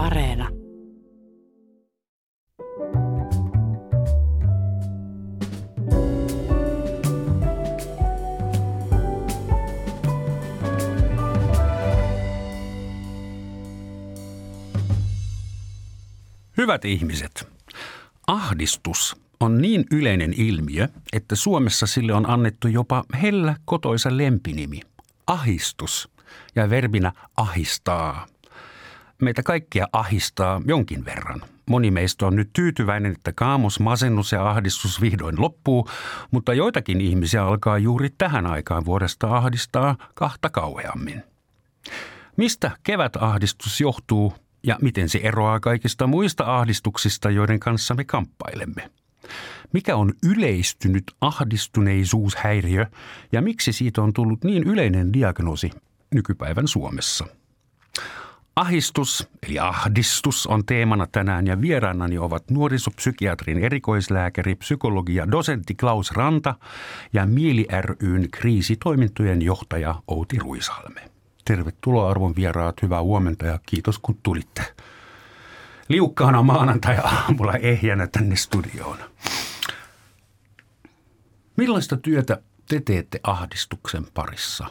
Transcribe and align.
Areena. 0.00 0.48
Hyvät 16.56 16.84
ihmiset, 16.84 17.48
ahdistus 18.26 19.16
on 19.40 19.58
niin 19.58 19.84
yleinen 19.90 20.34
ilmiö, 20.36 20.88
että 21.12 21.36
Suomessa 21.36 21.86
sille 21.86 22.12
on 22.12 22.30
annettu 22.30 22.68
jopa 22.68 23.04
hellä 23.14 23.56
kotoisa 23.64 24.16
lempinimi, 24.16 24.80
ahistus, 25.26 26.08
ja 26.54 26.70
verbinä 26.70 27.12
ahistaa. 27.36 28.26
Meitä 29.20 29.42
kaikkia 29.42 29.86
ahistaa 29.92 30.62
jonkin 30.64 31.04
verran. 31.04 31.42
Moni 31.66 31.90
meistä 31.90 32.26
on 32.26 32.36
nyt 32.36 32.50
tyytyväinen, 32.52 33.12
että 33.12 33.32
kaamos, 33.32 33.80
masennus 33.80 34.32
ja 34.32 34.50
ahdistus 34.50 35.00
vihdoin 35.00 35.40
loppuu, 35.40 35.88
mutta 36.30 36.54
joitakin 36.54 37.00
ihmisiä 37.00 37.44
alkaa 37.44 37.78
juuri 37.78 38.10
tähän 38.18 38.46
aikaan 38.46 38.84
vuodesta 38.84 39.36
ahdistaa 39.36 39.96
kahta 40.14 40.50
kauheammin. 40.50 41.22
Mistä 42.36 42.70
kevätahdistus 42.82 43.80
johtuu 43.80 44.34
ja 44.62 44.78
miten 44.82 45.08
se 45.08 45.20
eroaa 45.22 45.60
kaikista 45.60 46.06
muista 46.06 46.56
ahdistuksista, 46.56 47.30
joiden 47.30 47.60
kanssa 47.60 47.94
me 47.94 48.04
kamppailemme? 48.04 48.90
Mikä 49.72 49.96
on 49.96 50.12
yleistynyt 50.22 51.04
ahdistuneisuushäiriö 51.20 52.86
ja 53.32 53.42
miksi 53.42 53.72
siitä 53.72 54.02
on 54.02 54.12
tullut 54.12 54.44
niin 54.44 54.62
yleinen 54.62 55.12
diagnoosi 55.12 55.70
nykypäivän 56.14 56.68
Suomessa? 56.68 57.39
Ahistus 58.56 59.28
eli 59.42 59.58
ahdistus 59.58 60.46
on 60.46 60.66
teemana 60.66 61.06
tänään 61.12 61.46
ja 61.46 61.60
vieraanani 61.60 62.18
ovat 62.18 62.50
nuorisopsykiatrin 62.50 63.58
erikoislääkäri, 63.58 64.54
psykologi 64.54 65.14
ja 65.14 65.30
dosentti 65.30 65.74
Klaus 65.74 66.10
Ranta 66.10 66.54
ja 67.12 67.26
Mieli 67.26 67.66
ryn 67.80 68.30
kriisitoimintojen 68.30 69.42
johtaja 69.42 69.94
Outi 70.08 70.38
Ruisalme. 70.38 71.10
Tervetuloa 71.44 72.10
arvon 72.10 72.36
vieraat, 72.36 72.82
hyvää 72.82 73.02
huomenta 73.02 73.46
ja 73.46 73.58
kiitos 73.66 73.98
kun 73.98 74.18
tulitte. 74.22 74.74
Liukkaana 75.88 76.42
maanantai-aamulla 76.42 77.54
ehjänä 77.54 78.06
tänne 78.06 78.36
studioon. 78.36 78.98
Millaista 81.56 81.96
työtä 81.96 82.42
te 82.68 82.80
teette 82.80 83.20
ahdistuksen 83.22 84.06
parissa? 84.14 84.66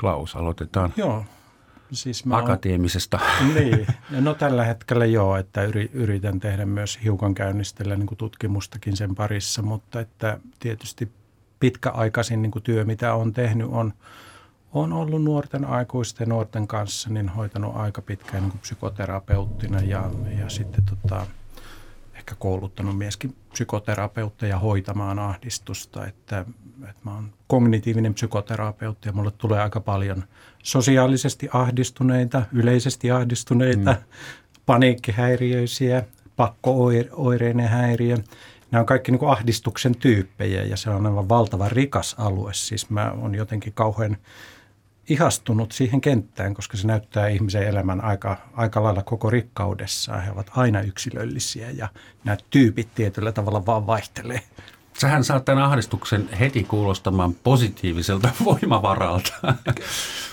Klaus, 0.00 0.36
aloitetaan. 0.36 0.92
Joo. 0.96 1.24
Siis 1.92 2.24
mä 2.24 2.36
Akateemisesta. 2.36 3.20
On, 3.40 3.54
niin. 3.54 3.86
No 4.10 4.34
tällä 4.34 4.64
hetkellä 4.64 5.04
joo, 5.04 5.36
että 5.36 5.60
yritän 5.92 6.40
tehdä 6.40 6.66
myös 6.66 6.98
hiukan 7.04 7.34
käynnistellä 7.34 7.96
niin 7.96 8.16
tutkimustakin 8.18 8.96
sen 8.96 9.14
parissa, 9.14 9.62
mutta 9.62 10.00
että 10.00 10.38
tietysti 10.60 11.12
pitkäaikaisin 11.60 12.42
niin 12.42 12.52
työ, 12.62 12.84
mitä 12.84 13.14
olen 13.14 13.32
tehnyt, 13.32 13.68
on– 13.70 13.92
olen 14.74 14.92
ollut 14.92 15.24
nuorten 15.24 15.64
aikuisten 15.64 16.28
nuorten 16.28 16.66
kanssa, 16.66 17.10
niin 17.10 17.28
hoitanut 17.28 17.76
aika 17.76 18.02
pitkään 18.02 18.42
niin 18.42 18.58
psykoterapeuttina 18.58 19.80
ja, 19.80 20.10
ja 20.38 20.48
sitten 20.48 20.84
tota, 20.84 21.26
ehkä 22.22 22.34
kouluttanut 22.38 22.98
myöskin 22.98 23.36
psykoterapeutteja 23.52 24.58
hoitamaan 24.58 25.18
ahdistusta. 25.18 26.06
Että, 26.06 26.44
että 26.82 27.02
mä 27.04 27.14
oon 27.14 27.32
kognitiivinen 27.46 28.14
psykoterapeutti 28.14 29.08
ja 29.08 29.12
mulle 29.12 29.30
tulee 29.30 29.60
aika 29.60 29.80
paljon 29.80 30.24
sosiaalisesti 30.62 31.48
ahdistuneita, 31.52 32.42
yleisesti 32.52 33.10
ahdistuneita, 33.10 33.92
mm. 33.92 33.98
paniikkihäiriöisiä, 34.66 36.04
pakkooireinen 36.36 37.68
häiriö. 37.68 38.16
Nämä 38.70 38.80
on 38.80 38.86
kaikki 38.86 39.12
niin 39.12 39.18
kuin 39.18 39.30
ahdistuksen 39.30 39.96
tyyppejä 39.96 40.62
ja 40.62 40.76
se 40.76 40.90
on 40.90 41.06
aivan 41.06 41.28
valtava 41.28 41.68
rikas 41.68 42.14
alue. 42.18 42.54
Siis 42.54 42.90
mä 42.90 43.12
oon 43.12 43.34
jotenkin 43.34 43.72
kauhean 43.72 44.16
ihastunut 45.08 45.72
siihen 45.72 46.00
kenttään, 46.00 46.54
koska 46.54 46.76
se 46.76 46.86
näyttää 46.86 47.28
ihmisen 47.28 47.62
elämän 47.62 48.04
aika, 48.04 48.36
aika 48.54 48.82
lailla 48.82 49.02
koko 49.02 49.30
rikkaudessaan. 49.30 50.22
He 50.22 50.30
ovat 50.30 50.50
aina 50.56 50.80
yksilöllisiä 50.80 51.70
ja 51.70 51.88
nämä 52.24 52.36
tyypit 52.50 52.88
tietyllä 52.94 53.32
tavalla 53.32 53.66
vaan 53.66 53.86
vaihtelee. 53.86 54.40
Sähän 54.98 55.24
saat 55.24 55.44
tämän 55.44 55.64
ahdistuksen 55.64 56.28
heti 56.40 56.64
kuulostamaan 56.64 57.34
positiiviselta 57.34 58.28
voimavaralta. 58.44 59.32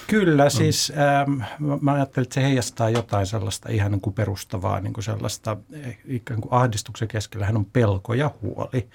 Kyllä, 0.07 0.49
siis 0.49 0.93
ähm, 0.97 1.41
mä 1.81 1.93
ajattelin, 1.93 2.25
että 2.25 2.33
se 2.33 2.43
heijastaa 2.43 2.89
jotain 2.89 3.25
sellaista 3.25 3.69
ihan 3.69 3.91
niin 3.91 4.01
kuin 4.01 4.13
perustavaa, 4.13 4.79
niin 4.79 4.93
kuin 4.93 5.03
sellaista 5.03 5.57
eh, 5.73 5.97
ikään 6.05 6.41
kuin 6.41 6.53
ahdistuksen 6.53 7.07
keskellä 7.07 7.45
hän 7.45 7.57
on 7.57 7.65
pelko 7.65 8.13
ja 8.13 8.31
huoli. 8.41 8.89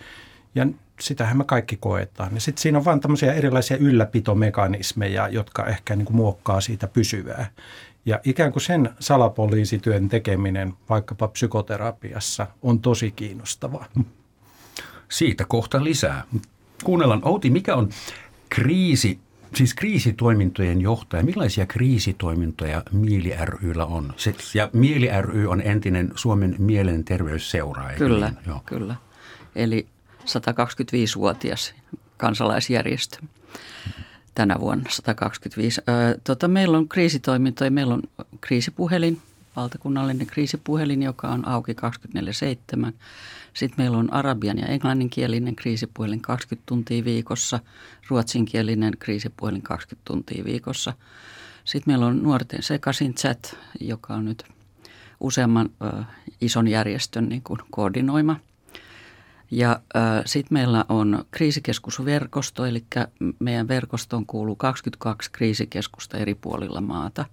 Ja 0.55 0.67
sitähän 1.01 1.37
me 1.37 1.45
kaikki 1.45 1.77
koetaan. 1.77 2.35
Ja 2.35 2.41
sitten 2.41 2.63
siinä 2.63 2.79
on 2.79 2.85
vain 2.85 3.01
tämmöisiä 3.01 3.33
erilaisia 3.33 3.77
ylläpitomekanismeja, 3.77 5.29
jotka 5.29 5.67
ehkä 5.67 5.97
niin 5.97 6.07
kuin 6.07 6.17
muokkaa 6.17 6.61
siitä 6.61 6.87
pysyvää. 6.87 7.51
Ja 8.07 8.21
ikään 8.25 8.53
kuin 8.53 8.63
sen 8.63 8.91
salapoliisityön 9.01 10.09
tekeminen 10.09 10.75
vaikkapa 10.89 11.29
psykoterapiassa 11.29 12.47
on 12.63 12.81
tosi 12.81 13.11
kiinnostavaa. 13.11 13.87
Siitä 15.09 15.45
kohta 15.45 15.85
lisää. 15.85 16.25
Kuunnellaan, 16.85 17.21
Outi, 17.25 17.51
mikä 17.51 17.75
on 17.75 17.89
kriisi, 18.49 19.19
siis 19.55 19.75
kriisitoimintojen 19.75 20.81
johtaja? 20.81 21.23
Millaisia 21.23 21.67
kriisitoimintoja 21.67 22.83
Mieli 22.93 23.35
ryllä 23.43 23.87
on? 23.87 24.13
Se, 24.17 24.35
ja 24.55 24.71
Mieli 24.73 25.09
ry 25.21 25.47
on 25.47 25.61
entinen 25.61 26.13
Suomen 26.15 26.55
mielenterveysseura. 26.59 27.91
Kyllä, 27.99 28.31
niin? 28.31 28.39
Joo. 28.47 28.63
kyllä. 28.67 28.95
Eli 29.57 29.87
125-vuotias 30.25 31.75
kansalaisjärjestö 32.17 33.19
tänä 34.35 34.57
vuonna 34.61 34.91
125. 34.91 35.81
tota, 36.25 36.49
meillä 36.49 36.79
on 36.79 36.89
kriisitoimintoja, 36.89 37.71
meillä 37.71 37.95
on 37.95 38.03
kriisipuhelin, 38.41 39.21
valtakunnallinen 39.57 40.27
kriisipuhelin, 40.27 41.03
joka 41.03 41.29
on 41.29 41.49
auki 41.49 41.73
24-7. 41.73 42.93
Sitten 43.55 43.85
meillä 43.85 43.99
on 43.99 44.13
arabian 44.13 44.59
ja 44.59 44.67
englanninkielinen 44.67 45.57
kriisipuhelin 45.57 46.21
20 46.21 46.67
tuntia 46.67 47.05
viikossa, 47.05 47.61
ruotsinkielinen 48.09 48.93
kriisipuhelin 48.99 49.63
20 49.63 50.03
tuntia 50.05 50.45
viikossa. 50.45 50.93
Sitten 51.65 51.93
meillä 51.93 52.07
on 52.07 52.23
nuorten 52.23 52.63
sekaisin 52.63 53.15
chat, 53.15 53.57
joka 53.81 54.15
on 54.15 54.25
nyt 54.25 54.45
useamman 55.21 55.71
ö, 55.83 56.05
ison 56.41 56.69
järjestön 56.69 57.29
niin 57.29 57.43
kuin 57.43 57.61
koordinoima– 57.71 58.37
ja 59.51 59.81
äh, 59.97 60.23
sitten 60.27 60.55
meillä 60.55 60.85
on 60.89 61.25
kriisikeskusverkosto, 61.31 62.65
eli 62.65 62.85
meidän 63.39 63.69
verkostoon 63.69 64.27
kuuluu 64.27 64.57
22 64.57 65.31
kriisikeskusta 65.33 66.19
eri 66.19 66.35
puolilla 66.35 66.81
maata, 66.81 67.25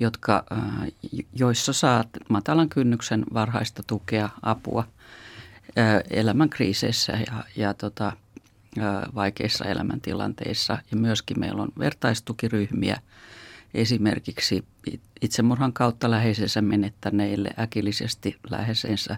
jotka, 0.00 0.44
äh, 0.52 0.88
joissa 1.32 1.72
saat 1.72 2.08
matalan 2.28 2.68
kynnyksen 2.68 3.24
varhaista 3.34 3.82
tukea, 3.86 4.28
apua 4.42 4.84
äh, 5.78 6.02
elämän 6.10 6.50
kriiseissä 6.50 7.12
ja, 7.12 7.44
ja 7.56 7.74
tota, 7.74 8.12
äh, 8.78 9.14
vaikeissa 9.14 9.64
elämäntilanteissa. 9.64 10.78
Ja 10.90 10.96
myöskin 10.96 11.40
meillä 11.40 11.62
on 11.62 11.72
vertaistukiryhmiä 11.78 13.00
esimerkiksi 13.74 14.64
itsemurhan 15.22 15.72
kautta 15.72 16.10
läheisensä 16.10 16.62
menettäneille, 16.62 17.50
äkillisesti 17.58 18.36
läheisensä 18.50 19.16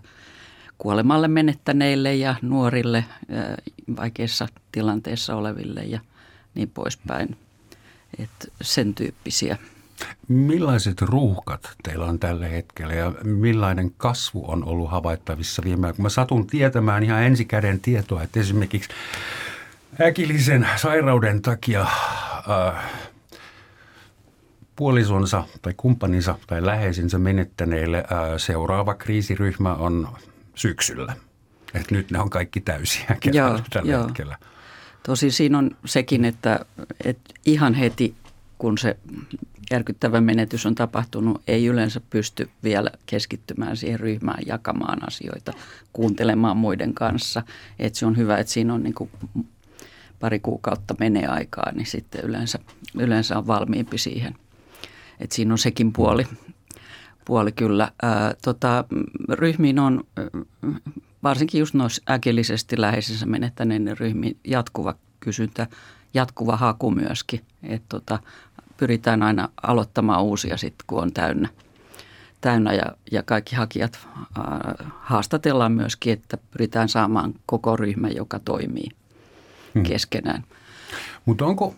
kuolemalle 0.82 1.28
menettäneille 1.28 2.14
ja 2.14 2.34
nuorille 2.42 3.04
vaikeissa 3.96 4.48
tilanteissa 4.72 5.36
oleville 5.36 5.82
ja 5.82 6.00
niin 6.54 6.70
poispäin. 6.70 7.36
Et 8.18 8.52
sen 8.62 8.94
tyyppisiä. 8.94 9.58
Millaiset 10.28 11.02
ruuhkat 11.02 11.70
teillä 11.82 12.04
on 12.04 12.18
tällä 12.18 12.46
hetkellä 12.48 12.94
ja 12.94 13.12
millainen 13.24 13.92
kasvu 13.96 14.50
on 14.50 14.64
ollut 14.64 14.90
havaittavissa 14.90 15.62
viime 15.64 15.86
aikoina? 15.86 16.02
Mä 16.02 16.08
satun 16.08 16.46
tietämään 16.46 17.02
ihan 17.02 17.22
ensikäden 17.22 17.80
tietoa, 17.80 18.22
että 18.22 18.40
esimerkiksi 18.40 18.88
äkillisen 20.00 20.68
sairauden 20.76 21.42
takia 21.42 21.80
äh, 21.80 22.90
puolisonsa 24.76 25.44
tai 25.62 25.74
kumppaninsa 25.76 26.38
tai 26.46 26.66
läheisensä 26.66 27.18
menettäneille 27.18 27.98
äh, 27.98 28.04
seuraava 28.36 28.94
kriisiryhmä 28.94 29.74
on 29.74 30.08
syksyllä. 30.54 31.16
Et 31.74 31.90
nyt 31.90 32.10
ne 32.10 32.18
on 32.18 32.30
kaikki 32.30 32.60
täysiä 32.60 33.16
joo, 33.32 33.60
tällä 33.70 33.92
joo. 33.92 34.04
hetkellä. 34.04 34.38
Tosi 35.02 35.30
siinä 35.30 35.58
on 35.58 35.70
sekin, 35.84 36.24
että, 36.24 36.64
että 37.04 37.34
ihan 37.46 37.74
heti 37.74 38.14
kun 38.58 38.78
se 38.78 38.96
järkyttävä 39.70 40.20
menetys 40.20 40.66
on 40.66 40.74
tapahtunut, 40.74 41.42
ei 41.48 41.66
yleensä 41.66 42.00
pysty 42.10 42.50
vielä 42.62 42.90
keskittymään 43.06 43.76
siihen 43.76 44.00
ryhmään, 44.00 44.42
jakamaan 44.46 45.08
asioita, 45.08 45.52
kuuntelemaan 45.92 46.56
muiden 46.56 46.94
kanssa. 46.94 47.42
Että 47.78 47.98
se 47.98 48.06
on 48.06 48.16
hyvä, 48.16 48.38
että 48.38 48.52
siinä 48.52 48.74
on 48.74 48.82
niin 48.82 48.94
kuin 48.94 49.10
pari 50.20 50.40
kuukautta 50.40 50.94
menee 50.98 51.26
aikaa, 51.26 51.72
niin 51.72 51.86
sitten 51.86 52.24
yleensä, 52.24 52.58
yleensä 52.98 53.38
on 53.38 53.46
valmiimpi 53.46 53.98
siihen. 53.98 54.34
Että 55.20 55.36
siinä 55.36 55.54
on 55.54 55.58
sekin 55.58 55.92
puoli. 55.92 56.26
Puoli 57.24 57.52
kyllä. 57.52 57.92
Ää, 58.02 58.34
tota, 58.44 58.84
ryhmiin 59.28 59.78
on 59.78 60.04
varsinkin 61.22 61.58
just 61.58 61.74
noissa 61.74 62.02
äkillisesti 62.10 62.80
läheisessä 62.80 63.26
menettäneiden 63.26 63.98
ryhmiin 63.98 64.36
jatkuva 64.44 64.94
kysyntä, 65.20 65.66
jatkuva 66.14 66.56
haku 66.56 66.90
myöskin. 66.90 67.40
Et 67.62 67.82
tota, 67.88 68.18
pyritään 68.76 69.22
aina 69.22 69.48
aloittamaan 69.62 70.22
uusia 70.22 70.56
sitten, 70.56 70.84
kun 70.86 71.02
on 71.02 71.12
täynnä, 71.12 71.48
täynnä 72.40 72.72
ja, 72.72 72.86
ja 73.12 73.22
kaikki 73.22 73.56
hakijat 73.56 74.08
ää, 74.38 74.74
haastatellaan 75.00 75.72
myöskin, 75.72 76.12
että 76.12 76.38
pyritään 76.50 76.88
saamaan 76.88 77.34
koko 77.46 77.76
ryhmä, 77.76 78.08
joka 78.08 78.38
toimii 78.38 78.88
hmm. 79.74 79.82
keskenään. 79.82 80.44
Mutta 81.24 81.46
onko 81.46 81.74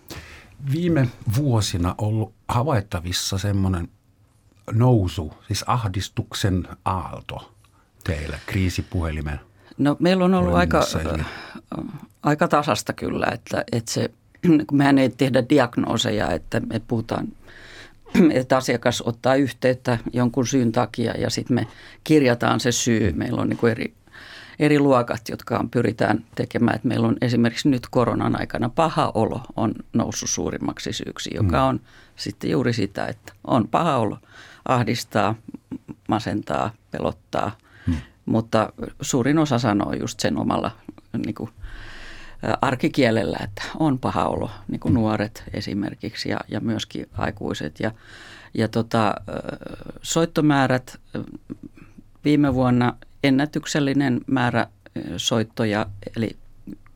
viime 0.72 1.08
vuosina 1.36 1.94
ollut 1.98 2.32
havaittavissa 2.48 3.38
semmoinen 3.38 3.88
nousu, 4.72 5.32
siis 5.46 5.64
ahdistuksen 5.66 6.68
aalto 6.84 7.52
teillä 8.04 8.38
kriisipuhelimen? 8.46 9.40
No 9.78 9.96
meillä 9.98 10.24
on 10.24 10.34
ollut 10.34 10.54
aika, 10.54 10.80
aika 12.22 12.48
tasasta 12.48 12.92
kyllä, 12.92 13.26
että, 13.32 13.64
että 13.72 13.92
se, 13.92 14.10
kun 14.66 14.78
mehän 14.78 14.98
ei 14.98 15.08
tehdä 15.08 15.44
diagnooseja, 15.48 16.30
että 16.30 16.60
me 16.60 16.80
puhutaan, 16.88 17.28
että 18.30 18.56
asiakas 18.56 19.02
ottaa 19.02 19.34
yhteyttä 19.34 19.98
jonkun 20.12 20.46
syyn 20.46 20.72
takia 20.72 21.12
ja 21.12 21.30
sitten 21.30 21.54
me 21.54 21.66
kirjataan 22.04 22.60
se 22.60 22.72
syy. 22.72 23.12
Meillä 23.12 23.42
on 23.42 23.48
niin 23.48 23.70
eri 23.70 23.94
eri 24.58 24.78
luokat, 24.78 25.28
jotka 25.28 25.58
on, 25.58 25.70
pyritään 25.70 26.24
tekemään. 26.34 26.76
Että 26.76 26.88
meillä 26.88 27.08
on 27.08 27.16
esimerkiksi 27.20 27.68
nyt 27.68 27.86
koronan 27.90 28.40
aikana 28.40 28.68
paha 28.68 29.12
olo 29.14 29.40
on 29.56 29.74
noussut 29.92 30.30
suurimmaksi 30.30 30.92
syyksi, 30.92 31.30
joka 31.34 31.62
mm. 31.62 31.68
on 31.68 31.80
sitten 32.16 32.50
juuri 32.50 32.72
sitä, 32.72 33.06
että 33.06 33.32
on 33.46 33.68
paha 33.68 33.96
olo, 33.96 34.18
ahdistaa, 34.64 35.34
masentaa, 36.08 36.70
pelottaa. 36.90 37.56
Hmm. 37.86 37.96
Mutta 38.26 38.72
suurin 39.00 39.38
osa 39.38 39.58
sanoo 39.58 39.92
just 39.92 40.20
sen 40.20 40.38
omalla 40.38 40.70
niin 41.26 41.34
kuin, 41.34 41.50
arkikielellä, 42.60 43.38
että 43.44 43.62
on 43.78 43.98
paha 43.98 44.24
olo, 44.24 44.50
niin 44.68 44.80
kuin 44.80 44.92
hmm. 44.92 45.00
nuoret 45.00 45.44
esimerkiksi 45.52 46.28
ja, 46.28 46.40
ja 46.48 46.60
myöskin 46.60 47.06
aikuiset. 47.12 47.80
Ja, 47.80 47.92
ja 48.54 48.68
tota, 48.68 49.14
soittomäärät 50.02 51.00
viime 52.24 52.54
vuonna 52.54 52.96
ennätyksellinen 53.24 54.20
määrä 54.26 54.66
soittoja, 55.16 55.86
eli 56.16 56.36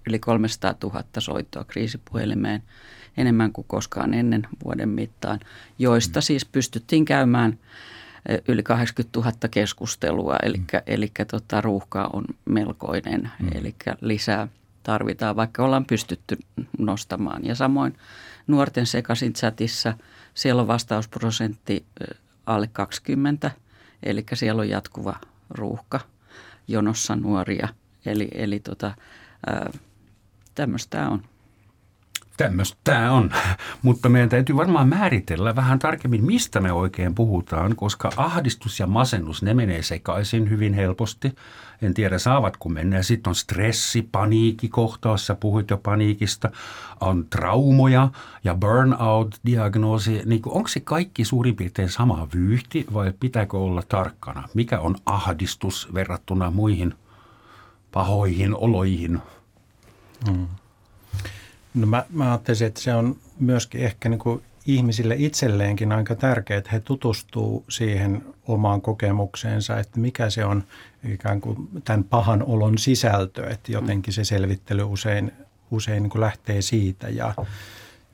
yli 0.09 0.19
300 0.19 0.75
000 0.83 1.05
soittoa 1.19 1.65
kriisipuhelimeen, 1.65 2.63
enemmän 3.17 3.53
kuin 3.53 3.67
koskaan 3.69 4.15
ennen 4.15 4.47
vuoden 4.65 4.89
mittaan, 4.89 5.41
joista 5.79 6.21
mm. 6.21 6.23
siis 6.23 6.45
pystyttiin 6.45 7.05
käymään 7.05 7.59
yli 8.49 8.63
80 8.63 9.19
000 9.19 9.33
keskustelua, 9.51 10.37
eli, 10.43 10.59
mm. 10.59 10.65
eli 10.87 11.13
tota, 11.31 11.61
ruuhka 11.61 12.11
on 12.13 12.25
melkoinen, 12.45 13.31
mm. 13.41 13.49
eli 13.55 13.75
lisää 14.01 14.49
tarvitaan, 14.83 15.37
vaikka 15.37 15.65
ollaan 15.65 15.85
pystytty 15.85 16.39
nostamaan. 16.79 17.45
Ja 17.45 17.55
samoin 17.55 17.97
nuorten 18.47 18.87
sekaisin 18.87 19.33
chatissa, 19.33 19.95
siellä 20.35 20.63
on 20.63 20.69
vastausprosentti 20.69 21.85
alle 22.47 22.69
20, 22.73 23.51
eli 24.03 24.25
siellä 24.35 24.61
on 24.61 24.69
jatkuva 24.69 25.17
ruuhka– 25.51 26.01
jonossa 26.69 27.17
nuoria. 27.17 27.69
Eli, 28.07 28.29
eli 28.35 28.61
tota, 28.61 28.95
tämmöistä 30.59 31.09
on. 31.09 31.23
Tämmöistä 32.37 32.79
tämä 32.85 33.13
on, 33.13 33.31
mutta 33.83 34.09
meidän 34.09 34.29
täytyy 34.29 34.57
varmaan 34.57 34.89
määritellä 34.89 35.57
vähän 35.57 35.79
tarkemmin, 35.79 36.25
mistä 36.25 36.61
me 36.61 36.73
oikein 36.73 37.15
puhutaan, 37.15 37.77
koska 37.77 38.11
ahdistus 38.17 38.81
ja 38.81 38.87
masennus, 38.87 39.43
ne 39.43 39.55
menee 39.55 39.83
sekaisin 39.83 40.51
hyvin 40.51 40.75
helposti. 40.75 41.33
En 41.83 41.95
tiedä, 41.95 42.19
saavatko 42.19 42.69
mennä. 42.69 42.97
Ja 42.97 43.03
sitten 43.03 43.31
on 43.31 43.35
stressi, 43.35 44.09
paniikki 44.13 44.69
kohtaus, 44.69 45.33
puhuit 45.41 45.71
jo 45.71 45.79
paniikista. 45.79 46.51
On 47.01 47.27
traumoja 47.31 48.09
ja 48.45 48.55
burnout-diagnoosi. 48.55 50.23
Niin 50.25 50.43
onko 50.47 50.69
se 50.69 50.81
kaikki 50.81 51.25
suurin 51.25 51.57
piirtein 51.57 51.89
sama 51.89 52.29
vyyhti 52.35 52.87
vai 52.95 53.13
pitääkö 53.21 53.59
olla 53.59 53.83
tarkkana? 53.89 54.49
Mikä 54.55 54.81
on 54.81 54.97
ahdistus 55.07 55.89
verrattuna 55.95 56.51
muihin 56.51 56.95
pahoihin 57.93 58.57
oloihin? 58.57 59.21
Hmm. 60.27 60.47
No 61.75 61.87
mä, 61.87 62.05
mä 62.11 62.31
ajattelisin, 62.31 62.67
että 62.67 62.81
se 62.81 62.95
on 62.95 63.17
myöskin 63.41 63.81
ehkä 63.81 64.09
niin 64.09 64.19
kuin 64.19 64.43
ihmisille 64.67 65.15
itselleenkin 65.19 65.93
aika 65.93 66.15
tärkeää, 66.15 66.59
että 66.59 66.71
he 66.73 66.81
tutustuu 66.81 67.65
siihen 67.69 68.25
omaan 68.47 68.81
kokemukseensa, 68.81 69.79
että 69.79 70.01
mikä 70.01 70.31
se 70.31 70.45
on 70.45 70.65
ikään 71.13 71.41
kuin 71.41 71.69
tämän 71.85 72.05
pahan 72.05 72.43
olon 72.43 72.79
sisältö, 72.79 73.51
että 73.51 73.73
jotenkin 73.73 74.15
se 74.15 74.25
selvittely 74.25 74.83
usein, 74.83 75.33
usein 75.71 76.03
niin 76.03 76.11
kuin 76.11 76.21
lähtee 76.21 76.63
siitä 76.63 77.09
ja, 77.09 77.35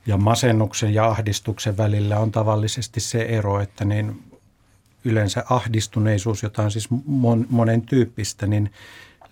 ja 0.06 0.16
masennuksen 0.16 0.94
ja 0.94 1.06
ahdistuksen 1.06 1.76
välillä 1.76 2.18
on 2.18 2.32
tavallisesti 2.32 3.00
se 3.00 3.22
ero, 3.22 3.60
että 3.60 3.84
niin 3.84 4.22
yleensä 5.04 5.44
ahdistuneisuus, 5.50 6.42
jota 6.42 6.62
on 6.62 6.70
siis 6.70 6.88
mon, 7.06 7.46
monen 7.50 7.82
tyyppistä, 7.82 8.46
niin 8.46 8.70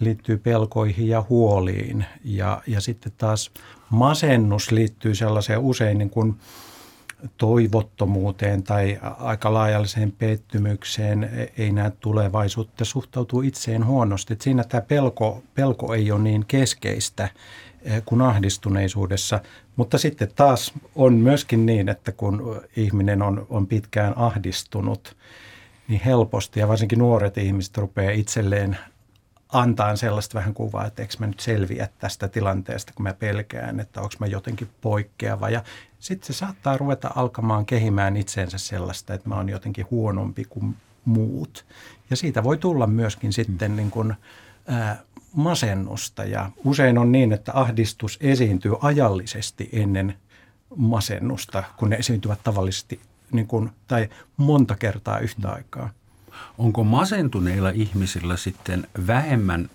liittyy 0.00 0.38
pelkoihin 0.38 1.08
ja 1.08 1.24
huoliin. 1.28 2.04
Ja, 2.24 2.62
ja 2.66 2.80
sitten 2.80 3.12
taas 3.18 3.50
masennus 3.90 4.70
liittyy 4.70 5.14
sellaiseen 5.14 5.60
usein 5.60 5.98
niin 5.98 6.10
kuin 6.10 6.34
toivottomuuteen 7.36 8.62
tai 8.62 8.98
aika 9.18 9.54
laajalliseen 9.54 10.12
pettymykseen, 10.12 11.50
ei 11.58 11.72
näe 11.72 11.90
tulevaisuutta, 11.90 12.84
suhtautuu 12.84 13.42
itseen 13.42 13.86
huonosti. 13.86 14.32
Että 14.32 14.44
siinä 14.44 14.64
tämä 14.64 14.80
pelko, 14.80 15.42
pelko 15.54 15.94
ei 15.94 16.12
ole 16.12 16.22
niin 16.22 16.44
keskeistä 16.48 17.28
eh, 17.82 18.02
kuin 18.04 18.22
ahdistuneisuudessa, 18.22 19.40
mutta 19.76 19.98
sitten 19.98 20.28
taas 20.36 20.72
on 20.94 21.14
myöskin 21.14 21.66
niin, 21.66 21.88
että 21.88 22.12
kun 22.12 22.62
ihminen 22.76 23.22
on, 23.22 23.46
on 23.50 23.66
pitkään 23.66 24.18
ahdistunut, 24.18 25.16
niin 25.88 26.00
helposti 26.04 26.60
ja 26.60 26.68
varsinkin 26.68 26.98
nuoret 26.98 27.38
ihmiset 27.38 27.78
rupeaa 27.78 28.12
itselleen 28.12 28.78
antaa 29.52 29.96
sellaista 29.96 30.38
vähän 30.38 30.54
kuvaa, 30.54 30.86
että 30.86 31.02
eikö 31.02 31.14
mä 31.18 31.26
nyt 31.26 31.40
selviä 31.40 31.88
tästä 31.98 32.28
tilanteesta, 32.28 32.92
kun 32.96 33.02
mä 33.02 33.14
pelkään, 33.14 33.80
että 33.80 34.00
onko 34.00 34.14
mä 34.18 34.26
jotenkin 34.26 34.68
poikkeava. 34.80 35.50
Ja 35.50 35.62
sitten 35.98 36.26
se 36.26 36.38
saattaa 36.38 36.76
ruveta 36.76 37.10
alkamaan 37.16 37.66
kehimään 37.66 38.16
itseensä 38.16 38.58
sellaista, 38.58 39.14
että 39.14 39.28
mä 39.28 39.36
oon 39.36 39.48
jotenkin 39.48 39.86
huonompi 39.90 40.44
kuin 40.44 40.76
muut. 41.04 41.64
Ja 42.10 42.16
siitä 42.16 42.44
voi 42.44 42.58
tulla 42.58 42.86
myöskin 42.86 43.32
sitten 43.32 43.76
niin 43.76 43.90
kuin, 43.90 44.14
ää, 44.66 45.02
masennusta. 45.32 46.24
Ja 46.24 46.50
usein 46.64 46.98
on 46.98 47.12
niin, 47.12 47.32
että 47.32 47.52
ahdistus 47.54 48.18
esiintyy 48.20 48.72
ajallisesti 48.80 49.68
ennen 49.72 50.14
masennusta, 50.76 51.64
kun 51.76 51.90
ne 51.90 51.96
esiintyvät 51.96 52.38
tavallisesti 52.44 53.00
niin 53.32 53.46
kuin, 53.46 53.70
tai 53.88 54.08
monta 54.36 54.76
kertaa 54.76 55.18
yhtä 55.18 55.50
aikaa. 55.50 55.90
Onko 56.58 56.84
masentuneilla 56.84 57.70
ihmisillä 57.70 58.36
sitten 58.36 58.86
vähemmän 59.06 59.70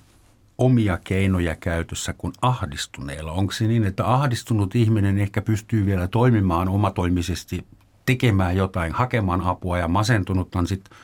omia 0.57 0.97
keinoja 1.03 1.55
käytössä 1.55 2.13
kuin 2.13 2.33
ahdistuneilla? 2.41 3.31
Onko 3.31 3.51
se 3.53 3.67
niin, 3.67 3.83
että 3.83 4.13
ahdistunut 4.13 4.75
ihminen 4.75 5.17
ehkä 5.19 5.41
pystyy 5.41 5.85
vielä 5.85 6.07
toimimaan 6.07 6.69
omatoimisesti, 6.69 7.65
tekemään 8.05 8.57
jotain, 8.57 8.93
hakemaan 8.93 9.41
apua 9.41 9.77
ja 9.77 9.87
masentunut 9.87 10.55
on 10.55 10.67
sitten 10.67 10.97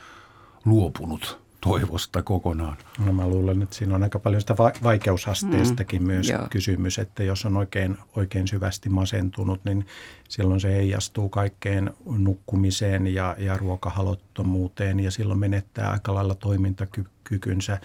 luopunut 0.64 1.43
toivosta 1.64 2.22
kokonaan? 2.22 2.76
No 3.06 3.12
mä 3.12 3.28
luulen, 3.28 3.62
että 3.62 3.76
siinä 3.76 3.94
on 3.94 4.02
aika 4.02 4.18
paljon 4.18 4.40
sitä 4.40 4.56
vaikeusasteestakin 4.82 6.02
mm, 6.02 6.06
myös 6.06 6.28
joo. 6.28 6.46
kysymys, 6.50 6.98
että 6.98 7.22
jos 7.22 7.44
on 7.44 7.56
oikein, 7.56 7.98
oikein 8.16 8.48
syvästi 8.48 8.88
masentunut, 8.88 9.64
niin 9.64 9.86
silloin 10.28 10.60
se 10.60 10.74
heijastuu 10.74 11.28
kaikkeen 11.28 11.90
nukkumiseen 12.18 13.06
ja, 13.06 13.36
ja 13.38 13.56
ruokahalottomuuteen 13.56 15.00
ja 15.00 15.10
silloin 15.10 15.38
menettää 15.38 15.90
aika 15.90 16.14
lailla 16.14 16.34
toimintakykynsä. 16.34 17.78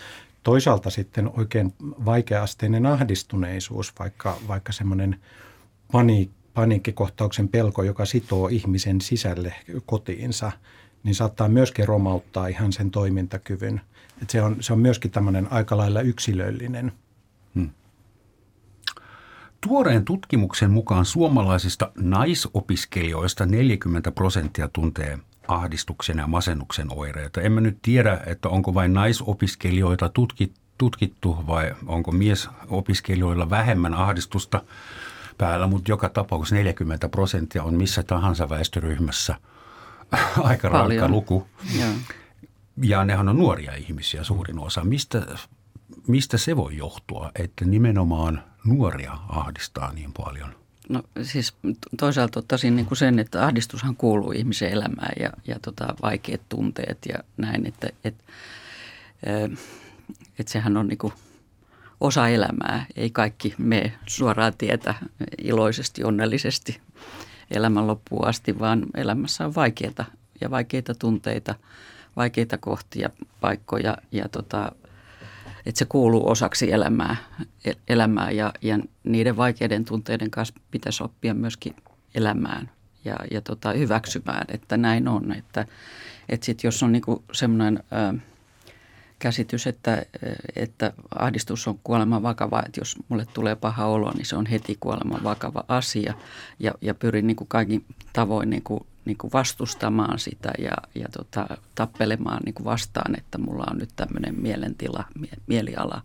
Toisaalta 0.44 0.90
sitten 0.90 1.30
oikein 1.38 1.74
vaikeasteinen 2.06 2.86
ahdistuneisuus, 2.86 3.94
vaikka, 4.00 4.38
vaikka 4.48 4.72
semmoinen 4.72 5.20
paniik, 5.92 6.32
paniikkikohtauksen 6.54 7.48
pelko, 7.48 7.84
joka 7.84 8.06
sitoo 8.06 8.48
ihmisen 8.48 9.02
sisälle 9.02 9.56
kotiinsa– 9.86 10.52
niin 11.04 11.16
saattaa 11.16 11.48
myöskin 11.48 11.88
romauttaa 11.88 12.48
ihan 12.48 12.74
sen 12.74 12.92
toimintakyvyn. 12.92 13.82
Et 14.22 14.30
se, 14.30 14.42
on, 14.42 14.58
se 14.60 14.74
on 14.74 14.80
myöskin 14.80 15.12
tämmöinen 15.12 15.52
aika 15.52 15.78
lailla 15.78 16.02
yksilöllinen. 16.02 16.92
Hmm. 17.56 17.70
Tuoreen 19.68 20.06
tutkimuksen 20.06 20.72
mukaan 20.72 21.06
suomalaisista 21.06 21.92
naisopiskelijoista 21.98 23.46
40 23.46 24.12
prosenttia 24.12 24.70
tuntee 24.74 25.20
ahdistuksen 25.48 26.18
ja 26.18 26.28
masennuksen 26.28 26.88
oireita. 26.94 27.42
Emme 27.42 27.62
nyt 27.62 27.78
tiedä, 27.82 28.20
että 28.26 28.50
onko 28.50 28.74
vain 28.74 28.94
naisopiskelijoita 28.94 30.12
tutkittu 30.78 31.38
vai 31.48 31.76
onko 31.86 32.12
miesopiskelijoilla 32.12 33.50
vähemmän 33.50 33.94
ahdistusta 33.94 34.64
päällä, 35.38 35.68
mutta 35.68 35.92
joka 35.92 36.10
tapauksessa 36.10 36.56
40 36.56 37.10
prosenttia 37.10 37.64
on 37.64 37.74
missä 37.74 38.04
tahansa 38.04 38.50
väestöryhmässä– 38.50 39.36
aika 40.44 40.70
rankka 40.70 41.08
luku. 41.10 41.48
Ja 42.84 43.06
nehän 43.06 43.30
on 43.30 43.38
nuoria 43.38 43.76
ihmisiä 43.76 44.24
suurin 44.24 44.60
osa. 44.60 44.84
Mistä, 44.84 45.26
mistä 46.08 46.38
se 46.38 46.56
voi 46.56 46.78
johtua, 46.78 47.32
että 47.36 47.66
nimenomaan 47.66 48.44
nuoria 48.66 49.18
ahdistaa 49.30 49.94
niin 49.94 50.14
paljon? 50.14 50.56
No 50.90 51.04
siis 51.22 51.54
toisaalta 52.00 52.40
ottaisin 52.40 52.76
niin 52.76 52.86
kuin 52.86 52.98
sen, 52.98 53.20
että 53.20 53.46
ahdistushan 53.46 53.96
kuuluu 53.96 54.32
ihmisen 54.32 54.72
elämään 54.72 55.14
ja, 55.20 55.30
ja 55.48 55.56
tota, 55.62 55.96
vaikeat 56.02 56.42
tunteet 56.50 56.98
ja 57.10 57.20
näin, 57.38 57.68
että 57.68 57.90
et, 58.04 58.16
et 60.40 60.48
sehän 60.48 60.78
on 60.78 60.88
niin 60.88 60.98
kuin 60.98 61.14
osa 62.00 62.28
elämää. 62.28 62.86
Ei 62.96 63.10
kaikki 63.10 63.56
me 63.58 63.94
suoraan 64.08 64.54
tietä 64.58 64.96
iloisesti, 65.38 66.04
onnellisesti 66.04 66.82
elämän 67.52 67.88
loppuun 67.88 68.28
asti, 68.28 68.60
vaan 68.60 68.86
elämässä 68.96 69.46
on 69.46 69.56
vaikeita 69.56 70.06
ja 70.42 70.52
vaikeita 70.52 70.96
tunteita, 70.96 71.56
vaikeita 72.16 72.58
kohtia, 72.58 73.10
paikkoja 73.42 73.98
ja 74.12 74.30
tota, 74.30 74.72
että 75.66 75.80
se 75.80 75.86
kuuluu 75.86 76.30
osaksi 76.30 76.72
elämää, 76.72 77.16
e-, 77.66 77.74
elämää 77.88 78.32
ja, 78.32 78.54
ja 78.62 78.80
niiden 79.04 79.38
vaikeiden 79.38 79.86
tunteiden 79.86 80.32
kanssa 80.32 80.54
pitäisi 80.72 81.04
oppia 81.04 81.34
myöskin 81.34 81.76
elämään 82.16 82.70
ja, 83.06 83.16
ja 83.32 83.42
tota, 83.42 83.72
hyväksymään, 83.72 84.46
että 84.48 84.78
näin 84.78 85.08
on. 85.08 85.32
Että, 85.32 85.66
että 86.30 86.46
sit 86.46 86.64
jos 86.64 86.84
on 86.84 86.92
niinku 86.92 87.24
semmoinen 87.32 87.84
käsitys, 89.20 89.68
että, 89.68 90.06
että 90.56 90.94
ahdistus 91.20 91.68
on 91.68 91.80
kuoleman 91.84 92.24
vakava, 92.24 92.64
että 92.66 92.80
jos 92.82 92.96
mulle 93.10 93.26
tulee 93.34 93.56
paha 93.56 93.86
olo, 93.86 94.12
niin 94.12 94.26
se 94.26 94.36
on 94.36 94.46
heti 94.46 94.78
kuoleman 94.80 95.24
vakava 95.24 95.64
asia. 95.68 96.14
Ja, 96.60 96.74
ja 96.82 96.94
pyrin 96.94 97.28
niin 97.28 97.36
kuin 97.36 97.48
kaikin 97.48 97.86
tavoin 98.14 98.50
niin 98.50 98.64
kuin, 98.64 98.86
niin 99.06 99.18
kuin 99.18 99.34
vastustamaan 99.34 100.20
sitä 100.20 100.52
ja, 100.60 100.74
ja 100.96 101.08
tota, 101.18 101.58
tappelemaan 101.76 102.42
niin 102.46 102.54
kuin 102.54 102.66
vastaan, 102.66 103.18
että 103.18 103.38
mulla 103.38 103.66
on 103.72 103.78
nyt 103.78 103.90
tämmöinen 103.96 104.36
mielentila, 104.42 105.04
mieliala, 105.48 106.02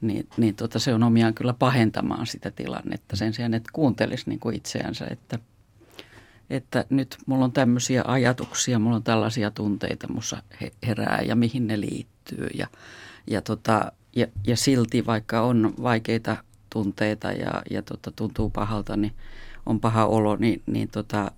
niin, 0.00 0.28
niin 0.36 0.54
tota, 0.54 0.78
se 0.78 0.94
on 0.94 1.02
omiaan 1.02 1.34
kyllä 1.34 1.52
pahentamaan 1.52 2.26
sitä 2.26 2.50
tilannetta 2.50 3.16
sen 3.16 3.34
sijaan, 3.34 3.54
että 3.54 3.70
kuuntelisi 3.72 4.28
niin 4.28 4.40
kuin 4.40 4.56
itseänsä, 4.56 5.06
että– 5.10 5.38
että 6.52 6.84
nyt 6.90 7.16
mulla 7.26 7.44
on 7.44 7.52
tämmöisiä 7.52 8.02
ajatuksia, 8.06 8.78
mulla 8.78 8.96
on 8.96 9.02
tällaisia 9.02 9.50
tunteita 9.50 10.12
mussa 10.12 10.42
herää 10.86 11.22
ja 11.26 11.36
mihin 11.36 11.66
ne 11.66 11.80
liittyy. 11.80 12.48
Ja, 12.54 12.66
ja, 13.26 13.42
tota, 13.42 13.92
ja, 14.16 14.26
ja 14.46 14.56
silti 14.56 15.06
vaikka 15.06 15.42
on 15.42 15.74
vaikeita 15.82 16.36
tunteita 16.70 17.32
ja, 17.32 17.62
ja 17.70 17.82
tota, 17.82 18.12
tuntuu 18.16 18.50
pahalta, 18.50 18.96
niin 18.96 19.12
on 19.66 19.80
paha 19.80 20.06
olo, 20.06 20.36
niin, 20.36 20.62
niin 20.66 20.88
tota, 20.88 21.30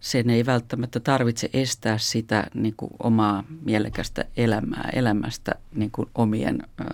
sen 0.00 0.30
ei 0.30 0.46
välttämättä 0.46 1.00
tarvitse 1.00 1.50
estää 1.52 1.98
sitä 1.98 2.46
niin 2.54 2.74
kuin 2.76 2.90
omaa 2.98 3.44
mielekästä 3.64 4.24
elämää, 4.36 4.90
elämästä 4.92 5.54
niin 5.74 5.90
kuin 5.90 6.08
omien 6.14 6.62
ö, 6.80 6.84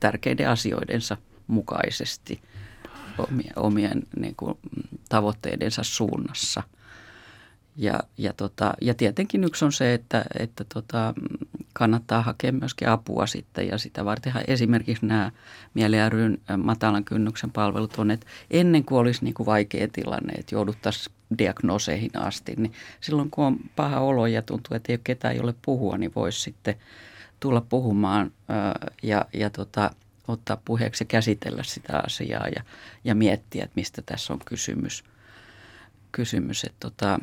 tärkeiden 0.00 0.50
asioidensa 0.50 1.16
mukaisesti, 1.46 2.40
omien, 3.18 3.52
omien 3.56 4.02
niin 4.20 4.34
kuin, 4.36 4.58
tavoitteidensa 5.08 5.82
suunnassa– 5.82 6.62
ja, 7.78 8.00
ja, 8.16 8.32
tota, 8.32 8.74
ja 8.80 8.94
tietenkin 8.94 9.44
yksi 9.44 9.64
on 9.64 9.72
se, 9.72 9.94
että, 9.94 10.24
että 10.38 10.64
tota, 10.74 11.14
kannattaa 11.72 12.22
hakea 12.22 12.52
myöskin 12.52 12.88
apua 12.88 13.26
sitten 13.26 13.68
ja 13.68 13.78
sitä 13.78 14.04
vartenhan 14.04 14.44
esimerkiksi 14.46 15.06
nämä 15.06 15.30
Mieli 15.74 15.96
ryn 16.08 16.40
matalan 16.56 17.04
kynnyksen 17.04 17.50
palvelut 17.50 17.98
on, 17.98 18.10
että 18.10 18.26
ennen 18.50 18.84
kuin 18.84 18.98
olisi 18.98 19.24
niin 19.24 19.34
kuin 19.34 19.46
vaikea 19.46 19.88
tilanne, 19.92 20.32
että 20.32 20.54
jouduttaisiin 20.54 21.16
diagnoseihin 21.38 22.10
asti, 22.14 22.54
niin 22.56 22.72
silloin 23.00 23.30
kun 23.30 23.44
on 23.44 23.56
paha 23.76 24.00
olo 24.00 24.26
ja 24.26 24.42
tuntuu, 24.42 24.76
että 24.76 24.92
ei 24.92 24.94
ole 24.94 25.00
ketään, 25.04 25.36
jolle 25.36 25.54
puhua, 25.64 25.98
niin 25.98 26.12
voisi 26.16 26.40
sitten 26.40 26.74
tulla 27.40 27.60
puhumaan 27.60 28.32
ja, 29.02 29.26
ja 29.32 29.50
tota, 29.50 29.90
ottaa 30.28 30.62
puheeksi 30.64 31.04
ja 31.04 31.06
käsitellä 31.08 31.62
sitä 31.62 32.02
asiaa 32.06 32.48
ja, 32.56 32.62
ja 33.04 33.14
miettiä, 33.14 33.64
että 33.64 33.74
mistä 33.76 34.02
tässä 34.02 34.32
on 34.32 34.40
kysymys. 34.44 35.04
kysymys 36.12 36.64
että 36.64 36.76
tota, 36.80 37.18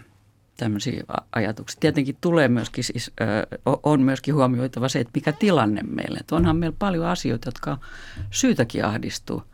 tämmöisiä 0.57 1.03
ajatuksia. 1.35 1.79
Tietenkin 1.79 2.17
tulee 2.21 2.47
myöskin, 2.47 2.83
siis, 2.83 3.11
on 3.83 4.01
myöskin 4.01 4.35
huomioitava 4.35 4.89
se, 4.89 4.99
että 4.99 5.11
mikä 5.15 5.31
tilanne 5.31 5.81
meillä. 5.83 6.17
Että 6.19 6.35
onhan 6.35 6.57
meillä 6.57 6.75
paljon 6.79 7.05
asioita, 7.05 7.47
jotka 7.47 7.71
on 7.71 7.77
syytäkin 8.31 8.85
ahdistua. 8.85 9.45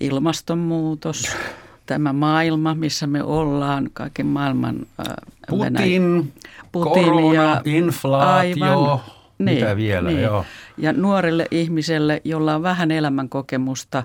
Ilmastonmuutos, 0.00 1.36
tämä 1.86 2.12
maailma, 2.12 2.74
missä 2.74 3.06
me 3.06 3.22
ollaan, 3.22 3.90
kaiken 3.92 4.26
maailman... 4.26 4.86
Putin, 5.48 6.32
Putin 6.72 7.04
korona, 7.04 7.34
ja, 7.34 7.62
inflaatio, 7.64 8.64
aivan, 8.66 9.00
mitä 9.38 9.66
niin, 9.66 9.76
vielä, 9.76 10.08
niin. 10.08 10.22
joo. 10.22 10.44
Ja 10.78 10.92
nuorelle 10.92 11.46
ihmiselle, 11.50 12.20
jolla 12.24 12.54
on 12.54 12.62
vähän 12.62 12.90
elämänkokemusta, 12.90 14.02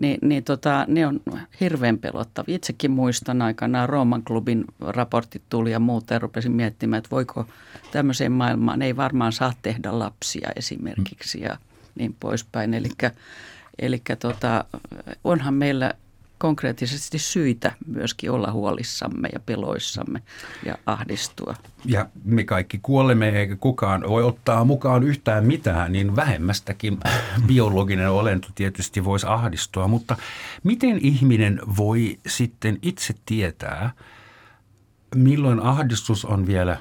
niin, 0.00 0.18
niin 0.22 0.44
tota, 0.44 0.84
ne 0.88 1.06
on 1.06 1.20
hirveän 1.60 1.98
pelottavia. 1.98 2.56
Itsekin 2.56 2.90
muistan 2.90 3.42
aikanaan 3.42 3.88
Rooman 3.88 4.22
klubin 4.24 4.64
raportit 4.80 5.42
tuli 5.48 5.72
ja 5.72 5.80
muut 5.80 6.10
ja 6.10 6.18
rupesin 6.18 6.52
miettimään, 6.52 6.98
että 6.98 7.10
voiko 7.10 7.46
tämmöiseen 7.92 8.32
maailmaan, 8.32 8.82
ei 8.82 8.96
varmaan 8.96 9.32
saa 9.32 9.52
tehdä 9.62 9.98
lapsia 9.98 10.50
esimerkiksi 10.56 11.40
ja 11.40 11.56
niin 11.94 12.16
poispäin. 12.20 12.74
Eli 13.78 14.02
tota, 14.18 14.64
onhan 15.24 15.54
meillä 15.54 15.94
konkreettisesti 16.38 17.18
syitä 17.18 17.72
myöskin 17.86 18.30
olla 18.30 18.52
huolissamme 18.52 19.28
ja 19.32 19.40
peloissamme 19.40 20.22
ja 20.66 20.78
ahdistua. 20.86 21.54
Ja 21.84 22.06
me 22.24 22.44
kaikki 22.44 22.78
kuolemme 22.82 23.28
eikä 23.28 23.56
kukaan 23.56 24.04
voi 24.08 24.22
ottaa 24.22 24.64
mukaan 24.64 25.02
yhtään 25.02 25.46
mitään, 25.46 25.92
niin 25.92 26.16
vähemmästäkin 26.16 26.98
biologinen 27.46 28.10
olento 28.10 28.48
tietysti 28.54 29.04
voisi 29.04 29.26
ahdistua. 29.26 29.88
Mutta 29.88 30.16
miten 30.64 30.98
ihminen 31.02 31.60
voi 31.76 32.18
sitten 32.26 32.78
itse 32.82 33.14
tietää, 33.26 33.90
milloin 35.14 35.60
ahdistus 35.60 36.24
on 36.24 36.46
vielä 36.46 36.76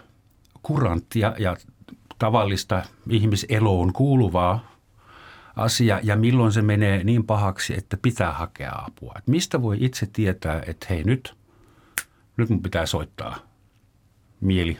kuranttia 0.64 1.34
ja 1.40 1.58
tavallista 2.20 2.84
ihmiseloon 3.10 3.94
kuuluvaa 3.94 4.76
asia 5.58 6.00
ja 6.04 6.16
milloin 6.16 6.52
se 6.52 6.62
menee 6.62 7.04
niin 7.04 7.24
pahaksi, 7.24 7.74
että 7.78 7.98
pitää 8.02 8.32
hakea 8.32 8.72
apua. 8.88 9.14
Et 9.18 9.28
mistä 9.28 9.62
voi 9.62 9.78
itse 9.80 10.06
tietää, 10.14 10.64
että 10.68 10.88
hei 10.90 11.04
nyt, 11.04 11.36
nyt 12.38 12.50
mun 12.50 12.62
pitää 12.62 12.86
soittaa 12.86 13.38
mieli 14.42 14.78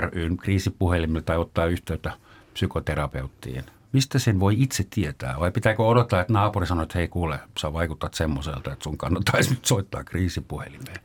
ryn 0.00 0.36
kriisipuhelimelle 0.36 1.22
tai 1.22 1.36
ottaa 1.36 1.66
yhteyttä 1.66 2.12
psykoterapeuttiin. 2.52 3.64
Mistä 3.92 4.18
sen 4.18 4.40
voi 4.40 4.62
itse 4.62 4.86
tietää? 4.90 5.40
Vai 5.40 5.50
pitääkö 5.50 5.82
odottaa, 5.82 6.20
että 6.20 6.32
naapuri 6.32 6.66
sanoo, 6.66 6.82
että 6.82 6.98
hei 6.98 7.08
kuule, 7.08 7.38
sä 7.60 7.72
vaikutat 7.72 8.14
semmoiselta, 8.14 8.72
että 8.72 8.82
sun 8.82 8.98
kannattaisi 8.98 9.50
nyt 9.50 9.64
soittaa 9.64 10.04
kriisipuhelimeen? 10.04 11.00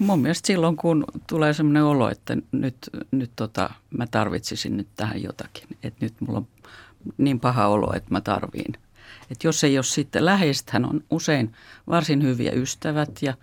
Mun 0.00 0.20
mielestä 0.20 0.46
silloin, 0.46 0.76
kun 0.76 1.04
tulee 1.26 1.52
semmoinen 1.52 1.84
olo, 1.84 2.10
että 2.10 2.36
nyt, 2.52 2.76
nyt 3.10 3.30
tota, 3.36 3.70
mä 3.90 4.06
tarvitsisin 4.06 4.76
nyt 4.76 4.88
tähän 4.96 5.22
jotakin. 5.22 5.68
Että 5.82 6.04
nyt 6.04 6.14
mulla 6.20 6.38
on 6.38 6.46
niin 7.18 7.40
paha 7.40 7.66
olo, 7.66 7.92
että 7.94 8.10
mä 8.10 8.20
tarviin. 8.20 8.74
Et 9.30 9.44
jos 9.44 9.64
ei 9.64 9.78
ole 9.78 9.84
sitten 9.84 10.24
läheisethän 10.24 10.84
on 10.84 11.04
usein 11.10 11.52
varsin 11.86 12.22
hyviä 12.22 12.52
ystävät 12.52 13.10
ja, 13.22 13.34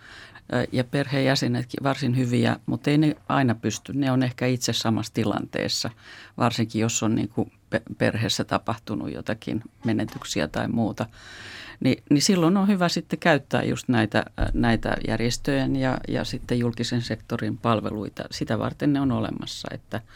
ja 0.72 0.84
perheenjäsenetkin 0.84 1.84
varsin 1.84 2.18
hyviä, 2.18 2.60
mutta 2.66 2.90
ei 2.90 2.98
ne 2.98 3.16
aina 3.30 3.56
pysty. 3.56 3.94
Ne 3.94 4.12
on 4.12 4.24
ehkä 4.24 4.46
itse 4.46 4.74
samassa 4.74 5.14
tilanteessa, 5.14 5.90
varsinkin 6.38 6.82
jos 6.82 7.04
on 7.04 7.16
niin 7.16 7.30
kuin 7.30 7.52
perheessä 7.98 8.44
tapahtunut 8.44 9.12
jotakin 9.12 9.62
menetyksiä 9.86 10.48
tai 10.48 10.68
muuta. 10.68 11.06
Ni, 11.80 11.98
niin 12.10 12.22
silloin 12.22 12.58
on 12.58 12.68
hyvä 12.68 12.90
sitten 12.90 13.20
käyttää 13.20 13.64
just 13.64 13.88
näitä, 13.88 14.26
näitä 14.54 14.98
järjestöjen 15.08 15.76
ja, 15.76 15.98
ja 16.08 16.24
sitten 16.24 16.60
julkisen 16.60 17.02
sektorin 17.02 17.58
palveluita. 17.58 18.24
Sitä 18.32 18.60
varten 18.60 18.94
ne 18.94 19.02
on 19.02 19.12
olemassa, 19.12 19.68
että– 19.72 20.02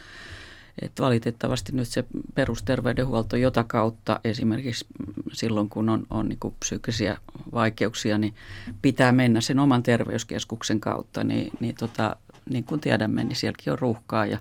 että 0.82 1.02
valitettavasti 1.02 1.72
nyt 1.72 1.88
se 1.88 2.04
perusterveydenhuolto, 2.34 3.36
jota 3.36 3.64
kautta 3.64 4.20
esimerkiksi 4.24 4.86
silloin, 5.32 5.68
kun 5.68 5.88
on, 5.88 6.06
on 6.10 6.28
niin 6.28 6.38
psyykkisiä 6.60 7.16
vaikeuksia, 7.52 8.18
niin 8.18 8.34
pitää 8.82 9.12
mennä 9.12 9.40
sen 9.40 9.58
oman 9.58 9.82
terveyskeskuksen 9.82 10.80
kautta. 10.80 11.24
Niin, 11.24 11.52
niin, 11.60 11.74
tota, 11.74 12.16
niin 12.50 12.64
kuin 12.64 12.80
tiedämme, 12.80 13.24
niin 13.24 13.36
sielläkin 13.36 13.72
on 13.72 13.78
ruuhkaa 13.78 14.26
ja, 14.26 14.38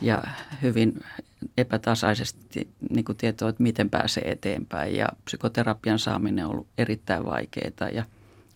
ja 0.00 0.22
hyvin 0.62 1.04
epätasaisesti 1.58 2.68
niin 2.90 3.04
kuin 3.04 3.18
tietoa, 3.18 3.48
että 3.48 3.62
miten 3.62 3.90
pääsee 3.90 4.30
eteenpäin. 4.30 4.96
Ja 4.96 5.08
psykoterapian 5.24 5.98
saaminen 5.98 6.44
on 6.44 6.50
ollut 6.50 6.68
erittäin 6.78 7.24
vaikeaa 7.24 7.90
ja 7.92 8.04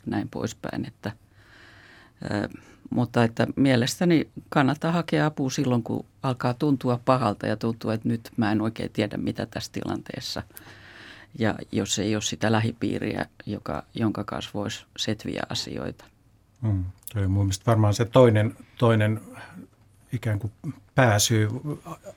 näin 0.07 0.29
poispäin, 0.29 0.87
että– 0.87 1.13
mutta 2.91 3.25
että 3.25 3.47
mielestäni 3.57 4.29
kannattaa 4.49 4.93
hakea 4.93 5.27
apua 5.27 5.51
silloin, 5.51 5.83
kun 5.83 6.05
alkaa 6.23 6.55
tuntua 6.55 7.01
pahalta 7.05 7.47
ja 7.47 7.57
tuntuu, 7.57 7.91
että 7.91 8.09
nyt 8.09 8.31
mä 8.37 8.53
en 8.53 8.61
oikein 8.61 8.91
tiedä, 8.93 9.17
mitä 9.17 9.47
tässä 9.47 9.73
tilanteessa. 9.73 10.43
Ja 11.39 11.55
jos 11.73 11.99
ei 11.99 12.17
ole 12.17 12.23
sitä 12.23 12.53
lähipiiriä, 12.53 13.27
joka, 13.47 13.83
jonka 13.95 14.25
kanssa 14.25 14.51
voisi 14.55 14.85
setviä 14.97 15.43
asioita. 15.49 16.05
Mm, 16.63 16.85
toi 17.15 17.25
on 17.25 17.31
mun 17.31 17.51
varmaan 17.67 17.95
se 17.95 18.05
toinen, 18.05 18.57
toinen 18.79 19.21
ikään 20.13 20.39
kuin 20.39 20.53
pääsyä. 20.95 21.49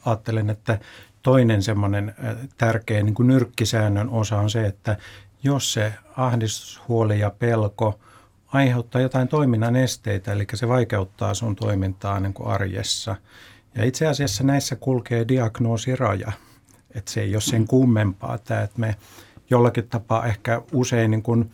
Ajattelen, 0.06 0.50
että 0.50 0.80
toinen 1.24 1.64
semmoinen 1.64 2.16
tärkeä 2.58 3.04
niin 3.04 3.16
kuin 3.16 3.28
nyrkkisäännön 3.28 4.10
osa 4.10 4.38
on 4.38 4.50
se, 4.50 4.66
että 4.66 4.98
jos 5.44 5.74
se 5.74 5.94
ahdistus, 6.18 6.82
huoli 6.88 7.20
ja 7.20 7.30
pelko 7.30 8.00
aiheuttaa 8.54 9.02
jotain 9.02 9.28
toiminnan 9.28 9.76
esteitä, 9.76 10.32
eli 10.32 10.48
se 10.54 10.68
vaikeuttaa 10.68 11.34
sun 11.34 11.56
toimintaa 11.56 12.20
niin 12.20 12.34
kuin 12.34 12.50
arjessa. 12.50 13.16
Ja 13.76 13.86
itse 13.86 14.08
asiassa 14.08 14.44
näissä 14.44 14.76
kulkee 14.76 15.28
diagnoosiraja, 15.28 16.32
että 16.96 17.12
se 17.12 17.22
ei 17.22 17.36
ole 17.36 17.42
sen 17.42 17.68
kummempaa 17.68 18.38
tämä, 18.38 18.62
että 18.62 18.80
me 18.80 18.96
jollakin 19.50 19.88
tapaa 19.90 20.26
ehkä 20.26 20.62
usein 20.74 21.12
niin 21.12 21.24
kuin 21.24 21.52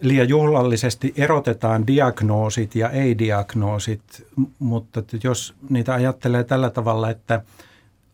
liian 0.00 0.28
juhlallisesti 0.28 1.14
erotetaan 1.16 1.86
diagnoosit 1.86 2.74
ja 2.74 2.90
ei-diagnoosit, 2.90 4.26
mutta 4.58 5.02
jos 5.22 5.54
niitä 5.70 5.94
ajattelee 5.94 6.44
tällä 6.44 6.70
tavalla, 6.70 7.10
että 7.10 7.42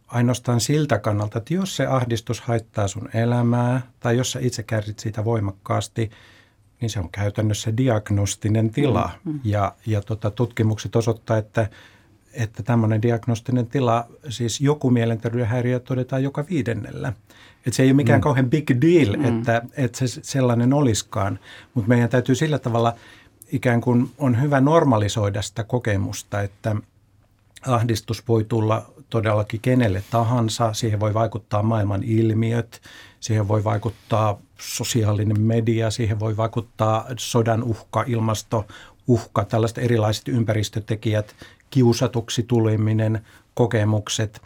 ainoastaan 0.07 0.61
siltä 0.61 0.99
kannalta, 0.99 1.39
että 1.39 1.55
jos 1.55 1.77
se 1.77 1.87
ahdistus 1.87 2.41
haittaa 2.41 2.89
sun 2.89 3.09
elämää 3.15 3.83
tai 4.01 4.17
jos 4.17 4.33
sä 4.33 4.39
itse 4.43 4.63
kärsit 4.63 4.99
siitä 4.99 5.25
voimakkaasti, 5.25 6.11
niin 6.83 6.91
se 6.91 7.01
on 7.01 7.09
käytännössä 7.13 7.77
diagnostinen 7.77 8.71
tila. 8.71 9.11
Mm, 9.25 9.33
mm. 9.33 9.41
Ja, 9.45 9.75
ja 9.87 10.01
tota, 10.01 10.31
tutkimukset 10.31 10.97
osoittaa, 10.97 11.37
että 11.37 11.69
että 12.35 12.63
tämmöinen 12.63 13.03
diagnostinen 13.03 13.67
tila, 13.67 14.07
siis 14.29 14.61
joku 14.61 14.91
mielenterveyden 14.91 15.49
häiriö 15.49 15.81
todetaan 15.81 16.23
joka 16.23 16.45
viidennellä. 16.51 17.13
Että 17.67 17.77
se 17.77 17.83
ei 17.83 17.89
ole 17.89 17.97
mikään 17.97 18.21
mm. 18.21 18.23
kauhean 18.23 18.51
big 18.51 18.71
deal, 18.71 19.17
mm. 19.17 19.39
että, 19.39 19.63
että 19.77 19.99
se 19.99 20.21
sellainen 20.23 20.73
olisikaan, 20.73 21.39
mutta 21.75 21.89
meidän 21.89 22.09
täytyy 22.09 22.35
sillä 22.35 22.59
tavalla 22.59 22.95
ikään 23.53 23.81
kuin 23.81 24.11
on 24.19 24.41
hyvä 24.41 24.61
normalisoida 24.61 25.43
sitä 25.43 25.65
kokemusta, 25.65 26.41
että 26.41 26.77
ahdistus 27.67 28.29
voi 28.29 28.45
tulla 28.45 28.87
todellakin 29.11 29.61
kenelle 29.61 30.03
tahansa. 30.11 30.73
Siihen 30.73 31.01
voi 31.01 31.15
vaikuttaa 31.15 31.63
maailman 31.63 32.03
ilmiöt, 32.05 32.81
siihen 33.21 33.49
voi 33.49 33.65
vaikuttaa 33.65 34.39
sosiaalinen 34.63 35.41
media, 35.41 35.91
siihen 35.91 36.21
voi 36.21 36.37
vaikuttaa 36.37 37.07
sodan 37.17 37.63
uhka, 37.63 38.05
ilmastouhka, 38.07 39.45
tällaiset 39.49 39.79
erilaiset 39.79 40.29
ympäristötekijät, 40.29 41.35
kiusatuksi 41.71 42.43
tuleminen, 42.43 43.21
kokemukset 43.55 44.43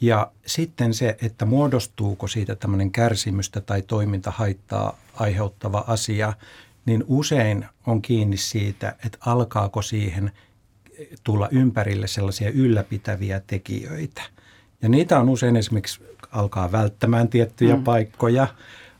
ja 0.00 0.32
sitten 0.46 0.94
se, 0.94 1.16
että 1.22 1.44
muodostuuko 1.44 2.26
siitä 2.26 2.54
tämmöinen 2.54 2.90
kärsimystä 2.90 3.60
tai 3.60 3.82
toimintahaittaa 3.82 4.98
aiheuttava 5.14 5.84
asia, 5.86 6.32
niin 6.86 7.04
usein 7.06 7.66
on 7.86 8.02
kiinni 8.02 8.36
siitä, 8.36 8.96
että 9.06 9.18
alkaako 9.20 9.82
siihen 9.82 10.32
tulla 11.24 11.48
ympärille 11.50 12.06
sellaisia 12.06 12.50
ylläpitäviä 12.50 13.40
tekijöitä. 13.46 14.22
Ja 14.82 14.88
niitä 14.88 15.20
on 15.20 15.28
usein 15.28 15.56
esimerkiksi 15.56 16.00
alkaa 16.32 16.72
välttämään 16.72 17.28
tiettyjä 17.28 17.76
mm. 17.76 17.84
paikkoja, 17.84 18.46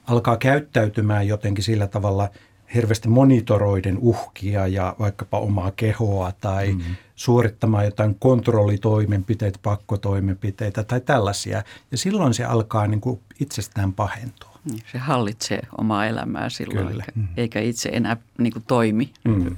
alkaa 0.07 0.37
käyttäytymään 0.37 1.29
jotenkin 1.29 1.65
sillä 1.65 1.87
tavalla– 1.87 2.29
hirveästi 2.75 3.09
monitoroiden 3.09 3.99
uhkia 3.99 4.67
ja 4.67 4.97
vaikkapa 4.99 5.39
omaa 5.39 5.71
kehoa 5.77 6.33
tai 6.41 6.73
mm. 6.73 6.81
suorittamaan 7.15 7.85
jotain 7.85 8.17
kontrollitoimenpiteitä, 8.19 9.59
pakkotoimenpiteitä 9.63 10.85
tai 10.85 11.01
tällaisia. 11.01 11.63
Ja 11.91 11.99
silloin 11.99 12.35
se 12.35 12.45
alkaa 12.45 12.87
niin 12.87 13.01
kuin 13.01 13.21
itsestään 13.41 13.93
pahentua. 13.93 14.59
Niin, 14.65 14.83
se 14.93 14.99
hallitsee 14.99 15.61
omaa 15.79 16.07
elämää 16.07 16.49
silloin, 16.49 16.87
Kyllä. 16.87 17.05
Eikä, 17.07 17.13
mm. 17.21 17.29
eikä 17.37 17.61
itse 17.61 17.89
enää 17.89 18.17
niin 18.39 18.53
kuin 18.53 18.65
toimi. 18.67 19.13
Mm. 19.25 19.55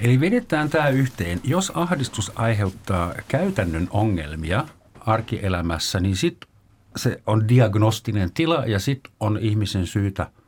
Eli 0.00 0.20
vedetään 0.20 0.70
tämä 0.70 0.88
yhteen. 0.88 1.40
Jos 1.44 1.72
ahdistus 1.74 2.32
aiheuttaa 2.34 3.14
käytännön 3.28 3.88
ongelmia 3.90 4.64
arkielämässä, 5.00 6.00
niin 6.00 6.16
sitten 6.16 6.49
se 6.96 7.22
on 7.26 7.48
diagnostinen 7.48 8.30
tila 8.34 8.66
ja 8.66 8.78
sitten 8.78 9.12
on 9.20 9.38
ihmisen 9.38 9.86
syytä– 9.86 10.30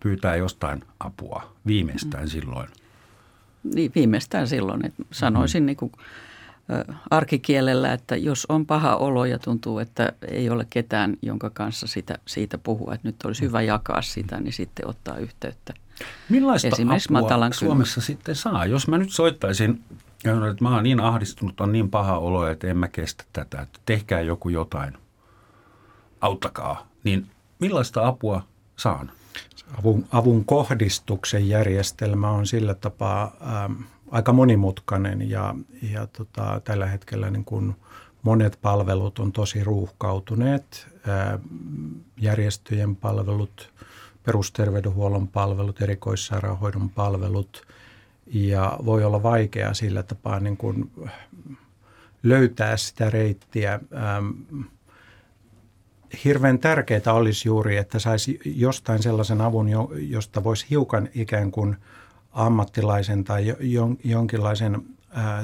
pyytää 0.00 0.36
jostain 0.36 0.84
apua 1.00 1.52
viimeistään 1.66 2.24
mm. 2.24 2.28
silloin? 2.28 2.68
Niin, 3.74 3.92
viimeistään 3.94 4.48
silloin. 4.48 4.86
Että 4.86 5.02
sanoisin 5.12 5.62
mm. 5.62 5.66
niin 5.66 5.76
kuin, 5.76 5.92
ä, 6.70 6.94
arkikielellä, 7.10 7.92
että 7.92 8.16
jos 8.16 8.46
on 8.48 8.66
paha 8.66 8.96
olo 8.96 9.24
ja 9.24 9.38
tuntuu, 9.38 9.78
että 9.78 10.12
ei 10.28 10.50
ole 10.50 10.66
ketään, 10.70 11.16
jonka 11.22 11.50
kanssa 11.50 11.86
sitä, 11.86 12.18
siitä 12.26 12.58
puhua, 12.58 12.94
että 12.94 13.08
nyt 13.08 13.16
olisi 13.24 13.42
hyvä 13.42 13.62
jakaa 13.62 14.02
sitä, 14.02 14.40
niin 14.40 14.52
sitten 14.52 14.88
ottaa 14.88 15.16
yhteyttä. 15.16 15.74
Millaista 16.28 16.68
Esimerkiksi 16.68 17.08
apua 17.10 17.20
matalan 17.22 17.52
Suomessa 17.52 17.94
kynnys. 17.94 18.06
sitten 18.06 18.34
saa? 18.34 18.66
Jos 18.66 18.88
mä 18.88 18.98
nyt 18.98 19.10
soittaisin, 19.10 19.84
että 20.50 20.64
mä 20.64 20.74
oon 20.74 20.82
niin 20.82 21.00
ahdistunut, 21.00 21.60
on 21.60 21.72
niin 21.72 21.90
paha 21.90 22.18
olo, 22.18 22.46
että 22.46 22.66
en 22.66 22.76
mä 22.76 22.88
kestä 22.88 23.24
tätä, 23.32 23.60
että 23.60 23.80
tehkää 23.86 24.20
joku 24.20 24.48
jotain, 24.48 24.94
auttakaa, 26.20 26.86
niin 27.04 27.26
millaista 27.58 28.06
apua 28.06 28.42
saan? 28.76 29.10
avun, 29.78 30.06
avun 30.12 30.44
kohdistuksen 30.44 31.48
järjestelmä 31.48 32.30
on 32.30 32.46
sillä 32.46 32.74
tapaa 32.74 33.36
ähm, 33.42 33.82
aika 34.10 34.32
monimutkainen 34.32 35.30
ja, 35.30 35.54
ja 35.92 36.06
tota, 36.06 36.60
tällä 36.64 36.86
hetkellä 36.86 37.30
niin 37.30 37.44
kun 37.44 37.74
monet 38.22 38.58
palvelut 38.62 39.18
on 39.18 39.32
tosi 39.32 39.64
ruuhkautuneet. 39.64 40.88
Äh, 41.08 41.40
järjestöjen 42.20 42.96
palvelut, 42.96 43.72
perusterveydenhuollon 44.22 45.28
palvelut, 45.28 45.82
erikoissairaanhoidon 45.82 46.90
palvelut 46.90 47.66
ja 48.26 48.78
voi 48.84 49.04
olla 49.04 49.22
vaikea 49.22 49.74
sillä 49.74 50.02
tapaa 50.02 50.40
niin 50.40 50.56
kun 50.56 50.90
löytää 52.22 52.76
sitä 52.76 53.10
reittiä 53.10 53.72
ähm, 53.74 54.30
hirveän 56.24 56.58
tärkeää 56.58 57.12
olisi 57.12 57.48
juuri, 57.48 57.76
että 57.76 57.98
saisi 57.98 58.40
jostain 58.44 59.02
sellaisen 59.02 59.40
avun, 59.40 59.68
josta 59.96 60.44
voisi 60.44 60.66
hiukan 60.70 61.08
ikään 61.14 61.50
kuin 61.50 61.76
ammattilaisen 62.32 63.24
tai 63.24 63.56
jonkinlaisen 64.04 64.82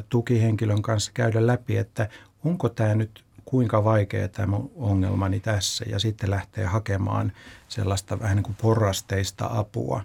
tukihenkilön 0.08 0.82
kanssa 0.82 1.10
käydä 1.14 1.46
läpi, 1.46 1.76
että 1.76 2.08
onko 2.44 2.68
tämä 2.68 2.94
nyt 2.94 3.24
kuinka 3.44 3.84
vaikea 3.84 4.28
tämä 4.28 4.56
ongelmani 4.76 5.40
tässä 5.40 5.84
ja 5.88 5.98
sitten 5.98 6.30
lähtee 6.30 6.64
hakemaan 6.64 7.32
sellaista 7.68 8.20
vähän 8.20 8.36
niin 8.36 8.44
kuin 8.44 8.56
porrasteista 8.62 9.50
apua. 9.52 10.02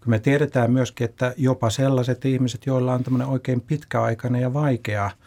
Kun 0.00 0.10
me 0.10 0.18
tiedetään 0.18 0.70
myöskin, 0.70 1.04
että 1.04 1.34
jopa 1.36 1.70
sellaiset 1.70 2.24
ihmiset, 2.24 2.66
joilla 2.66 2.94
on 2.94 3.04
tämmöinen 3.04 3.28
oikein 3.28 3.60
pitkäaikainen 3.60 4.42
ja 4.42 4.54
vaikea– 4.54 5.10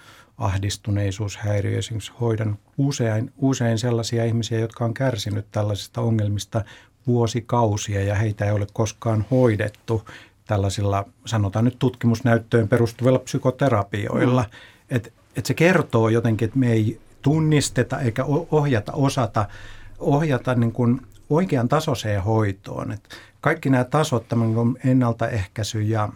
ahdistuneisuushäiriö. 0.42 1.78
Esimerkiksi 1.78 2.12
hoidan 2.20 2.58
usein, 2.78 3.34
usein 3.38 3.78
sellaisia 3.78 4.26
ihmisiä, 4.26 4.60
jotka 4.60 4.86
on 4.86 4.94
kärsinyt 4.94 5.46
tällaisista 5.52 6.02
ongelmista 6.02 6.64
vuosikausia 7.08 8.04
ja 8.04 8.16
heitä 8.16 8.46
ei 8.46 8.52
ole 8.52 8.68
koskaan 8.74 9.26
hoidettu 9.32 10.06
tällaisilla, 10.48 11.06
sanotaan 11.26 11.66
nyt 11.66 11.80
tutkimusnäyttöön 11.80 12.68
perustuvilla 12.68 13.20
psykoterapioilla. 13.20 14.42
Mm. 14.42 14.96
Että 14.96 15.10
et 15.36 15.46
se 15.46 15.54
kertoo 15.54 16.10
jotenkin, 16.10 16.46
että 16.46 16.60
me 16.60 16.72
ei 16.72 17.00
tunnisteta 17.22 18.00
eikä 18.00 18.26
ohjata, 18.52 18.94
osata 18.94 19.46
ohjata 20.00 20.56
niin 20.56 20.72
kuin 20.72 21.02
oikean 21.30 21.70
tasoiseen 21.70 22.24
hoitoon. 22.24 22.92
Et 22.92 23.10
kaikki 23.42 23.70
nämä 23.70 23.84
tasot, 23.84 24.28
tämmöinen 24.28 24.78
ennaltaehkäisy 24.86 25.82
ja 25.82 26.10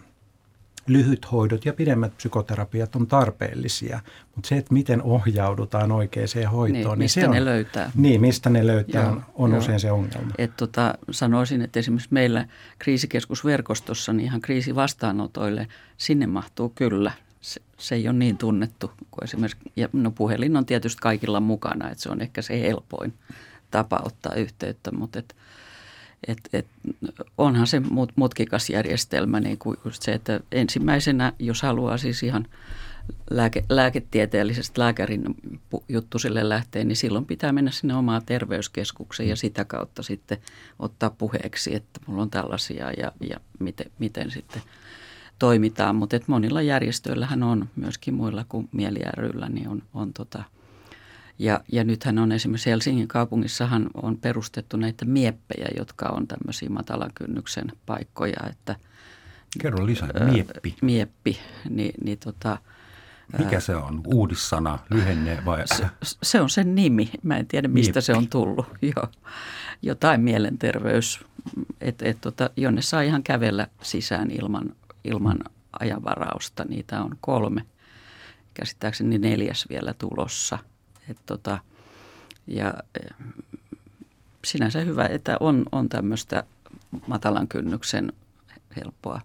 lyhythoidot 0.86 1.64
ja 1.64 1.72
pidemmät 1.72 2.16
psykoterapiat 2.16 2.96
on 2.96 3.06
tarpeellisia, 3.06 4.00
mutta 4.34 4.48
se, 4.48 4.56
että 4.56 4.74
miten 4.74 5.02
ohjaudutaan 5.02 5.92
oikeaan 5.92 6.26
hoitoon, 6.52 6.72
niin, 6.72 6.84
niin 6.84 6.98
mistä 6.98 7.20
se 7.20 7.28
on, 7.28 7.34
ne 7.34 7.44
löytää. 7.44 7.90
Niin, 7.94 8.20
mistä 8.20 8.50
ne 8.50 8.66
löytää 8.66 9.02
joo, 9.02 9.10
on, 9.10 9.22
on 9.34 9.50
joo. 9.50 9.58
usein 9.58 9.80
se 9.80 9.92
ongelma. 9.92 10.30
Et 10.38 10.56
tota, 10.56 10.94
sanoisin, 11.10 11.62
että 11.62 11.78
esimerkiksi 11.78 12.08
meillä 12.10 12.46
kriisikeskusverkostossa, 12.78 14.12
niin 14.12 14.24
ihan 14.24 14.40
kriisivastaanotoille, 14.40 15.68
sinne 15.96 16.26
mahtuu 16.26 16.72
kyllä. 16.74 17.12
Se, 17.40 17.62
se 17.78 17.94
ei 17.94 18.08
ole 18.08 18.16
niin 18.16 18.38
tunnettu 18.38 18.90
kuin 19.10 19.24
esimerkiksi, 19.24 19.72
ja 19.76 19.88
no 19.92 20.10
puhelin 20.10 20.56
on 20.56 20.66
tietysti 20.66 21.02
kaikilla 21.02 21.40
mukana, 21.40 21.90
että 21.90 22.02
se 22.02 22.10
on 22.10 22.20
ehkä 22.20 22.42
se 22.42 22.60
helpoin 22.60 23.14
tapa 23.70 24.00
ottaa 24.04 24.34
yhteyttä, 24.34 24.92
mutta 24.92 25.18
et, 25.18 25.36
et, 26.28 26.38
et, 26.52 26.66
onhan 27.38 27.66
se 27.66 27.80
mut, 27.80 28.12
mutkikas 28.16 28.70
järjestelmä 28.70 29.40
niin 29.40 29.58
kuin 29.58 29.76
just 29.84 30.02
se, 30.02 30.12
että 30.12 30.40
ensimmäisenä, 30.52 31.32
jos 31.38 31.62
haluaa 31.62 31.98
siis 31.98 32.22
ihan 32.22 32.46
lääke, 33.30 33.64
lääketieteellisestä 33.68 34.80
lääkärin 34.80 35.24
juttusille 35.88 36.48
lähteä, 36.48 36.84
niin 36.84 36.96
silloin 36.96 37.26
pitää 37.26 37.52
mennä 37.52 37.70
sinne 37.70 37.94
omaan 37.94 38.22
terveyskeskukseen 38.26 39.28
ja 39.28 39.36
sitä 39.36 39.64
kautta 39.64 40.02
sitten 40.02 40.38
ottaa 40.78 41.10
puheeksi, 41.10 41.74
että 41.74 42.00
mulla 42.06 42.22
on 42.22 42.30
tällaisia 42.30 42.90
ja, 42.90 43.12
ja 43.20 43.40
miten, 43.58 43.90
miten 43.98 44.30
sitten 44.30 44.62
toimitaan. 45.38 45.96
Mutta 45.96 46.20
monilla 46.26 46.62
järjestöillähän 46.62 47.42
on 47.42 47.68
myöskin 47.76 48.14
muilla 48.14 48.44
kuin 48.48 48.68
mieli 48.72 48.98
niin 49.48 49.68
on, 49.68 49.82
on 49.94 50.12
tota– 50.12 50.44
ja, 51.38 51.60
ja 51.72 51.84
nythän 51.84 52.18
on 52.18 52.32
esimerkiksi 52.32 52.70
Helsingin 52.70 53.08
kaupungissahan 53.08 53.90
on 53.94 54.18
perustettu 54.18 54.76
näitä 54.76 55.04
mieppejä, 55.04 55.68
jotka 55.76 56.08
on 56.08 56.26
tämmöisiä 56.26 56.68
matalan 56.68 57.10
kynnyksen 57.14 57.72
paikkoja. 57.86 58.36
Että, 58.50 58.76
Kerro 59.60 59.86
lisää, 59.86 60.08
mieppi. 60.32 60.76
Mieppi, 60.82 61.38
niin, 61.68 61.94
niin 62.04 62.18
tota, 62.18 62.58
Mikä 63.38 63.60
se 63.60 63.76
on? 63.76 64.00
Uudissana, 64.06 64.78
lyhenne 64.90 65.42
vai? 65.44 65.62
Se, 65.66 65.86
se 66.02 66.40
on 66.40 66.50
sen 66.50 66.74
nimi. 66.74 67.10
Mä 67.22 67.36
en 67.36 67.46
tiedä, 67.46 67.68
mistä 67.68 67.88
Mieppi. 67.92 68.02
se 68.02 68.12
on 68.14 68.28
tullut. 68.28 68.66
Joo. 68.96 69.08
Jotain 69.82 70.20
mielenterveys, 70.20 71.20
että 71.80 72.08
et, 72.08 72.20
tota, 72.20 72.50
jonne 72.56 72.82
saa 72.82 73.02
ihan 73.02 73.22
kävellä 73.22 73.66
sisään 73.82 74.30
ilman, 74.30 74.74
ilman 75.04 75.38
ajanvarausta. 75.80 76.64
Niitä 76.64 77.02
on 77.02 77.16
kolme. 77.20 77.66
Käsittääkseni 78.54 79.18
neljäs 79.18 79.66
vielä 79.70 79.94
tulossa. 79.94 80.58
Et, 81.10 81.16
tota, 81.26 81.58
ja 82.46 82.74
eh, 83.00 83.10
sinänsä 84.44 84.80
hyvä, 84.80 85.04
että 85.06 85.36
on, 85.40 85.64
on 85.72 85.88
tämmöistä 85.88 86.44
matalan 87.06 87.48
kynnyksen 87.48 88.12
helppoa 88.76 89.20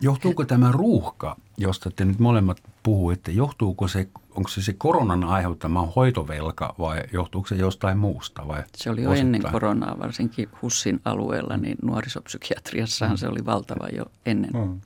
Johtuuko 0.00 0.44
tämä 0.44 0.72
ruuhka, 0.72 1.36
josta 1.56 1.90
te 1.90 2.04
nyt 2.04 2.18
molemmat 2.18 2.62
puhuitte, 2.82 3.32
johtuuko 3.32 3.88
se, 3.88 4.08
onko 4.30 4.48
se 4.48 4.62
se 4.62 4.72
koronan 4.72 5.24
aiheuttama 5.24 5.86
hoitovelka 5.96 6.74
vai 6.78 7.02
johtuuko 7.12 7.48
se 7.48 7.54
jostain 7.54 7.98
muusta? 7.98 8.48
Vai 8.48 8.62
Se 8.76 8.90
oli 8.90 9.02
jo 9.02 9.10
osittain? 9.10 9.34
ennen 9.34 9.52
koronaa, 9.52 9.98
varsinkin 9.98 10.48
HUSin 10.62 11.00
alueella, 11.04 11.56
niin 11.56 11.76
nuorisopsykiatriassahan 11.82 13.14
Mm. 13.14 13.18
se 13.18 13.28
oli 13.28 13.44
valtava 13.46 13.88
jo 13.88 14.04
ennen, 14.26 14.50
Mm. 14.54 14.80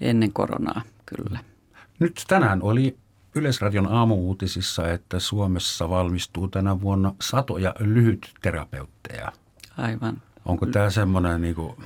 ennen 0.00 0.32
koronaa, 0.32 0.82
kyllä. 1.06 1.38
Nyt 1.98 2.24
tänään 2.28 2.62
oli 2.62 2.96
Yleisradion 3.34 3.92
aamuuutisissa, 3.92 4.92
että 4.92 5.18
Suomessa 5.18 5.88
valmistuu 5.88 6.48
tänä 6.48 6.80
vuonna 6.80 7.14
satoja 7.20 7.74
lyhytterapeutteja. 7.78 9.32
Aivan. 9.76 10.22
Onko 10.44 10.66
tämä 10.66 10.90
semmoinen 10.90 11.40
niin 11.40 11.54
kuin, 11.54 11.76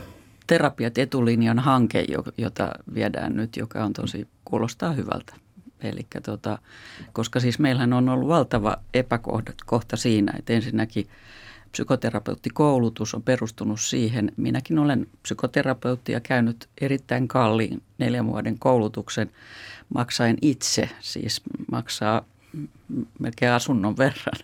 Terapiat 0.46 0.98
etulinjan 0.98 1.58
hanke, 1.58 2.04
jo- 2.08 2.32
jota 2.38 2.70
viedään 2.94 3.36
nyt, 3.36 3.56
joka 3.56 3.84
on 3.84 3.92
tosi, 3.92 4.28
kuulostaa 4.44 4.92
hyvältä. 4.92 5.36
Eli 5.80 6.06
tota, 6.22 6.58
koska 7.12 7.40
siis 7.40 7.58
meillähän 7.58 7.92
on 7.92 8.08
ollut 8.08 8.28
valtava 8.28 8.76
epäkohta 8.94 9.52
kohta 9.66 9.96
siinä, 9.96 10.32
että 10.38 10.52
ensinnäkin 10.52 11.08
psykoterapeuttikoulutus 11.72 13.14
on 13.14 13.22
perustunut 13.22 13.80
siihen. 13.80 14.32
Minäkin 14.36 14.78
olen 14.78 15.06
psykoterapeutti 15.22 16.12
ja 16.12 16.20
käynyt 16.20 16.68
erittäin 16.80 17.28
kalliin 17.28 17.82
neljän 17.98 18.26
vuoden 18.26 18.58
koulutuksen 18.58 19.30
maksaen 19.94 20.36
itse, 20.42 20.88
siis 21.00 21.42
maksaa 21.70 22.24
melkein 23.18 23.52
asunnon 23.52 23.96
verran 23.96 24.40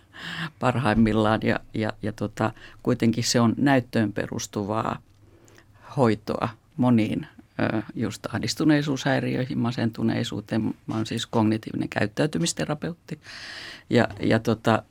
parhaimmillaan 0.58 1.40
ja, 1.42 1.60
ja, 1.74 1.92
ja 2.02 2.12
tota, 2.12 2.52
kuitenkin 2.82 3.24
se 3.24 3.40
on 3.40 3.54
näyttöön 3.56 4.12
perustuvaa 4.12 4.98
hoitoa 5.96 6.48
moniin 6.76 7.26
just 7.94 8.26
ahdistuneisuushäiriöihin, 8.26 9.58
masentuneisuuteen. 9.58 10.62
Mä 10.62 10.94
oon 10.94 11.06
siis 11.06 11.26
kognitiivinen 11.26 11.88
käyttäytymisterapeutti. 11.88 13.20
Ja, 13.90 14.08
ja 14.20 14.38
tota, 14.38 14.82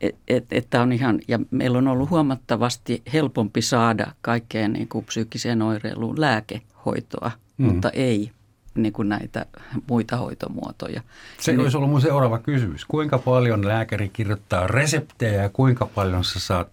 et, 0.00 0.16
et, 0.28 0.44
että 0.50 0.82
on 0.82 0.92
ihan, 0.92 1.18
ja 1.28 1.38
meillä 1.50 1.78
on 1.78 1.88
ollut 1.88 2.10
huomattavasti 2.10 3.02
helpompi 3.12 3.62
saada 3.62 4.06
kaikkeen 4.20 4.72
niin 4.72 4.88
kuin 4.88 5.04
psyykkiseen 5.04 5.62
oireiluun 5.62 6.20
lääkehoitoa, 6.20 7.30
Mm. 7.58 7.66
mutta 7.66 7.90
ei 7.90 8.30
niin 8.74 8.92
kuin 8.92 9.08
näitä 9.08 9.46
muita 9.88 10.16
hoitomuotoja. 10.16 11.02
se 11.40 11.52
Niin- 11.52 11.60
olisi 11.60 11.76
ollut 11.76 11.90
mun 11.90 12.00
seuraava 12.00 12.38
kysymys. 12.38 12.84
Kuinka 12.84 13.18
paljon 13.18 13.68
lääkäri 13.68 14.08
kirjoittaa 14.08 14.66
reseptejä 14.66 15.42
ja 15.42 15.48
kuinka 15.48 15.86
paljon 15.86 16.24
sä 16.24 16.40
saat 16.40 16.68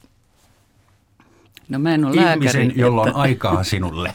No 1.70 1.80
mä 1.80 1.94
en 1.94 2.06
ole 2.06 2.16
ihmisen, 2.16 2.62
lääkäri, 2.62 2.82
jolla 2.82 3.02
on 3.02 3.08
että- 3.08 3.20
aikaa 3.20 3.64
sinulle? 3.64 4.14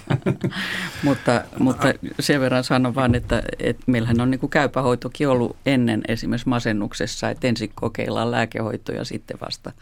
mutta, 1.05 1.45
mutta 1.59 1.95
sen 2.21 2.41
verran 2.41 2.65
sanon 2.65 2.95
vaan, 2.95 3.15
että, 3.15 3.43
että 3.59 3.83
meillähän 3.87 4.21
on 4.21 4.31
niin 4.31 4.39
kuin 4.39 4.51
käypähoitokin 4.51 5.29
ollut 5.29 5.57
ennen 5.67 6.03
esimerkiksi 6.09 6.49
masennuksessa, 6.49 7.31
että 7.31 7.49
ensin 7.49 7.71
kokeillaan 7.75 8.31
lääkehoitoa 8.31 8.95
ja 8.95 9.05
sitten 9.05 9.39
vasta 9.41 9.73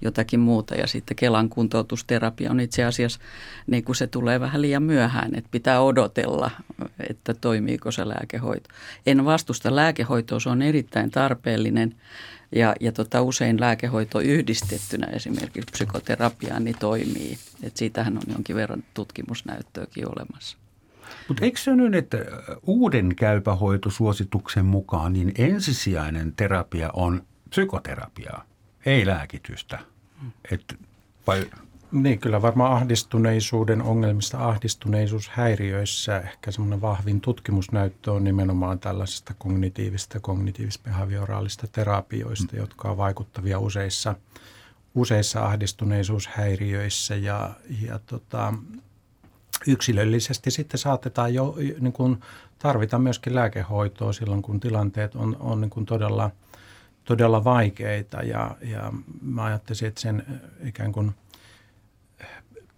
jotakin 0.00 0.40
muuta. 0.40 0.74
Ja 0.74 0.86
sitten 0.86 1.16
Kelan 1.16 1.48
kuntoutusterapia 1.48 2.50
on 2.50 2.60
itse 2.60 2.84
asiassa, 2.84 3.20
niin 3.66 3.84
kuin 3.84 3.96
se 3.96 4.06
tulee 4.06 4.40
vähän 4.40 4.62
liian 4.62 4.82
myöhään, 4.82 5.34
että 5.34 5.50
pitää 5.50 5.80
odotella, 5.80 6.50
että 7.08 7.34
toimiiko 7.34 7.90
se 7.90 8.08
lääkehoito. 8.08 8.68
En 9.06 9.24
vastusta 9.24 9.76
lääkehoitoa, 9.76 10.40
se 10.40 10.48
on 10.48 10.62
erittäin 10.62 11.10
tarpeellinen. 11.10 11.94
Ja, 12.54 12.74
ja 12.80 12.92
tota, 12.92 13.22
usein 13.22 13.60
lääkehoito 13.60 14.20
yhdistettynä 14.20 15.06
esimerkiksi 15.06 15.70
psykoterapiaan 15.72 16.64
niin 16.64 16.78
toimii. 16.78 17.38
Et 17.62 17.76
siitähän 17.76 18.16
on 18.16 18.22
jonkin 18.28 18.56
verran 18.56 18.84
tutkimusnäyttöäkin 18.94 20.08
olemassa. 20.08 20.58
Mutta 21.28 21.44
eikö 21.44 21.58
se 21.58 21.70
ole 21.70 21.82
niin, 21.82 21.94
että 21.94 22.18
uuden 22.62 23.16
käypähoitosuosituksen 23.16 24.64
mukaan 24.64 25.12
niin 25.12 25.32
ensisijainen 25.38 26.32
terapia 26.36 26.90
on 26.92 27.22
psykoterapiaa, 27.50 28.44
ei 28.86 29.06
lääkitystä? 29.06 29.78
Et, 30.50 30.78
vai, 31.26 31.44
Niin, 31.92 32.18
kyllä 32.18 32.42
varmaan 32.42 32.72
ahdistuneisuuden 32.72 33.82
ongelmista, 33.82 34.48
ahdistuneisuushäiriöissä 34.48 36.18
ehkä 36.18 36.50
semmoinen 36.50 36.80
vahvin 36.80 37.20
tutkimusnäyttö 37.20 38.12
on 38.12 38.24
nimenomaan 38.24 38.78
tällaisesta 38.78 39.34
kognitiivista 39.38 40.18
kognitiivis-behavioraalista 40.20 41.66
terapioista, 41.72 42.56
jotka 42.56 42.90
on 42.90 42.96
vaikuttavia 42.96 43.58
useissa, 43.58 44.14
useissa 44.94 45.46
ahdistuneisuushäiriöissä. 45.46 47.16
Ja, 47.16 47.50
ja 47.88 47.98
tota, 47.98 48.54
yksilöllisesti 49.66 50.50
sitten 50.50 50.78
saatetaan 50.78 51.34
jo 51.34 51.56
niin 51.80 51.92
kuin 51.92 52.20
tarvita 52.58 52.98
myöskin 52.98 53.34
lääkehoitoa 53.34 54.12
silloin, 54.12 54.42
kun 54.42 54.60
tilanteet 54.60 55.14
on, 55.14 55.36
on 55.40 55.60
niin 55.60 55.70
kuin 55.70 55.86
todella, 55.86 56.30
todella 57.04 57.44
vaikeita. 57.44 58.22
Ja, 58.22 58.56
ja 58.62 58.92
mä 59.22 59.44
ajattelisin, 59.44 59.88
että 59.88 60.00
sen 60.00 60.40
ikään 60.64 60.92
kuin 60.92 61.14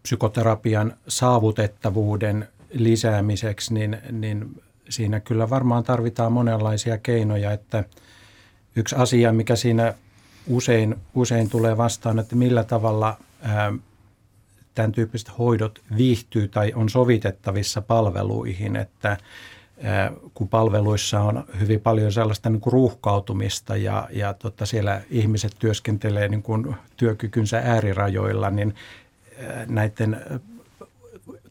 psykoterapian 0.07 0.93
saavutettavuuden 1.09 2.49
lisäämiseksi, 2.73 3.75
niin, 3.75 3.99
niin 4.13 4.63
siinä 4.89 5.21
kyllä 5.21 5.51
varmaan 5.51 5.85
tarvitaan 5.85 6.33
monenlaisia 6.33 6.99
keinoja, 6.99 7.53
että 7.53 7.85
yksi 8.77 8.97
asia, 8.97 9.33
mikä 9.33 9.57
siinä 9.57 9.95
usein, 10.47 10.97
usein 11.15 11.51
tulee 11.51 11.77
vastaan, 11.77 12.19
että 12.19 12.37
millä 12.37 12.65
tavalla 12.65 13.17
ää, 13.43 13.73
tämän 14.75 14.93
tyyppiset 14.93 15.39
hoidot 15.39 15.83
viihtyy 15.97 16.49
tai 16.49 16.73
on 16.75 16.89
sovitettavissa 16.89 17.83
palveluihin, 17.83 18.77
että 18.77 19.17
ää, 19.83 20.13
kun 20.35 20.49
palveluissa 20.49 21.21
on 21.21 21.45
hyvin 21.61 21.81
paljon 21.81 22.13
sellaista 22.13 22.51
niin 22.51 22.61
kuin 22.61 22.73
ruuhkautumista 22.73 23.77
ja, 23.77 24.09
ja 24.13 24.35
tota, 24.35 24.67
siellä 24.67 25.03
ihmiset 25.11 25.57
työskentelee 25.59 26.29
niin 26.29 26.43
kuin 26.43 26.77
työkykynsä 26.97 27.59
äärirajoilla, 27.65 28.51
niin 28.51 28.75
näiden 29.67 30.21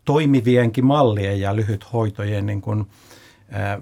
toimivienkin 0.06 0.86
mallien 0.86 1.40
ja 1.40 1.56
lyhythoitojen 1.56 2.46
niin 2.46 2.62
kuin, 2.62 2.86
ää, 3.52 3.82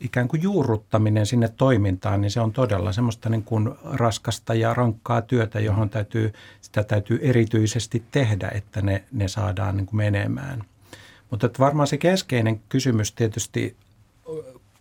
ikään 0.00 0.28
kuin 0.28 0.42
juurruttaminen 0.42 1.26
sinne 1.26 1.48
toimintaan, 1.48 2.20
niin 2.20 2.30
se 2.30 2.40
on 2.40 2.52
todella 2.52 2.92
semmoista 2.92 3.28
niin 3.28 3.42
kuin 3.42 3.70
raskasta 3.84 4.54
ja 4.54 4.74
rankkaa 4.74 5.22
työtä, 5.22 5.60
johon 5.60 5.90
täytyy, 5.90 6.32
sitä 6.60 6.84
täytyy 6.84 7.18
erityisesti 7.22 8.02
tehdä, 8.10 8.50
että 8.54 8.82
ne, 8.82 9.04
ne 9.12 9.28
saadaan 9.28 9.76
niin 9.76 9.86
kuin 9.86 9.96
menemään. 9.96 10.64
Mutta 11.30 11.46
että 11.46 11.58
varmaan 11.58 11.86
se 11.86 11.96
keskeinen 11.96 12.60
kysymys 12.68 13.12
tietysti 13.12 13.76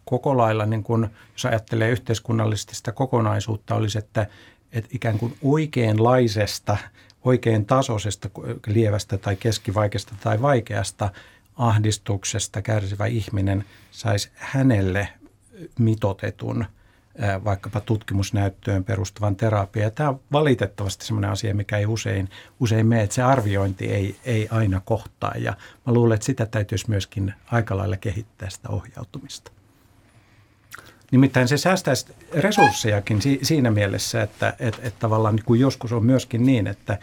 koko 0.05 0.37
lailla, 0.37 0.65
niin 0.65 0.83
kuin, 0.83 1.07
jos 1.33 1.45
ajattelee 1.45 1.89
yhteiskunnallisesti 1.89 2.75
sitä 2.75 2.91
kokonaisuutta, 2.91 3.75
olisi, 3.75 3.97
että, 3.97 4.27
että 4.71 4.89
ikään 4.93 5.19
kuin 5.19 5.37
oikeanlaisesta, 5.43 6.77
oikein 7.25 7.65
tasoisesta, 7.65 8.29
lievästä 8.67 9.17
tai 9.17 9.35
keskivaikeasta 9.35 10.15
tai 10.23 10.41
vaikeasta 10.41 11.09
ahdistuksesta 11.55 12.61
kärsivä 12.61 13.05
ihminen 13.05 13.65
saisi 13.91 14.29
hänelle 14.35 15.07
mitotetun 15.79 16.65
vaikkapa 17.43 17.79
tutkimusnäyttöön 17.79 18.83
perustuvan 18.83 19.35
terapian. 19.35 19.91
Tämä 19.91 20.09
on 20.09 20.19
valitettavasti 20.31 21.05
sellainen 21.05 21.31
asia, 21.31 21.55
mikä 21.55 21.77
ei 21.77 21.85
usein, 21.85 22.29
usein 22.59 22.87
mene, 22.87 23.03
että 23.03 23.15
se 23.15 23.23
arviointi 23.23 23.85
ei, 23.85 24.15
ei 24.25 24.47
aina 24.51 24.81
kohtaa. 24.85 25.33
Ja 25.37 25.53
mä 25.85 25.93
luulen, 25.93 26.15
että 26.15 26.25
sitä 26.25 26.45
täytyisi 26.45 26.89
myöskin 26.89 27.33
aika 27.51 27.77
lailla 27.77 27.97
kehittää 27.97 28.49
sitä 28.49 28.69
ohjautumista. 28.69 29.51
Nimittäin 31.15 31.47
se 31.47 31.57
säästäisi 31.57 32.05
resurssejakin 32.33 33.19
siinä 33.41 33.71
mielessä, 33.71 34.21
että, 34.21 34.53
että, 34.59 34.81
että 34.83 34.99
tavallaan 34.99 35.39
kun 35.45 35.59
joskus 35.59 35.91
on 35.91 36.05
myöskin 36.05 36.45
niin, 36.45 36.67
että 36.67 36.99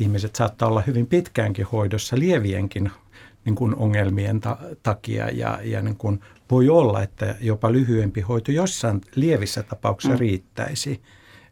ihmiset 0.00 0.36
saattaa 0.36 0.68
olla 0.68 0.82
hyvin 0.86 1.06
pitkäänkin 1.06 1.66
hoidossa 1.72 2.18
lievienkin 2.18 2.90
niin 3.44 3.54
kuin 3.54 3.74
ongelmien 3.74 4.40
ta- 4.40 4.58
takia 4.82 5.28
ja, 5.30 5.58
ja 5.62 5.82
niin 5.82 5.96
kuin 5.96 6.20
voi 6.50 6.68
olla, 6.68 7.02
että 7.02 7.34
jopa 7.40 7.72
lyhyempi 7.72 8.20
hoito 8.20 8.52
jossain 8.52 9.00
lievissä 9.14 9.62
tapauksissa 9.62 10.14
mm. 10.14 10.20
riittäisi. 10.20 11.00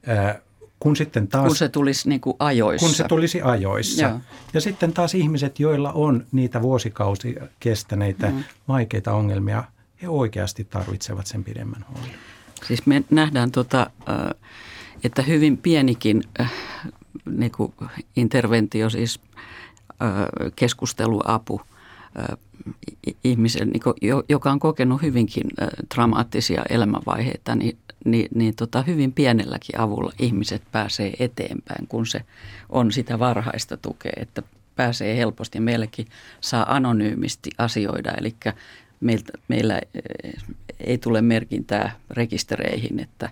Ää, 0.07 0.41
kun, 0.81 0.97
sitten 0.97 1.29
taas, 1.29 1.47
kun 1.47 1.57
se 1.57 1.69
tulisi 1.69 2.09
niin 2.09 2.21
kuin 2.21 2.37
ajoissa. 2.39 2.87
Kun 2.87 2.95
se 2.95 3.05
tulisi 3.05 3.43
ajoissa. 3.43 4.03
Joo. 4.07 4.21
Ja 4.55 4.61
sitten 4.61 4.93
taas 4.93 5.15
ihmiset, 5.15 5.61
joilla 5.61 5.93
on 5.93 6.27
niitä 6.33 6.63
vuosikausia 6.63 7.47
kestäneitä 7.61 8.31
mm. 8.31 8.45
vaikeita 8.69 9.13
ongelmia, 9.13 9.65
he 10.03 10.09
oikeasti 10.09 10.65
tarvitsevat 10.65 11.27
sen 11.27 11.45
pidemmän 11.45 11.85
hoidon. 11.95 12.19
Siis 12.67 12.87
me 12.87 13.05
nähdään, 13.11 13.51
tota, 13.51 13.91
että 15.05 15.23
hyvin 15.23 15.57
pienikin 15.57 16.23
niin 17.27 17.53
interventio, 18.17 18.91
siis 18.91 19.21
keskusteluapu 20.57 21.61
ihmisen, 23.25 23.69
niin 23.69 23.83
joka 24.29 24.51
on 24.51 24.61
kokenut 24.61 25.03
hyvinkin 25.03 25.47
dramaattisia 25.95 26.63
elämänvaiheita, 26.69 27.55
niin, 27.55 27.79
niin, 28.05 28.29
niin 28.35 28.57
tota, 28.57 28.83
hyvin 28.83 29.13
pienelläkin 29.13 29.81
avulla 29.81 30.13
ihmiset 30.19 30.63
pääsee 30.73 31.13
eteenpäin, 31.19 31.87
kun 31.87 32.07
se 32.07 32.21
on 32.69 32.93
sitä 32.93 33.19
varhaista 33.19 33.77
tukea, 33.77 34.13
että 34.17 34.43
pääsee 34.77 35.17
helposti. 35.17 35.61
Meilläkin 35.61 36.07
saa 36.41 36.75
anonyymisti 36.75 37.51
asioida, 37.59 38.13
eli 38.13 38.35
meiltä, 39.01 39.33
meillä 39.49 39.81
ei 40.81 40.99
tule 40.99 41.23
merkintää 41.23 41.93
rekistereihin, 42.11 43.01
että 43.01 43.31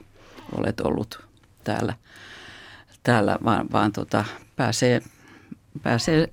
olet 0.52 0.80
ollut 0.80 1.20
täällä, 1.64 1.94
täällä 3.02 3.38
vaan, 3.44 3.66
vaan 3.72 3.92
tota, 3.92 4.24
pääsee 4.56 5.02
pääsee 5.82 6.28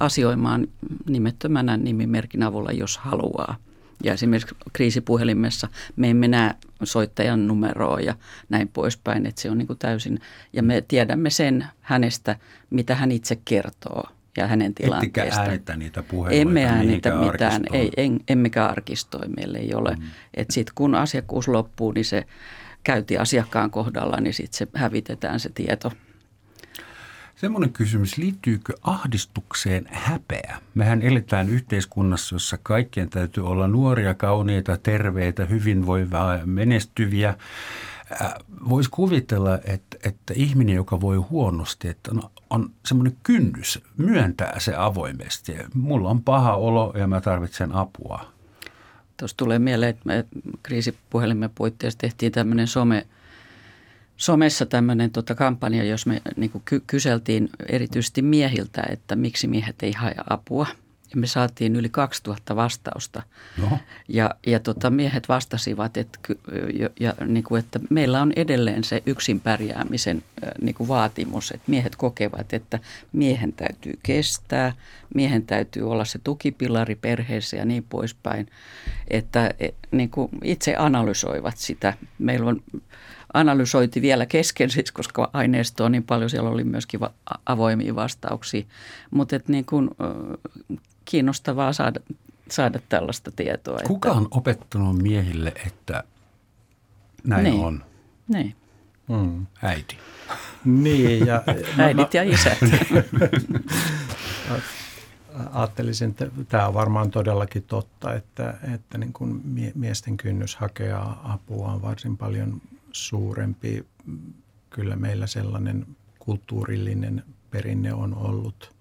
asioimaan 0.00 0.66
nimettömänä 1.08 1.76
nimimerkin 1.76 2.42
avulla, 2.42 2.72
jos 2.72 2.98
haluaa. 2.98 3.56
Ja 4.04 4.12
esimerkiksi 4.12 4.54
kriisipuhelimessa 4.72 5.68
me 5.96 6.10
emme 6.10 6.28
näe 6.28 6.54
soittajan 6.84 7.46
numeroa 7.46 8.00
ja 8.00 8.14
näin 8.48 8.68
poispäin, 8.68 9.26
että 9.26 9.40
se 9.40 9.50
on 9.50 9.58
niin 9.58 9.66
kuin 9.66 9.78
täysin, 9.78 10.20
ja 10.52 10.62
me 10.62 10.84
tiedämme 10.88 11.30
sen 11.30 11.66
hänestä, 11.80 12.36
mitä 12.70 12.94
hän 12.94 13.12
itse 13.12 13.38
kertoo 13.44 14.17
ja 14.38 14.46
hänen 14.46 14.74
tilanteestaan. 14.74 15.24
Ettikä 15.24 15.40
äänitä 15.40 15.76
niitä 15.76 16.02
puheluita 16.02 16.40
Emme 16.40 16.64
äänitä 16.64 17.14
mitään, 17.14 17.62
ei, 17.72 17.90
en, 17.96 18.20
emmekä 18.28 18.66
arkistoi, 18.66 19.28
meillä 19.36 19.58
ei 19.58 19.74
ole. 19.74 19.94
Mm. 19.94 20.02
Sitten 20.50 20.74
kun 20.74 20.94
asiakkuus 20.94 21.48
loppuu, 21.48 21.92
niin 21.92 22.04
se 22.04 22.24
käyti 22.84 23.18
asiakkaan 23.18 23.70
kohdalla, 23.70 24.20
niin 24.20 24.34
sitten 24.34 24.58
se 24.58 24.68
hävitetään 24.74 25.40
se 25.40 25.50
tieto– 25.54 25.92
Semmoinen 27.40 27.72
kysymys, 27.72 28.16
liittyykö 28.16 28.72
ahdistukseen 28.82 29.88
häpeä? 29.90 30.58
Mehän 30.74 31.02
eletään 31.02 31.48
yhteiskunnassa, 31.48 32.34
jossa 32.34 32.58
kaikkien 32.62 33.10
täytyy 33.10 33.46
olla 33.46 33.68
nuoria, 33.68 34.14
kauniita, 34.14 34.76
terveitä, 34.76 35.44
hyvinvoivia, 35.44 36.40
menestyviä. 36.44 37.34
Äh, 38.22 38.34
Voisi 38.68 38.90
kuvitella, 38.90 39.58
että, 39.64 39.96
että 40.04 40.34
ihminen, 40.36 40.74
joka 40.74 41.00
voi 41.00 41.16
huonosti, 41.16 41.88
että 41.88 42.10
on, 42.10 42.30
on 42.50 42.70
semmoinen 42.86 43.16
kynnys 43.22 43.80
myöntää 43.96 44.60
se 44.60 44.74
avoimesti. 44.76 45.52
Mulla 45.74 46.10
on 46.10 46.22
paha 46.22 46.54
olo 46.54 46.92
ja 46.96 47.06
mä 47.06 47.20
tarvitsen 47.20 47.74
apua. 47.74 48.32
Tuossa 49.16 49.36
tulee 49.36 49.58
mieleen, 49.58 49.90
että 49.90 50.02
me 50.04 50.24
kriisipuhelimen 50.62 51.50
puitteissa 51.54 51.98
tehtiin 51.98 52.32
tämmöinen 52.32 52.66
some– 52.66 53.06
somessa 54.18 54.66
tämmöinen 54.66 55.10
tota 55.10 55.34
kampanja, 55.34 55.84
jos 55.84 56.06
me 56.06 56.22
niin 56.36 56.50
ky- 56.64 56.82
kyseltiin 56.86 57.50
erityisesti 57.68 58.22
miehiltä, 58.22 58.82
että 58.90 59.16
miksi 59.16 59.48
miehet 59.48 59.82
ei 59.82 59.92
hae 59.92 60.14
apua. 60.30 60.66
Ja 61.10 61.20
me 61.20 61.26
saatiin 61.26 61.76
yli 61.76 61.88
2000 61.88 62.56
vastausta. 62.56 63.22
No. 63.58 63.78
Ja, 64.08 64.34
ja 64.46 64.60
tota, 64.60 64.90
miehet 64.90 65.28
vastasivat, 65.28 65.96
että, 65.96 66.18
ja, 66.78 66.90
ja, 67.00 67.14
niin 67.26 67.44
kuin, 67.44 67.58
että 67.58 67.80
meillä 67.90 68.22
on 68.22 68.32
edelleen 68.36 68.84
se 68.84 69.02
yksin 69.06 69.40
pärjäämisen 69.40 70.22
niin 70.60 70.74
kuin 70.74 70.88
vaatimus. 70.88 71.50
Että 71.50 71.70
miehet 71.70 71.96
kokevat, 71.96 72.52
että 72.52 72.78
miehen 73.12 73.52
täytyy 73.52 73.98
kestää, 74.02 74.72
miehen 75.14 75.46
täytyy 75.46 75.90
olla 75.90 76.04
se 76.04 76.18
tukipilari 76.24 76.94
perheessä 76.94 77.56
ja 77.56 77.64
niin 77.64 77.84
poispäin. 77.88 78.48
Että 79.08 79.54
e, 79.60 79.68
niin 79.90 80.10
kuin 80.10 80.30
itse 80.44 80.76
analysoivat 80.76 81.56
sitä. 81.56 81.94
Meillä 82.18 82.50
on 82.50 82.62
analysoiti 83.34 84.02
vielä 84.02 84.26
kesken, 84.26 84.70
siis 84.70 84.92
koska 84.92 85.30
aineistoa 85.32 85.86
on 85.86 85.92
niin 85.92 86.04
paljon, 86.04 86.30
siellä 86.30 86.50
oli 86.50 86.64
myöskin 86.64 87.00
avoimia 87.46 87.94
vastauksia. 87.94 88.62
Mutta 89.10 89.40
niin 89.48 89.64
kuin, 89.64 89.90
kiinnostavaa 91.08 91.72
saada, 91.72 92.00
saada 92.50 92.80
tällaista 92.88 93.30
tietoa. 93.36 93.78
Kuka 93.86 94.08
että, 94.08 94.18
on 94.20 94.28
opettanut 94.30 94.98
miehille, 94.98 95.52
että 95.66 96.04
näin 97.24 97.44
niin, 97.44 97.64
on? 97.64 97.84
Niin. 98.28 98.56
Mm. 99.08 99.46
Äiti. 99.62 99.98
Niin. 100.64 101.26
Ja, 101.26 101.42
Äidit 101.84 102.14
ja 102.14 102.22
isät. 102.22 102.58
ajattelisin, 105.52 106.10
että 106.10 106.30
tämä 106.48 106.68
on 106.68 106.74
varmaan 106.74 107.10
todellakin 107.10 107.62
totta, 107.62 108.14
että, 108.14 108.54
että 108.74 108.98
niin 108.98 109.12
kuin 109.12 109.42
miesten 109.74 110.16
kynnys 110.16 110.56
hakea 110.56 111.16
apua 111.24 111.72
on 111.72 111.82
varsin 111.82 112.16
paljon 112.16 112.62
suurempi. 112.92 113.86
Kyllä 114.70 114.96
meillä 114.96 115.26
sellainen 115.26 115.86
kulttuurillinen 116.18 117.24
perinne 117.50 117.94
on 117.94 118.14
ollut. 118.14 118.72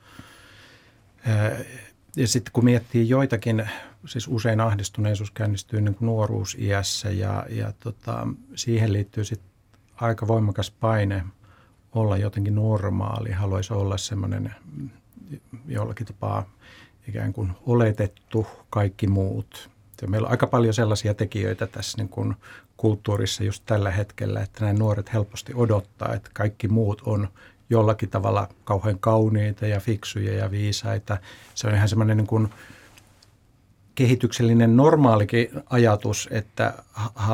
Ja 2.17 2.27
sitten 2.27 2.51
kun 2.53 2.65
miettii 2.65 3.09
joitakin, 3.09 3.69
siis 4.05 4.27
usein 4.27 4.59
ahdistuneisuus 4.59 5.31
käynnistyy 5.31 5.81
niin 5.81 5.95
kuin 5.95 6.05
nuoruusiässä 6.05 7.09
ja, 7.09 7.45
ja 7.49 7.73
tota, 7.79 8.27
siihen 8.55 8.93
liittyy 8.93 9.23
sitten 9.23 9.49
aika 9.95 10.27
voimakas 10.27 10.71
paine 10.71 11.23
olla 11.93 12.17
jotenkin 12.17 12.55
normaali, 12.55 13.31
haluaisi 13.31 13.73
olla 13.73 13.97
semmoinen 13.97 14.55
jollakin 15.67 16.07
tapaa 16.07 16.49
ikään 17.07 17.33
kuin 17.33 17.51
oletettu 17.65 18.47
kaikki 18.69 19.07
muut. 19.07 19.69
Ja 20.01 20.07
meillä 20.07 20.25
on 20.25 20.31
aika 20.31 20.47
paljon 20.47 20.73
sellaisia 20.73 21.13
tekijöitä 21.13 21.67
tässä 21.67 21.97
niin 21.97 22.09
kuin 22.09 22.35
kulttuurissa 22.77 23.43
just 23.43 23.63
tällä 23.65 23.91
hetkellä, 23.91 24.41
että 24.41 24.65
nämä 24.65 24.79
nuoret 24.79 25.13
helposti 25.13 25.53
odottaa, 25.55 26.13
että 26.13 26.29
kaikki 26.33 26.67
muut 26.67 27.01
on 27.05 27.27
jollakin 27.69 28.09
tavalla 28.09 28.49
kauhean 28.63 28.99
kauniita 28.99 29.67
ja 29.67 29.79
fiksuja 29.79 30.33
ja 30.33 30.51
viisaita. 30.51 31.17
Se 31.55 31.67
on 31.67 31.75
ihan 31.75 31.89
semmoinen 31.89 32.17
niin 32.17 32.49
kehityksellinen 33.95 34.77
normaalikin 34.77 35.49
ajatus, 35.69 36.29
että 36.31 36.73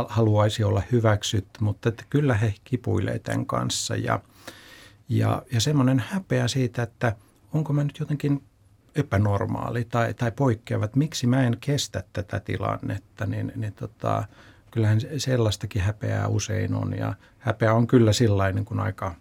haluaisi 0.08 0.64
olla 0.64 0.82
hyväksytty, 0.92 1.64
mutta 1.64 1.90
että 1.90 2.04
kyllä 2.10 2.34
he 2.34 2.54
kipuilee 2.64 3.20
tämän 3.20 3.46
kanssa. 3.46 3.96
Ja, 3.96 4.20
ja, 5.10 5.42
ja 5.52 5.62
semmoinen 5.62 6.04
häpeä 6.10 6.48
siitä, 6.48 6.84
että 6.84 7.16
onko 7.54 7.74
mä 7.74 7.84
nyt 7.84 8.00
jotenkin 8.00 8.44
epänormaali 8.96 9.86
tai, 9.86 10.14
tai 10.14 10.32
poikkeava, 10.32 10.86
että 10.86 10.98
miksi 10.98 11.28
mä 11.28 11.44
en 11.44 11.58
kestä 11.60 12.04
tätä 12.14 12.40
tilannetta, 12.40 13.26
niin, 13.26 13.52
niin 13.56 13.74
tota, 13.74 14.24
kyllähän 14.72 15.00
sellaistakin 15.18 15.82
häpeää 15.82 16.28
usein 16.28 16.76
on 16.76 16.98
ja 16.98 17.14
häpeä 17.40 17.74
on 17.74 17.88
kyllä 17.88 18.14
sillainen 18.14 18.66
kuin 18.66 18.80
aika, 18.80 19.16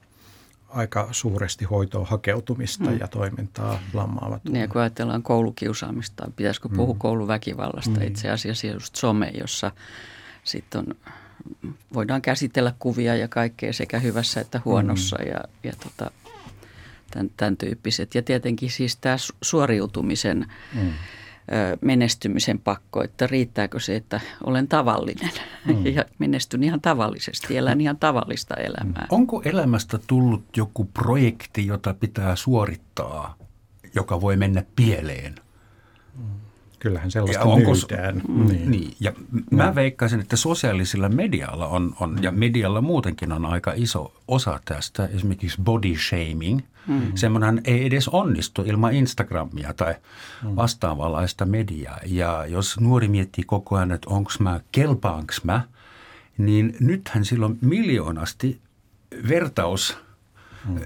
aika 0.74 1.08
suuresti 1.10 1.64
hoitoon 1.64 2.06
hakeutumista 2.06 2.90
mm. 2.90 2.98
ja 3.00 3.08
toimintaa 3.08 3.78
lammaava 3.92 4.38
tunne. 4.38 4.58
Niin 4.58 4.70
kun 4.70 4.80
ajatellaan 4.80 5.22
koulukiusaamista, 5.22 6.30
pitäisikö 6.36 6.68
mm. 6.68 6.76
puhua 6.76 6.96
kouluväkivallasta, 6.98 8.00
mm. 8.00 8.06
itse 8.06 8.30
asiassa 8.30 8.66
just 8.66 8.96
some, 8.96 9.30
jossa 9.40 9.70
sitten 10.44 10.78
on 10.78 11.12
voidaan 11.94 12.22
käsitellä 12.22 12.74
kuvia 12.78 13.16
ja 13.16 13.28
kaikkea 13.28 13.72
sekä 13.72 13.98
hyvässä 13.98 14.40
että 14.40 14.60
huonossa 14.64 15.16
mm. 15.20 15.28
ja, 15.28 15.40
ja 15.62 15.72
tota, 15.82 16.10
tämän, 17.10 17.30
tämän 17.36 17.56
tyyppiset. 17.56 18.14
Ja 18.14 18.22
tietenkin 18.22 18.70
siis 18.70 18.96
tämä 18.96 19.16
suoriutumisen 19.42 20.46
mm 20.74 20.92
menestymisen 21.80 22.58
pakko, 22.58 23.02
että 23.02 23.26
riittääkö 23.26 23.80
se, 23.80 23.96
että 23.96 24.20
olen 24.44 24.68
tavallinen 24.68 25.30
mm. 25.64 25.86
ja 25.96 26.04
menestyn 26.18 26.64
ihan 26.64 26.80
tavallisesti, 26.80 27.56
elän 27.56 27.80
ihan 27.80 27.96
tavallista 27.96 28.54
elämää. 28.54 29.06
Onko 29.10 29.42
elämästä 29.44 29.98
tullut 30.06 30.56
joku 30.56 30.84
projekti, 30.84 31.66
jota 31.66 31.94
pitää 31.94 32.36
suorittaa, 32.36 33.36
joka 33.94 34.20
voi 34.20 34.36
mennä 34.36 34.62
pieleen? 34.76 35.34
Kyllähän 36.82 37.10
sellaista 37.10 37.48
ja 37.48 37.56
myydään. 37.56 38.22
Mm, 38.28 38.46
niin. 38.46 38.70
niin. 38.70 38.94
Ja 39.00 39.12
mä 39.50 39.66
no. 39.66 39.74
veikkaisin, 39.74 40.20
että 40.20 40.36
sosiaalisella 40.36 41.08
medialla 41.08 41.66
on, 41.66 41.94
on 42.00 42.18
ja 42.22 42.32
medialla 42.32 42.80
muutenkin 42.80 43.32
on 43.32 43.46
aika 43.46 43.72
iso 43.76 44.12
osa 44.28 44.60
tästä, 44.64 45.08
esimerkiksi 45.14 45.62
body 45.62 45.96
shaming. 45.96 46.60
Mm. 46.86 47.12
Semmoinen 47.14 47.60
ei 47.64 47.86
edes 47.86 48.08
onnistu 48.08 48.62
ilman 48.62 48.94
Instagramia 48.94 49.74
tai 49.74 49.94
mm. 50.42 50.56
vastaavanlaista 50.56 51.46
mediaa. 51.46 51.98
Ja 52.06 52.46
jos 52.46 52.80
nuori 52.80 53.08
miettii 53.08 53.44
koko 53.44 53.76
ajan, 53.76 53.92
että 53.92 54.10
onko 54.10 54.30
mä, 54.38 54.60
kelpaanko 54.72 55.32
mä, 55.42 55.60
niin 56.38 56.76
nythän 56.80 57.24
silloin 57.24 57.58
miljoonasti 57.60 58.60
vertaus 59.28 59.98
mm 60.68 60.80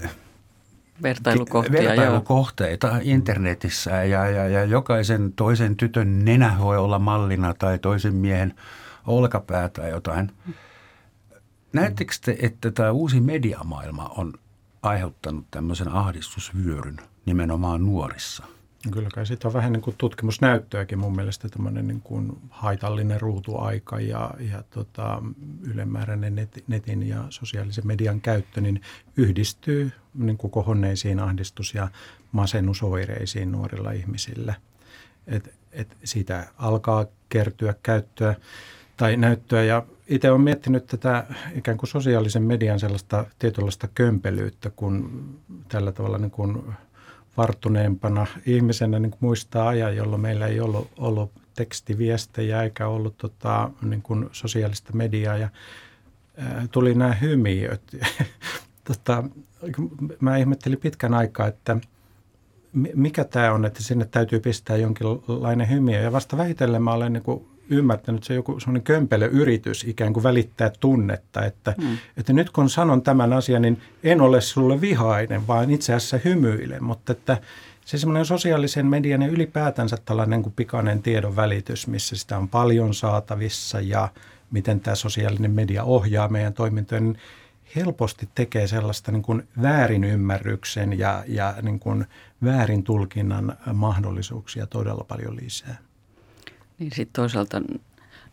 vertailukohtia. 1.03 1.71
Vertailukohteita 1.71 2.87
joo. 2.87 2.99
internetissä 3.03 4.03
ja, 4.03 4.29
ja, 4.29 4.47
ja 4.47 4.65
jokaisen 4.65 5.33
toisen 5.33 5.75
tytön 5.75 6.25
nenä 6.25 6.55
voi 6.59 6.77
olla 6.77 6.99
mallina 6.99 7.53
tai 7.53 7.79
toisen 7.79 8.15
miehen 8.15 8.53
olkapää 9.07 9.69
tai 9.69 9.89
jotain. 9.89 10.31
Näettekö 11.73 12.13
te, 12.21 12.37
että 12.41 12.71
tämä 12.71 12.91
uusi 12.91 13.21
mediamaailma 13.21 14.11
on 14.17 14.33
aiheuttanut 14.81 15.45
tämmöisen 15.51 15.87
ahdistusvyöryn 15.87 16.97
nimenomaan 17.25 17.85
nuorissa? 17.85 18.45
Kyllä 18.91 19.09
kai 19.13 19.25
siitä 19.25 19.47
on 19.47 19.53
vähän 19.53 19.73
niin 19.73 19.81
kuin 19.81 19.95
tutkimusnäyttöäkin 19.97 20.99
mun 20.99 21.15
mielestä 21.15 21.49
tämmöinen 21.49 21.87
niin 21.87 22.01
kuin 22.01 22.37
haitallinen 22.49 23.21
ruutuaika 23.21 23.99
ja, 23.99 24.31
ja 24.51 24.63
tota, 24.69 25.21
ylemmääräinen 25.61 26.35
net, 26.35 26.63
netin 26.67 27.07
ja 27.07 27.23
sosiaalisen 27.29 27.87
median 27.87 28.21
käyttö 28.21 28.61
niin 28.61 28.81
yhdistyy 29.17 29.91
niin 30.13 30.37
kuin 30.37 30.51
kohonneisiin 30.51 31.19
ahdistus- 31.19 31.73
ja 31.73 31.87
masennusoireisiin 32.31 33.51
nuorilla 33.51 33.91
ihmisillä. 33.91 34.53
Et, 35.27 35.53
et 35.71 35.97
siitä 36.03 36.47
alkaa 36.57 37.05
kertyä 37.29 37.75
käyttöä 37.83 38.35
tai 38.97 39.17
näyttöä 39.17 39.63
ja 39.63 39.83
itse 40.07 40.31
olen 40.31 40.41
miettinyt 40.41 40.87
tätä 40.87 41.25
ikään 41.55 41.77
kuin 41.77 41.89
sosiaalisen 41.89 42.43
median 42.43 42.79
sellaista 42.79 43.25
tietynlaista 43.39 43.87
kömpelyyttä, 43.87 44.69
kun 44.69 45.29
tällä 45.67 45.91
tavalla 45.91 46.17
niin 46.17 46.31
kuin– 46.31 46.63
varttuneempana 47.37 48.27
ihmisenä 48.45 48.99
niin 48.99 49.13
muistaa 49.19 49.67
ajan, 49.67 49.95
jolloin 49.95 50.21
meillä 50.21 50.47
ei 50.47 50.59
ollut, 50.59 50.91
ollut 50.97 51.31
tekstiviestejä 51.55 52.63
eikä 52.63 52.87
ollut 52.87 53.17
tota, 53.17 53.69
niin 53.81 54.01
kuin 54.01 54.29
sosiaalista 54.31 54.93
mediaa 54.93 55.37
ja 55.37 55.49
ää, 56.37 56.67
tuli 56.71 56.95
nämä 56.95 57.13
hymiöt. 57.13 57.81
tota, 58.87 59.23
mä 60.19 60.37
ihmettelin 60.37 60.79
pitkän 60.79 61.13
aikaa, 61.13 61.47
että 61.47 61.77
mikä 62.95 63.23
tämä 63.23 63.51
on, 63.51 63.65
että 63.65 63.83
sinne 63.83 64.05
täytyy 64.05 64.39
pistää 64.39 64.77
jonkinlainen 64.77 65.69
hymiö. 65.69 66.01
Ja 66.01 66.11
vasta 66.11 66.37
vähitellen 66.37 66.83
mä 66.83 66.93
olen 66.93 67.13
niin 67.13 67.23
kuin 67.23 67.47
ymmärtänyt, 67.69 68.19
että 68.19 68.27
se 68.27 68.33
on 68.33 68.35
joku 68.35 68.59
semmoinen 68.59 68.83
kömpelö 68.83 69.25
yritys 69.25 69.83
ikään 69.83 70.13
kuin 70.13 70.23
välittää 70.23 70.71
tunnetta, 70.79 71.45
että, 71.45 71.75
mm. 71.77 71.97
että 72.17 72.33
nyt 72.33 72.49
kun 72.49 72.69
sanon 72.69 73.01
tämän 73.01 73.33
asian, 73.33 73.61
niin 73.61 73.81
en 74.03 74.21
ole 74.21 74.41
sulle 74.41 74.81
vihainen, 74.81 75.47
vaan 75.47 75.71
itse 75.71 75.93
asiassa 75.93 76.19
hymyilen, 76.25 76.83
mutta 76.83 77.11
että 77.11 77.37
se 77.85 77.97
semmoinen 77.97 78.25
sosiaalisen 78.25 78.85
median 78.85 79.21
ja 79.21 79.27
ylipäätänsä 79.27 79.97
tällainen 80.05 80.43
kuin 80.43 80.53
pikainen 80.53 81.01
tiedon 81.01 81.35
välitys, 81.35 81.87
missä 81.87 82.15
sitä 82.15 82.37
on 82.37 82.49
paljon 82.49 82.93
saatavissa 82.93 83.81
ja 83.81 84.09
miten 84.51 84.79
tämä 84.79 84.95
sosiaalinen 84.95 85.51
media 85.51 85.83
ohjaa 85.83 86.27
meidän 86.27 86.53
toimintoja, 86.53 87.01
niin 87.01 87.17
helposti 87.75 88.29
tekee 88.35 88.67
sellaista 88.67 89.11
niin 89.11 89.23
kuin 89.23 89.47
väärinymmärryksen 89.61 90.99
ja, 90.99 91.23
ja 91.27 91.53
niin 91.61 91.79
kuin 91.79 92.05
väärin 92.43 92.83
tulkinnan 92.83 93.57
mahdollisuuksia 93.73 94.67
todella 94.67 95.05
paljon 95.07 95.35
lisää. 95.35 95.77
Niin 96.79 96.91
sitten 96.95 97.21
toisaalta 97.21 97.61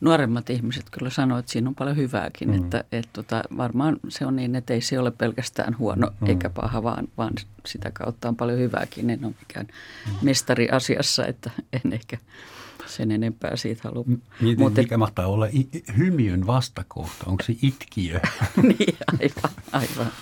nuoremmat 0.00 0.50
ihmiset 0.50 0.84
kyllä 0.90 1.10
sanoo, 1.10 1.38
että 1.38 1.52
siinä 1.52 1.68
on 1.68 1.74
paljon 1.74 1.96
hyvääkin. 1.96 2.48
Mm. 2.48 2.54
Että 2.54 2.84
et 2.92 3.08
tota, 3.12 3.42
varmaan 3.56 3.96
se 4.08 4.26
on 4.26 4.36
niin, 4.36 4.56
että 4.56 4.74
ei 4.74 4.80
se 4.80 4.98
ole 4.98 5.10
pelkästään 5.10 5.78
huono 5.78 6.10
mm. 6.20 6.26
eikä 6.26 6.50
paha, 6.50 6.82
vaan, 6.82 7.08
vaan 7.18 7.32
sitä 7.66 7.90
kautta 7.90 8.28
on 8.28 8.36
paljon 8.36 8.58
hyvääkin. 8.58 9.10
En 9.10 9.24
ole 9.24 9.34
mikään 9.40 9.66
mm. 10.06 10.12
mestari 10.22 10.68
asiassa, 10.70 11.26
että 11.26 11.50
en 11.72 11.92
ehkä 11.92 12.18
sen 12.86 13.10
enempää 13.10 13.56
siitä 13.56 13.80
halua. 13.84 14.04
Mietin, 14.40 14.58
Mutta, 14.58 14.80
mikä 14.80 14.96
mahtaa 14.96 15.26
olla 15.26 15.46
hymiön 15.98 16.46
vastakohta? 16.46 17.24
Onko 17.26 17.42
se 17.42 17.56
itkiö? 17.62 18.20
niin, 18.62 18.96
aivan. 19.20 19.50
aivan. 19.72 20.12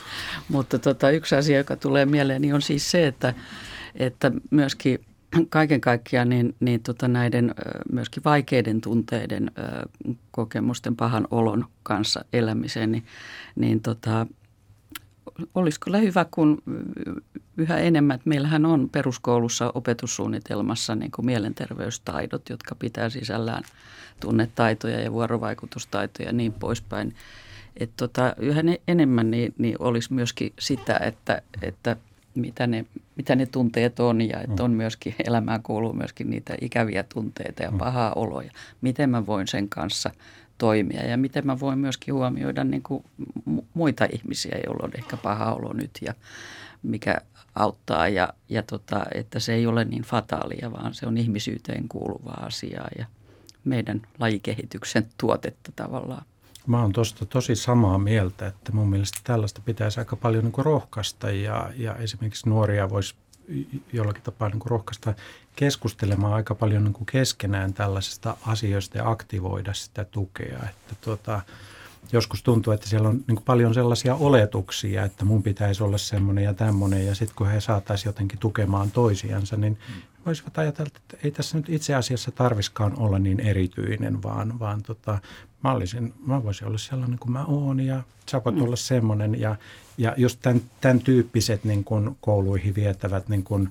Mutta 0.48 0.78
tota, 0.78 1.10
yksi 1.10 1.34
asia, 1.34 1.58
joka 1.58 1.76
tulee 1.76 2.06
mieleen, 2.06 2.42
niin 2.42 2.54
on 2.54 2.62
siis 2.62 2.90
se, 2.90 3.06
että, 3.06 3.34
että 3.94 4.32
myöskin– 4.50 5.00
kaiken 5.48 5.80
kaikkiaan 5.80 6.28
niin, 6.28 6.54
niin 6.60 6.82
tota 6.82 7.08
näiden 7.08 7.54
myöskin 7.92 8.24
vaikeiden 8.24 8.80
tunteiden 8.80 9.50
kokemusten 10.30 10.96
pahan 10.96 11.28
olon 11.30 11.64
kanssa 11.82 12.24
elämiseen, 12.32 12.92
niin, 12.92 13.04
niin 13.56 13.80
tota, 13.80 14.26
olisi 15.54 15.80
kyllä 15.80 15.98
hyvä, 15.98 16.26
kun 16.30 16.62
yhä 17.56 17.78
enemmän, 17.78 18.14
että 18.14 18.28
meillähän 18.28 18.66
on 18.66 18.88
peruskoulussa 18.88 19.72
opetussuunnitelmassa 19.74 20.94
niin 20.94 21.10
kuin 21.10 21.26
mielenterveystaidot, 21.26 22.48
jotka 22.48 22.74
pitää 22.74 23.10
sisällään 23.10 23.62
tunnetaitoja 24.20 25.00
ja 25.00 25.12
vuorovaikutustaitoja 25.12 26.28
ja 26.28 26.32
niin 26.32 26.52
poispäin. 26.52 27.14
Että 27.76 27.94
tota, 27.96 28.34
yhä 28.38 28.62
enemmän 28.88 29.30
niin, 29.30 29.54
niin 29.58 29.76
olisi 29.78 30.12
myöskin 30.12 30.52
sitä, 30.58 30.96
että, 30.96 31.42
että– 31.62 31.96
mitä 32.34 32.66
ne, 32.66 32.84
mitä 33.16 33.36
ne 33.36 33.46
tunteet 33.46 34.00
on 34.00 34.20
ja 34.20 34.40
että 34.40 34.62
mm. 34.62 34.64
on 34.64 34.70
myöskin, 34.70 35.14
elämään 35.26 35.62
kuuluu 35.62 35.92
myöskin 35.92 36.30
niitä 36.30 36.54
ikäviä 36.60 37.02
tunteita 37.02 37.62
ja 37.62 37.70
mm. 37.70 37.78
pahaa 37.78 38.12
oloja. 38.12 38.50
Miten 38.80 39.10
mä 39.10 39.26
voin 39.26 39.48
sen 39.48 39.68
kanssa 39.68 40.10
toimia 40.58 41.06
ja 41.06 41.16
miten 41.16 41.46
mä 41.46 41.60
voin 41.60 41.78
myöskin 41.78 42.14
huomioida 42.14 42.64
niin 42.64 42.82
kuin 42.82 43.04
muita 43.74 44.06
ihmisiä, 44.12 44.58
joilla 44.66 44.84
on 44.84 44.92
ehkä 44.98 45.16
paha 45.16 45.54
olo 45.54 45.72
nyt 45.72 45.90
ja 46.00 46.14
mikä 46.82 47.18
auttaa 47.54 48.08
ja, 48.08 48.28
ja 48.48 48.62
tota, 48.62 49.04
että 49.14 49.40
se 49.40 49.54
ei 49.54 49.66
ole 49.66 49.84
niin 49.84 50.02
fataalia, 50.02 50.72
vaan 50.72 50.94
se 50.94 51.06
on 51.06 51.18
ihmisyyteen 51.18 51.88
kuuluva 51.88 52.30
asia 52.30 52.84
ja 52.98 53.06
meidän 53.64 54.02
lajikehityksen 54.18 55.06
tuotetta 55.18 55.72
tavallaan. 55.76 56.24
Mä 56.66 56.80
oon 56.80 56.92
tuosta 56.92 57.26
tosi 57.26 57.56
samaa 57.56 57.98
mieltä, 57.98 58.46
että 58.46 58.72
mun 58.72 58.90
mielestä 58.90 59.18
tällaista 59.24 59.60
pitäisi 59.64 60.00
aika 60.00 60.16
paljon 60.16 60.44
niin 60.44 60.64
rohkaista 60.64 61.30
ja, 61.30 61.70
ja 61.76 61.96
esimerkiksi 61.96 62.48
nuoria 62.48 62.90
voisi 62.90 63.14
jollakin 63.92 64.22
tapaa 64.22 64.48
niin 64.48 64.60
rohkaista 64.64 65.14
keskustelemaan 65.56 66.34
aika 66.34 66.54
paljon 66.54 66.84
niin 66.84 67.06
keskenään 67.06 67.74
tällaisista 67.74 68.36
asioista 68.46 68.98
ja 68.98 69.10
aktivoida 69.10 69.74
sitä 69.74 70.04
tukea. 70.04 70.58
Että 70.68 70.94
tuota, 71.00 71.40
joskus 72.12 72.42
tuntuu, 72.42 72.72
että 72.72 72.88
siellä 72.88 73.08
on 73.08 73.24
niin 73.26 73.42
paljon 73.44 73.74
sellaisia 73.74 74.14
oletuksia, 74.14 75.04
että 75.04 75.24
mun 75.24 75.42
pitäisi 75.42 75.82
olla 75.82 75.98
semmoinen 75.98 76.44
ja 76.44 76.54
tämmöinen 76.54 77.06
ja 77.06 77.14
sitten 77.14 77.36
kun 77.36 77.48
he 77.48 77.60
saataisiin 77.60 78.08
jotenkin 78.08 78.38
tukemaan 78.38 78.90
toisiansa, 78.90 79.56
niin 79.56 79.78
voisivat 80.26 80.58
ajatella, 80.58 80.90
että 80.96 81.16
ei 81.24 81.30
tässä 81.30 81.56
nyt 81.56 81.68
itse 81.68 81.94
asiassa 81.94 82.30
tarviskaan 82.30 82.98
olla 82.98 83.18
niin 83.18 83.40
erityinen, 83.40 84.22
vaan, 84.22 84.58
vaan 84.58 84.82
tota, 84.82 85.18
mä, 85.64 85.72
olisin, 85.72 86.14
mä 86.26 86.44
voisin 86.44 86.68
olla 86.68 86.78
sellainen 86.78 87.18
kuin 87.18 87.32
mä 87.32 87.44
oon 87.44 87.80
ja 87.80 88.02
sä 88.30 88.42
voit 88.44 88.56
mm. 88.56 88.62
olla 88.62 88.76
semmoinen. 88.76 89.40
Ja, 89.40 89.56
ja 89.98 90.14
just 90.16 90.38
tämän, 90.42 90.62
tämän 90.80 91.00
tyyppiset 91.00 91.64
niin 91.64 91.84
kuin 91.84 92.16
kouluihin 92.20 92.74
vietävät 92.74 93.28
niin 93.28 93.44
kuin 93.44 93.68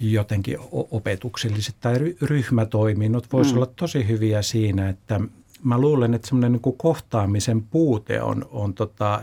jotenkin 0.00 0.58
opetukselliset 0.70 1.74
tai 1.80 1.94
ryhmätoiminnot 2.22 3.32
voisi 3.32 3.50
mm. 3.50 3.56
olla 3.56 3.66
tosi 3.76 4.08
hyviä 4.08 4.42
siinä, 4.42 4.88
että 4.88 5.20
mä 5.64 5.78
luulen, 5.78 6.14
että 6.14 6.28
semmoinen 6.28 6.52
niin 6.52 6.76
kohtaamisen 6.76 7.62
puute 7.62 8.22
on, 8.22 8.48
on 8.50 8.74
tota, 8.74 9.20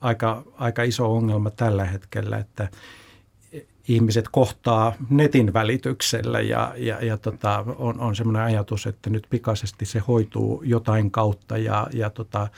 aika, 0.00 0.42
aika 0.58 0.82
iso 0.82 1.12
ongelma 1.12 1.50
tällä 1.50 1.84
hetkellä, 1.84 2.38
että– 2.38 2.68
ihmiset 3.88 4.24
kohtaa 4.30 4.92
netin 5.10 5.52
välityksellä 5.52 6.40
ja, 6.40 6.74
ja, 6.76 7.04
ja 7.04 7.16
tota, 7.16 7.64
on, 7.78 8.00
on 8.00 8.16
semmoinen 8.16 8.42
ajatus, 8.42 8.86
että 8.86 9.10
nyt 9.10 9.26
pikaisesti 9.30 9.84
se 9.84 9.98
hoituu 9.98 10.62
jotain 10.62 11.10
kautta 11.10 11.58
ja, 11.58 11.86
ja 11.92 12.10
tota, 12.10 12.48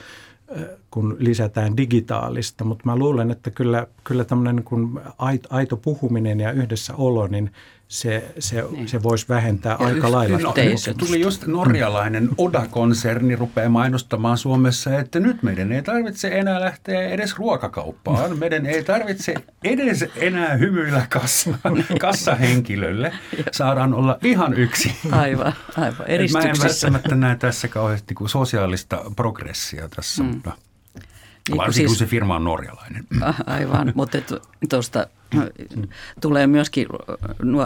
kun 0.97 1.15
lisätään 1.19 1.77
digitaalista, 1.77 2.63
mutta 2.63 2.83
mä 2.85 2.95
luulen, 2.95 3.31
että 3.31 3.51
kyllä, 3.51 3.87
kyllä 4.03 4.25
tämmöinen 4.25 4.55
niin 4.55 4.99
aito, 5.17 5.49
aito 5.51 5.77
puhuminen 5.77 6.39
ja 6.39 6.51
yhdessä 6.51 6.95
olo, 6.95 7.27
niin 7.27 7.51
se, 7.87 8.31
se, 8.39 8.63
niin. 8.71 8.87
se 8.87 9.03
voisi 9.03 9.25
vähentää 9.29 9.77
ja 9.79 9.85
aika 9.85 10.11
lailla. 10.11 10.39
No, 10.39 10.53
tuli 10.97 11.21
just 11.21 11.47
norjalainen 11.47 12.29
Oda-konserni 12.37 13.35
rupeaa 13.35 13.69
mainostamaan 13.69 14.37
Suomessa, 14.37 14.99
että 14.99 15.19
nyt 15.19 15.43
meidän 15.43 15.71
ei 15.71 15.81
tarvitse 15.81 16.27
enää 16.27 16.61
lähteä 16.61 17.09
edes 17.09 17.35
ruokakauppaan. 17.35 18.37
Meidän 18.39 18.65
ei 18.65 18.83
tarvitse 18.83 19.33
edes 19.63 20.05
enää 20.15 20.55
hymyillä 20.55 21.05
kassa, 21.09 21.57
kassahenkilölle. 22.01 23.13
Saadaan 23.51 23.93
olla 23.93 24.17
ihan 24.23 24.53
yksi. 24.53 24.95
Aivan, 25.11 25.53
aivan. 25.77 26.07
Eristyksessä. 26.07 26.49
Mä 26.49 26.67
en 26.67 26.93
välttämättä 26.93 27.15
näe 27.15 27.35
tässä 27.35 27.67
kauheasti 27.67 28.13
kuin 28.13 28.29
sosiaalista 28.29 29.11
progressia 29.15 29.89
tässä. 29.89 30.23
Mm. 30.23 30.41
Niin 31.49 31.57
Varsinkin 31.57 31.89
siis, 31.89 31.99
kun 31.99 32.07
se 32.07 32.09
firma 32.09 32.35
on 32.35 32.43
norjalainen. 32.43 33.07
Aivan, 33.45 33.91
mutta 33.95 34.17
tuosta 34.69 35.07
tulee 36.21 36.47
myöskin 36.47 36.87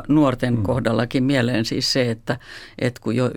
nuorten 0.07 0.55
mm. 0.55 0.63
kohdallakin 0.63 1.23
mieleen 1.23 1.65
siis 1.65 1.93
se, 1.93 2.11
että, 2.11 2.37
että 2.79 3.01
kun 3.01 3.15
jo 3.15 3.31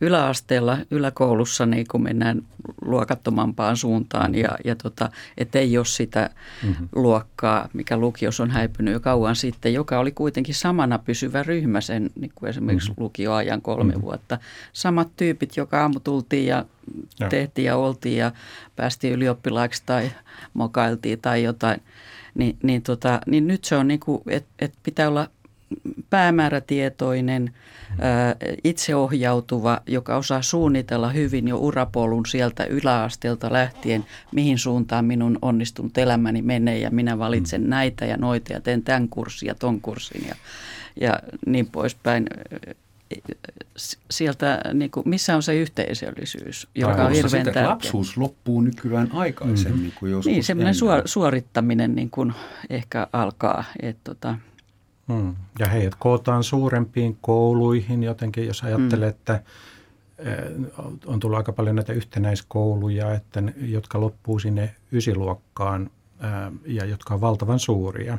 yläasteella, 0.00 0.78
yläkoulussa 0.90 1.66
niin 1.66 1.86
kun 1.90 2.02
mennään 2.02 2.42
luokattomampaan 2.82 3.76
suuntaan 3.76 4.34
ja, 4.34 4.48
ja 4.64 4.76
tota, 4.76 5.10
että 5.38 5.58
ei 5.58 5.78
ole 5.78 5.84
sitä 5.84 6.30
mm-hmm. 6.62 6.88
luokkaa, 6.94 7.68
mikä 7.72 7.96
lukios 7.96 8.40
on 8.40 8.50
häipynyt 8.50 8.94
jo 8.94 9.00
kauan 9.00 9.36
sitten, 9.36 9.74
joka 9.74 9.98
oli 9.98 10.12
kuitenkin 10.12 10.54
samana 10.54 10.98
pysyvä 10.98 11.42
ryhmä 11.42 11.80
sen 11.80 12.10
niin 12.20 12.32
kuin 12.34 12.50
esimerkiksi 12.50 12.90
mm-hmm. 12.90 13.02
lukioajan 13.02 13.62
kolme 13.62 13.84
mm-hmm. 13.84 14.02
vuotta. 14.02 14.38
Samat 14.72 15.08
tyypit, 15.16 15.56
joka 15.56 15.82
aamu 15.82 16.00
tultiin 16.00 16.46
ja 16.46 16.64
ja. 17.20 17.28
tehtiin 17.28 17.64
ja 17.64 17.76
oltiin 17.76 18.18
ja 18.18 18.32
päästiin 18.76 19.12
ylioppilaaksi 19.12 19.82
tai 19.86 20.10
mokailtiin 20.54 21.20
tai 21.20 21.42
jotain– 21.42 21.82
niin, 22.36 22.56
niin, 22.62 22.82
tota, 22.82 23.20
niin 23.26 23.46
nyt 23.46 23.64
se 23.64 23.76
on 23.76 23.88
niin 23.88 24.00
kuin, 24.00 24.22
että 24.26 24.48
et 24.58 24.72
pitää 24.82 25.08
olla 25.08 25.28
päämäärätietoinen, 26.10 27.54
ää, 27.98 28.36
itseohjautuva, 28.64 29.80
joka 29.86 30.16
osaa 30.16 30.42
suunnitella 30.42 31.08
hyvin 31.08 31.48
jo 31.48 31.58
urapolun 31.58 32.26
sieltä 32.26 32.64
yläasteelta 32.64 33.52
lähtien, 33.52 34.06
mihin 34.32 34.58
suuntaan 34.58 35.04
minun 35.04 35.38
onnistunut 35.42 35.98
elämäni 35.98 36.42
menee 36.42 36.78
ja 36.78 36.90
minä 36.90 37.18
valitsen 37.18 37.62
mm. 37.62 37.68
näitä 37.68 38.04
ja 38.04 38.16
noita 38.16 38.52
ja 38.52 38.60
teen 38.60 38.82
tämän 38.82 39.08
kurssin 39.08 39.46
ja 39.46 39.54
ton 39.54 39.80
kurssin 39.80 40.24
ja, 40.28 40.34
ja 41.00 41.20
niin 41.46 41.66
poispäin. 41.66 42.26
Sieltä, 44.10 44.60
niin 44.74 44.90
kuin, 44.90 45.08
missä 45.08 45.36
on 45.36 45.42
se 45.42 45.54
yhteisöllisyys, 45.54 46.68
joka 46.74 47.04
on 47.04 47.12
hirveän 47.12 47.44
tärkeä. 47.44 47.68
lapsuus 47.68 48.16
loppuu 48.16 48.60
nykyään 48.60 49.12
aikaisemmin 49.12 49.80
mm-hmm. 49.80 49.92
kuin 49.98 50.12
joskus 50.12 50.32
Niin, 50.32 50.44
semmoinen 50.44 50.74
suorittaminen 51.04 51.94
niin 51.94 52.10
kuin 52.10 52.32
ehkä 52.70 53.06
alkaa. 53.12 53.64
Että 53.82 54.00
tota, 54.04 54.34
Hmm. 55.12 55.36
Ja 55.58 55.66
heidät 55.66 55.94
kootaan 55.98 56.44
suurempiin 56.44 57.18
kouluihin 57.20 58.02
jotenkin, 58.02 58.46
jos 58.46 58.62
ajattelee, 58.62 59.10
hmm. 59.10 59.16
että 59.16 59.42
eh, 60.18 60.34
on 61.06 61.20
tullut 61.20 61.36
aika 61.36 61.52
paljon 61.52 61.76
näitä 61.76 61.92
yhtenäiskouluja, 61.92 63.14
että 63.14 63.40
ne, 63.40 63.54
jotka 63.56 64.00
loppuu 64.00 64.38
sinne 64.38 64.74
ysiluokkaan 64.92 65.90
eh, 66.20 66.52
ja 66.66 66.84
jotka 66.84 67.14
on 67.14 67.20
valtavan 67.20 67.58
suuria. 67.58 68.18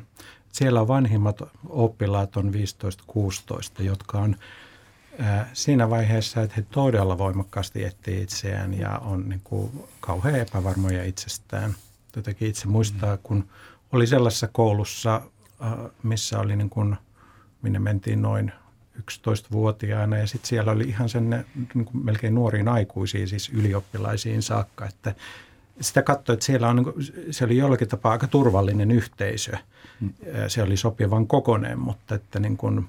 Siellä 0.51 0.81
on 0.81 0.88
vanhimmat 0.88 1.41
oppilaat 1.69 2.38
on 2.38 2.53
15-16, 3.79 3.83
jotka 3.83 4.19
on 4.19 4.35
siinä 5.53 5.89
vaiheessa, 5.89 6.41
että 6.41 6.55
he 6.57 6.65
todella 6.72 7.18
voimakkaasti 7.18 7.84
etsii 7.84 8.22
itseään 8.22 8.74
ja 8.74 8.97
on 8.97 9.30
niin 9.30 9.41
kuin 9.43 9.72
kauhean 9.99 10.36
epävarmoja 10.36 11.03
itsestään. 11.03 11.76
Jotenkin 12.15 12.47
itse 12.47 12.68
muistaa, 12.68 13.18
kun 13.18 13.47
oli 13.91 14.07
sellaisessa 14.07 14.47
koulussa, 14.47 15.22
missä 16.03 16.39
oli 16.39 16.55
niin 16.55 16.70
kuin, 16.70 16.95
minne 17.61 17.80
mentiin 17.80 18.22
noin 18.22 18.51
11-vuotiaana 18.99 20.18
ja 20.18 20.28
sitten 20.28 20.49
siellä 20.49 20.72
oli 20.72 20.84
ihan 20.84 21.09
sen 21.09 21.45
niin 21.74 21.86
kuin 21.86 22.05
melkein 22.05 22.36
nuoriin 22.36 22.68
aikuisiin, 22.68 23.28
siis 23.28 23.49
ylioppilaisiin 23.49 24.41
saakka, 24.41 24.86
että 24.86 25.15
sitä 25.82 26.01
katsoi, 26.01 26.34
että 26.34 26.45
siellä 26.45 26.70
on, 26.70 26.76
niin 26.76 26.84
kuin, 26.84 26.95
se 27.32 27.45
oli 27.45 27.57
jollakin 27.57 27.88
tapaa 27.88 28.11
aika 28.11 28.28
turvallinen 28.28 28.91
yhteisö. 28.91 29.57
Hmm. 29.99 30.13
Se 30.47 30.63
oli 30.63 30.78
sopivan 30.78 31.28
kokoneen, 31.28 31.80
mutta 31.80 32.15
että 32.15 32.39
niin 32.39 32.57
kuin 32.57 32.88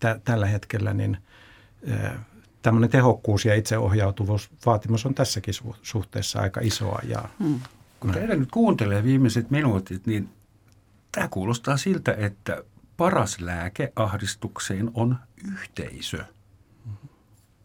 tä, 0.00 0.20
tällä 0.24 0.46
hetkellä 0.46 0.94
niin 0.94 1.18
tämmöinen 2.62 2.90
tehokkuus 2.90 3.44
ja 3.44 3.54
itseohjautuvuus 3.54 4.50
vaatimus 4.66 5.06
on 5.06 5.14
tässäkin 5.14 5.54
suhteessa 5.82 6.40
aika 6.40 6.60
isoa. 6.60 7.00
Ja, 7.04 7.28
hmm. 7.38 7.60
Kun 8.00 8.12
teidän 8.12 8.40
nyt 8.40 8.50
kuuntelee 8.50 9.04
viimeiset 9.04 9.50
minuutit, 9.50 10.06
niin 10.06 10.28
Tämä 11.16 11.28
kuulostaa 11.28 11.76
siltä, 11.76 12.14
että 12.18 12.62
paras 12.96 13.40
lääke 13.40 13.92
ahdistukseen 13.96 14.90
on 14.94 15.16
yhteisö. 15.52 16.24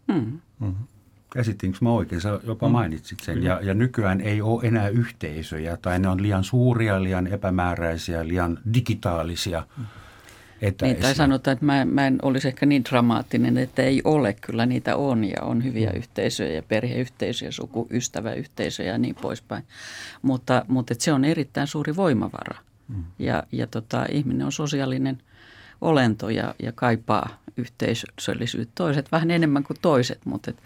Mm. 0.08 0.40
Mm-hmm. 0.60 0.86
Käsittiinkö 1.32 1.78
mä 1.80 1.90
oikein? 1.92 2.20
Sä 2.20 2.40
jopa 2.44 2.68
mm. 2.68 2.72
mainitsit 2.72 3.20
sen. 3.20 3.42
Ja, 3.42 3.60
ja 3.62 3.74
nykyään 3.74 4.20
ei 4.20 4.42
ole 4.42 4.66
enää 4.66 4.88
yhteisöjä 4.88 5.76
tai 5.76 5.98
ne 5.98 6.08
on 6.08 6.22
liian 6.22 6.44
suuria, 6.44 7.02
liian 7.02 7.26
epämääräisiä, 7.26 8.28
liian 8.28 8.58
digitaalisia. 8.74 9.66
Mm. 9.76 9.84
Että 10.62 10.86
niin, 10.86 10.96
tai 10.96 11.14
sanotaan, 11.14 11.52
että 11.52 11.64
mä, 11.64 11.84
mä 11.84 12.06
en 12.06 12.18
olisi 12.22 12.48
ehkä 12.48 12.66
niin 12.66 12.84
dramaattinen, 12.84 13.58
että 13.58 13.82
ei 13.82 14.00
ole. 14.04 14.36
Kyllä 14.40 14.66
niitä 14.66 14.96
on 14.96 15.24
ja 15.24 15.42
on 15.42 15.64
hyviä 15.64 15.90
mm. 15.90 15.96
yhteisöjä 15.96 16.54
ja 16.54 16.62
perheyhteisöjä, 16.62 17.50
sukuystäväyhteisöjä 17.50 18.92
ja 18.92 18.98
niin 18.98 19.14
poispäin. 19.14 19.64
Mutta, 20.22 20.64
mutta 20.68 20.94
se 20.98 21.12
on 21.12 21.24
erittäin 21.24 21.66
suuri 21.66 21.96
voimavara. 21.96 22.58
Mm. 22.88 23.04
Ja, 23.18 23.42
ja 23.52 23.66
tota, 23.66 24.06
ihminen 24.10 24.46
on 24.46 24.52
sosiaalinen 24.52 25.22
olento 25.80 26.30
ja, 26.30 26.54
ja 26.62 26.72
kaipaa 26.72 27.28
yhteisöllisyyttä. 27.56 28.72
Toiset 28.74 29.12
vähän 29.12 29.30
enemmän 29.30 29.64
kuin 29.64 29.76
toiset, 29.82 30.20
mutta 30.24 30.50
et, 30.50 30.56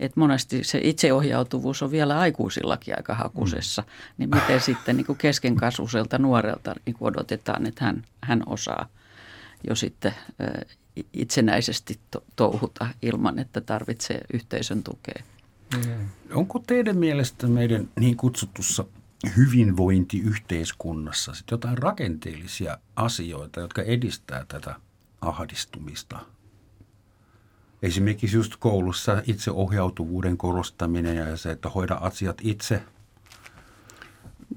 et 0.00 0.16
monesti 0.16 0.64
se 0.64 0.80
itseohjautuvuus 0.82 1.82
on 1.82 1.90
vielä 1.90 2.18
aikuisillakin 2.18 2.94
aika 2.96 3.14
hakusessa. 3.14 3.82
Mm. 3.82 3.88
Niin 4.18 4.30
miten 4.34 4.60
sitten 4.60 4.96
niin 4.96 5.06
kuin 5.06 5.18
keskenkasvuiselta 5.18 6.18
nuorelta 6.18 6.74
niin 6.86 6.94
kuin 6.94 7.08
odotetaan, 7.08 7.66
että 7.66 7.84
hän, 7.84 8.04
hän 8.22 8.42
osaa 8.46 8.88
jo 9.68 9.74
sitten 9.74 10.14
itsenäisesti 11.12 12.00
to, 12.10 12.24
touhuta 12.36 12.88
ilman, 13.02 13.38
että 13.38 13.60
tarvitsee 13.60 14.20
yhteisön 14.32 14.82
tukea. 14.82 15.22
Mm. 15.76 16.08
Onko 16.32 16.58
teidän 16.58 16.98
mielestä 16.98 17.46
meidän 17.46 17.88
niin 18.00 18.16
kutsutussa 18.16 18.84
hyvinvointiyhteiskunnassa 19.36 21.34
sit 21.34 21.50
jotain 21.50 21.78
rakenteellisia 21.78 22.78
asioita, 22.96 23.60
jotka 23.60 23.82
edistää 23.82 24.44
tätä 24.48 24.74
ahdistumista. 25.20 26.18
Esimerkiksi 27.82 28.36
just 28.36 28.56
koulussa 28.56 29.22
itseohjautuvuuden 29.26 30.36
korostaminen 30.36 31.16
ja 31.16 31.36
se, 31.36 31.50
että 31.50 31.68
hoida 31.68 31.94
asiat 31.94 32.38
itse. 32.42 32.82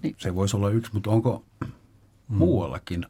Niin. 0.04 0.16
Se 0.18 0.36
voisi 0.36 0.58
olla 0.58 0.70
yksi, 0.70 0.94
mutta 0.94 1.10
onko 1.10 1.46
mm. 1.60 1.68
muuallakin? 2.28 3.06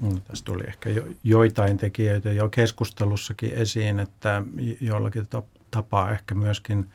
Mm, 0.00 0.20
tässä 0.20 0.44
tuli 0.44 0.64
ehkä 0.66 0.90
jo, 0.90 1.06
joitain 1.24 1.76
tekijöitä 1.76 2.32
jo 2.32 2.48
keskustelussakin 2.48 3.52
esiin, 3.52 4.00
että 4.00 4.42
jollakin 4.80 5.28
tapaa 5.70 6.10
ehkä 6.10 6.34
myöskin 6.34 6.90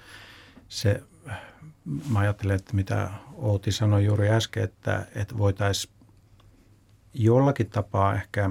se 0.67 1.03
mä 2.09 2.19
ajattelen, 2.19 2.55
että 2.55 2.75
mitä 2.75 3.09
Outi 3.33 3.71
sanoi 3.71 4.05
juuri 4.05 4.29
äsken, 4.29 4.63
että, 4.63 5.05
että 5.15 5.37
voitaisiin 5.37 5.93
jollakin 7.13 7.69
tapaa 7.69 8.15
ehkä 8.15 8.49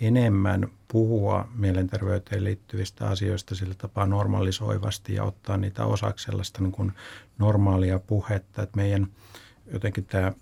enemmän 0.00 0.68
puhua 0.88 1.48
mielenterveyteen 1.54 2.44
liittyvistä 2.44 3.08
asioista 3.08 3.54
sillä 3.54 3.74
tapaa 3.74 4.06
normalisoivasti 4.06 5.14
ja 5.14 5.24
ottaa 5.24 5.56
niitä 5.56 5.84
osaksi 5.84 6.24
sellaista 6.24 6.62
niin 6.62 6.72
kuin 6.72 6.92
normaalia 7.38 7.98
puhetta, 7.98 8.62
että 8.62 8.76
meidän 8.76 9.06
jotenkin 9.72 10.04
tämä 10.04 10.32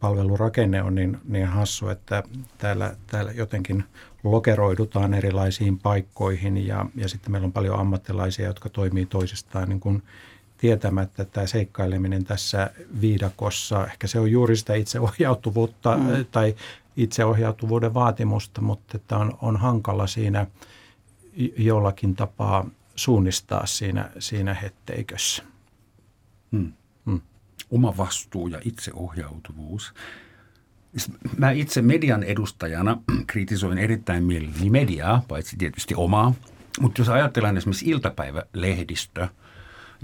palvelurakenne 0.00 0.82
on 0.82 0.94
niin, 0.94 1.18
niin 1.24 1.46
hassu, 1.46 1.88
että 1.88 2.22
täällä, 2.58 2.96
täällä 3.06 3.32
jotenkin 3.32 3.84
lokeroidutaan 4.24 5.14
erilaisiin 5.14 5.78
paikkoihin 5.78 6.66
ja, 6.66 6.86
ja 6.94 7.08
sitten 7.08 7.32
meillä 7.32 7.46
on 7.46 7.52
paljon 7.52 7.80
ammattilaisia, 7.80 8.46
jotka 8.46 8.68
toimii 8.68 9.06
toisistaan 9.06 9.68
niin 9.68 9.80
kuin 9.80 10.02
tietämättä 10.58 11.24
tämä 11.24 11.46
seikkaileminen 11.46 12.24
tässä 12.24 12.70
viidakossa. 13.00 13.86
Ehkä 13.86 14.06
se 14.06 14.20
on 14.20 14.30
juuri 14.30 14.56
sitä 14.56 14.74
itseohjautuvuutta 14.74 15.96
mm. 15.96 16.26
tai 16.30 16.54
itseohjautuvuuden 16.96 17.94
vaatimusta, 17.94 18.60
mutta 18.60 18.96
että 18.96 19.16
on, 19.16 19.38
on 19.42 19.56
hankala 19.56 20.06
siinä 20.06 20.46
jollakin 21.56 22.16
tapaa 22.16 22.66
suunnistaa 22.96 23.66
siinä, 23.66 24.10
siinä 24.18 24.54
hetteikössä. 24.54 25.42
Hmm. 26.52 26.72
Oma 27.70 27.96
vastuu 27.96 28.48
ja 28.48 28.60
itseohjautuvuus. 28.64 29.94
Mä 31.36 31.50
itse 31.50 31.82
median 31.82 32.22
edustajana 32.22 32.96
kritisoin 33.26 33.78
erittäin 33.78 34.24
mielelläni 34.24 34.70
mediaa, 34.70 35.24
paitsi 35.28 35.56
tietysti 35.56 35.94
omaa. 35.94 36.34
Mutta 36.80 37.00
jos 37.00 37.08
ajatellaan 37.08 37.56
esimerkiksi 37.56 37.90
iltapäivälehdistö– 37.90 39.28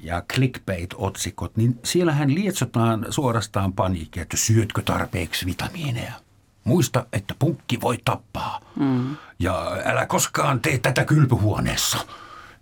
ja 0.02 0.22
clickbait-otsikot, 0.32 1.56
niin 1.56 1.80
siellähän 1.84 2.34
lietsotaan 2.34 3.06
suorastaan 3.10 3.72
paniikki, 3.72 4.20
että 4.20 4.36
syötkö 4.36 4.82
tarpeeksi 4.82 5.46
vitamiineja. 5.46 6.12
Muista, 6.64 7.06
että 7.12 7.34
punkki 7.38 7.80
voi 7.80 7.98
tappaa. 8.04 8.60
Mm. 8.76 9.16
Ja 9.38 9.76
älä 9.84 10.06
koskaan 10.06 10.60
tee 10.60 10.78
tätä 10.78 11.04
kylpyhuoneessa. 11.04 11.98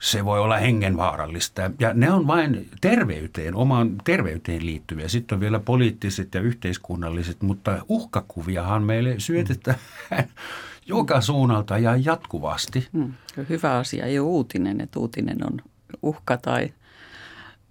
Se 0.03 0.24
voi 0.24 0.40
olla 0.40 0.57
hengenvaarallista. 0.57 1.70
Ja 1.78 1.94
ne 1.94 2.12
on 2.12 2.26
vain 2.26 2.68
terveyteen, 2.80 3.55
omaan 3.55 3.98
terveyteen 4.05 4.66
liittyviä. 4.66 5.09
Sitten 5.09 5.36
on 5.36 5.40
vielä 5.40 5.61
poliittiset 5.61 6.34
ja 6.34 6.40
yhteiskunnalliset, 6.40 7.42
mutta 7.42 7.82
uhkakuviahan 7.88 8.82
meille 8.82 9.14
syötetään 9.18 9.78
mm. 10.11 10.16
joka 10.86 11.20
suunnalta 11.20 11.78
ja 11.78 11.96
jatkuvasti. 11.96 12.88
Mm. 12.92 13.12
Hyvä 13.48 13.78
asia, 13.78 14.05
ei 14.07 14.18
ole 14.18 14.28
uutinen, 14.28 14.80
että 14.80 14.98
uutinen 14.98 15.46
on 15.46 15.61
uhka 16.03 16.36
tai 16.36 16.72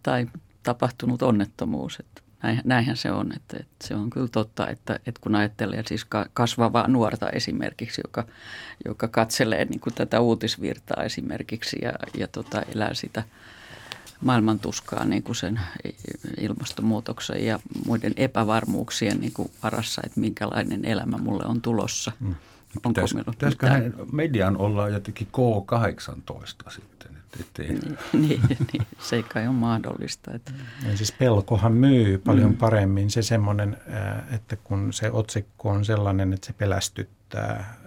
tai 0.04 0.28
tapahtunut 0.64 1.22
onnettomuus. 1.22 2.00
Että 2.00 2.21
näinhän 2.64 2.98
se 2.98 3.12
on, 3.12 3.32
että, 3.36 3.58
että 3.60 3.88
se 3.88 3.96
on 3.96 4.10
kyllä 4.10 4.28
totta, 4.28 4.68
että, 4.68 5.00
että 5.06 5.22
kun 5.22 5.36
ajattelee 5.36 5.84
siis 5.88 6.06
kasvavaa 6.34 6.88
nuorta 6.88 7.30
esimerkiksi, 7.30 8.02
joka, 8.06 8.26
joka 8.86 9.08
katselee 9.08 9.66
niin 9.66 9.80
kuin 9.80 9.94
tätä 9.94 10.20
uutisvirtaa 10.20 11.04
esimerkiksi 11.04 11.78
ja, 11.82 11.94
ja 12.18 12.28
tota, 12.28 12.62
elää 12.76 12.94
sitä 12.94 13.24
maailmantuskaa 14.22 15.06
niin 15.06 15.24
kuin 15.24 15.36
sen 15.36 15.60
ilmastonmuutoksen 16.38 17.46
ja 17.46 17.60
muiden 17.86 18.14
epävarmuuksien 18.16 19.20
niin 19.20 19.34
kuin 19.34 19.52
varassa, 19.64 20.02
että 20.06 20.20
minkälainen 20.20 20.86
elämä 20.86 21.18
mulle 21.18 21.44
on 21.46 21.62
tulossa. 21.62 22.12
Mm. 22.20 22.36
Pitäis, 22.88 23.16
pitäisiköhän 23.32 23.94
median 24.12 24.58
olla 24.58 24.90
jotenkin 24.90 25.28
K18 25.28 26.72
sitten? 26.72 27.12
Ettei. 27.40 27.68
Niin, 27.68 27.98
niin, 28.28 28.42
niin, 28.74 28.88
se 29.00 29.16
ei 29.16 29.24
kai 29.24 29.48
ole 29.48 29.56
mahdollista. 29.56 30.32
Että. 30.34 30.52
Ja 30.90 30.98
siis 30.98 31.12
pelkohan 31.12 31.74
myy 31.74 32.18
paljon 32.18 32.52
mm. 32.52 32.58
paremmin. 32.58 33.10
Se 33.10 33.22
semmoinen, 33.22 33.78
että 34.32 34.56
kun 34.56 34.94
se 34.94 35.12
otsikko 35.12 35.70
on 35.70 35.86
sellainen, 35.86 36.34
että 36.34 36.48
se 36.48 36.54
pelästyttää 36.54 37.78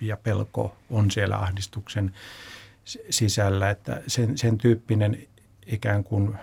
ja 0.00 0.16
pelko 0.16 0.76
on 0.90 1.10
siellä 1.10 1.38
ahdistuksen 1.38 2.14
sisällä, 3.10 3.70
että 3.70 4.02
sen, 4.06 4.38
sen 4.38 4.58
tyyppinen 4.58 5.18
ikään 5.66 6.04
kuin 6.04 6.34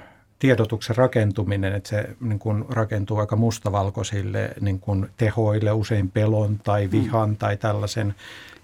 tiedotuksen 0.42 0.96
rakentuminen, 0.96 1.74
että 1.74 1.90
se 1.90 2.10
niin 2.20 2.40
kuin 2.40 2.66
rakentuu 2.70 3.18
aika 3.18 3.36
mustavalkoisille 3.36 4.50
niin 4.62 4.80
kuin 4.80 5.10
tehoille, 5.18 5.72
usein 5.72 6.12
pelon 6.12 6.60
tai 6.64 6.86
mm. 6.86 6.92
vihan 6.92 7.30
mm. 7.30 7.38
tai 7.38 7.58
tällaisen 7.58 8.16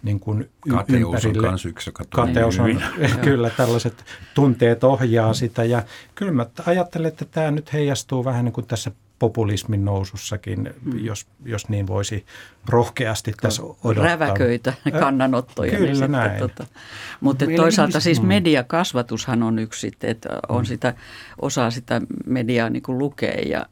niin 0.03 0.19
kuin 0.19 0.49
Kateus 0.69 1.25
ympärille. 1.25 1.47
on 1.47 1.59
yksi, 1.65 1.89
joka 1.89 2.03
Kateus 2.09 2.59
on, 2.59 2.83
kyllä 3.23 3.49
tällaiset 3.49 4.05
tunteet 4.33 4.83
ohjaa 4.83 5.33
sitä 5.33 5.63
ja 5.63 5.83
kyllä 6.15 6.31
mä 6.31 6.45
ajattelen, 6.65 7.07
että 7.07 7.25
tämä 7.25 7.51
nyt 7.51 7.73
heijastuu 7.73 8.25
vähän 8.25 8.45
niin 8.45 8.53
kuin 8.53 8.67
tässä 8.67 8.91
populismin 9.19 9.85
nousussakin, 9.85 10.73
mm. 10.85 11.05
jos, 11.05 11.27
jos 11.45 11.69
niin 11.69 11.87
voisi 11.87 12.25
rohkeasti 12.69 13.33
tässä 13.41 13.63
odottaa. 13.63 14.05
Räväköitä 14.05 14.73
kannanottoja. 14.99 15.77
Kyllä 15.77 15.91
niin 15.91 16.11
näin. 16.11 16.39
Tota. 16.39 16.65
Mutta 17.21 17.45
toisaalta 17.55 17.99
siis 17.99 18.21
mm. 18.21 18.27
mediakasvatushan 18.27 19.43
on 19.43 19.59
yksi, 19.59 19.91
että 20.01 20.29
on 20.49 20.61
mm. 20.61 20.65
sitä, 20.65 20.93
osaa 21.41 21.71
sitä 21.71 22.01
mediaa 22.25 22.69
niin 22.69 22.83
kuin 22.83 22.97
lukea 22.97 23.41
ja 23.45 23.65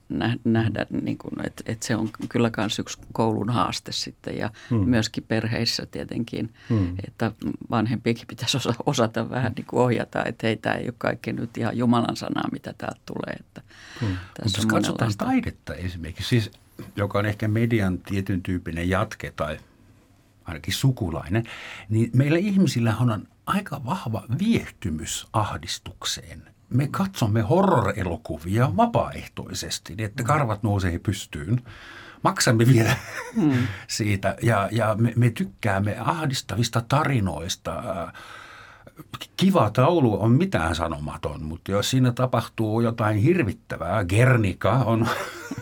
nähdä, 0.43 0.85
niin 1.01 1.17
kuin, 1.17 1.45
että, 1.45 1.63
että 1.65 1.85
se 1.87 1.95
on 1.95 2.09
kyllä 2.29 2.51
myös 2.57 2.79
yksi 2.79 2.97
koulun 3.13 3.49
haaste 3.49 3.91
sitten 3.91 4.37
ja 4.37 4.49
mm. 4.69 4.77
myöskin 4.77 5.23
perheissä 5.27 5.85
tietenkin, 5.85 6.53
mm. 6.69 6.95
että 7.07 7.31
vanhempikin 7.69 8.27
pitäisi 8.27 8.57
osa, 8.57 8.73
osata 8.85 9.29
vähän 9.29 9.53
niin 9.55 9.65
kuin 9.65 9.81
ohjata, 9.81 10.25
että 10.25 10.47
hei, 10.47 10.57
tämä 10.57 10.75
ei 10.75 10.85
ole 10.85 10.93
kaikki 10.97 11.33
nyt 11.33 11.57
ihan 11.57 11.77
Jumalan 11.77 12.15
sanaa, 12.15 12.49
mitä 12.51 12.73
täältä 12.77 13.01
tulee. 13.05 13.35
Että 13.39 13.61
mm. 14.01 14.07
Mutta 14.07 14.59
jos 14.59 14.65
katsotaan 14.65 15.11
taidetta 15.35 15.73
esimerkiksi, 15.73 16.29
siis 16.29 16.51
joka 16.95 17.19
on 17.19 17.25
ehkä 17.25 17.47
median 17.47 17.99
tietyn 17.99 18.43
tyyppinen 18.43 18.89
jatke 18.89 19.33
tai 19.35 19.57
ainakin 20.45 20.73
sukulainen, 20.73 21.43
niin 21.89 22.09
meillä 22.13 22.37
ihmisillä 22.37 22.95
on 22.99 23.27
aika 23.45 23.85
vahva 23.85 24.23
viehtymys 24.39 25.27
ahdistukseen. 25.33 26.43
Me 26.69 26.87
katsomme 26.87 27.41
horror-elokuvia 27.41 28.77
vapaaehtoisesti, 28.77 29.95
niin 29.95 30.05
että 30.05 30.23
karvat 30.23 30.63
nousee 30.63 30.99
pystyyn. 30.99 31.61
Maksamme 32.23 32.67
vielä 32.67 32.95
hmm. 33.35 33.67
siitä 33.87 34.35
ja, 34.41 34.69
ja 34.71 34.95
me, 34.99 35.13
me 35.15 35.29
tykkäämme 35.29 35.97
ahdistavista 35.99 36.81
tarinoista. 36.89 37.83
Kiva 39.37 39.69
taulu 39.69 40.21
on 40.21 40.31
mitään 40.31 40.75
sanomaton, 40.75 41.43
mutta 41.43 41.71
jos 41.71 41.89
siinä 41.89 42.11
tapahtuu 42.11 42.81
jotain 42.81 43.17
hirvittävää, 43.17 44.05
Gernika 44.05 44.71
on 44.71 45.07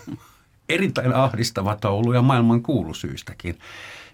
erittäin 0.70 1.14
ahdistava 1.16 1.76
taulu 1.76 2.14
ja 2.14 2.22
maailman 2.22 2.64
kuulusyystäkin. 2.64 3.60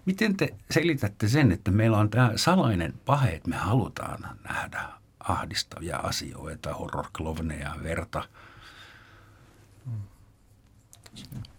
Miten 0.06 0.36
te 0.36 0.54
selitätte 0.70 1.28
sen, 1.28 1.52
että 1.52 1.70
meillä 1.70 1.98
on 1.98 2.10
tämä 2.10 2.32
salainen 2.36 2.94
pahe, 3.04 3.30
että 3.30 3.48
me 3.48 3.56
halutaan 3.56 4.38
nähdä 4.48 4.82
ahdistavia 5.20 5.96
asioita, 5.96 6.74
horrorklovneja, 6.74 7.74
verta? 7.82 8.22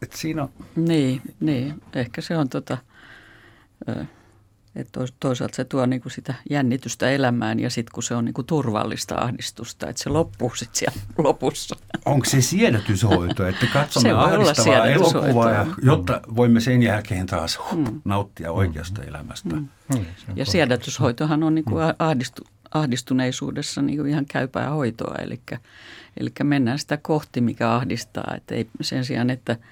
Et 0.01 0.13
siinä 0.13 0.43
on... 0.43 0.49
Niin, 0.75 1.21
niin, 1.39 1.81
ehkä 1.93 2.21
se 2.21 2.37
on 2.37 2.49
tota, 2.49 2.77
et 4.75 4.89
toisaalta 5.19 5.55
se 5.55 5.63
tuo 5.63 5.85
niinku 5.85 6.09
sitä 6.09 6.33
jännitystä 6.49 7.09
elämään 7.09 7.59
ja 7.59 7.69
sitten 7.69 7.93
kun 7.93 8.03
se 8.03 8.15
on 8.15 8.25
niinku 8.25 8.43
turvallista 8.43 9.15
ahdistusta, 9.15 9.89
että 9.89 10.03
se 10.03 10.09
loppuu 10.09 10.51
sitten 10.55 10.79
siellä 10.79 10.99
lopussa. 11.27 11.75
Onko 12.05 12.25
se 12.25 12.41
siedätyshoito, 12.41 13.47
että 13.47 13.65
katsomme 13.73 14.11
ahdistavaa 14.11 14.87
elokuvaa, 14.87 15.51
ja, 15.51 15.67
jotta 15.81 16.21
voimme 16.35 16.59
sen 16.59 16.83
jälkeen 16.83 17.25
taas 17.25 17.59
hup, 17.59 17.87
mm. 17.87 18.01
nauttia 18.05 18.51
oikeasta 18.51 19.01
mm. 19.01 19.07
elämästä? 19.07 19.55
Mm. 19.55 19.67
Mm. 19.95 20.05
Ja 20.35 20.45
siedätyshoitohan 20.45 21.43
on 21.43 21.55
niinku 21.55 21.75
ahdistu, 21.99 22.43
ahdistuneisuudessa 22.71 23.81
niinku 23.81 24.05
ihan 24.05 24.25
käypää 24.25 24.69
hoitoa, 24.69 25.15
eli, 25.15 25.41
eli 26.19 26.29
mennään 26.43 26.79
sitä 26.79 26.97
kohti, 26.97 27.41
mikä 27.41 27.71
ahdistaa. 27.71 28.33
Et 28.37 28.51
ei 28.51 28.67
sen 28.81 29.05
sijaan, 29.05 29.29
että– 29.29 29.57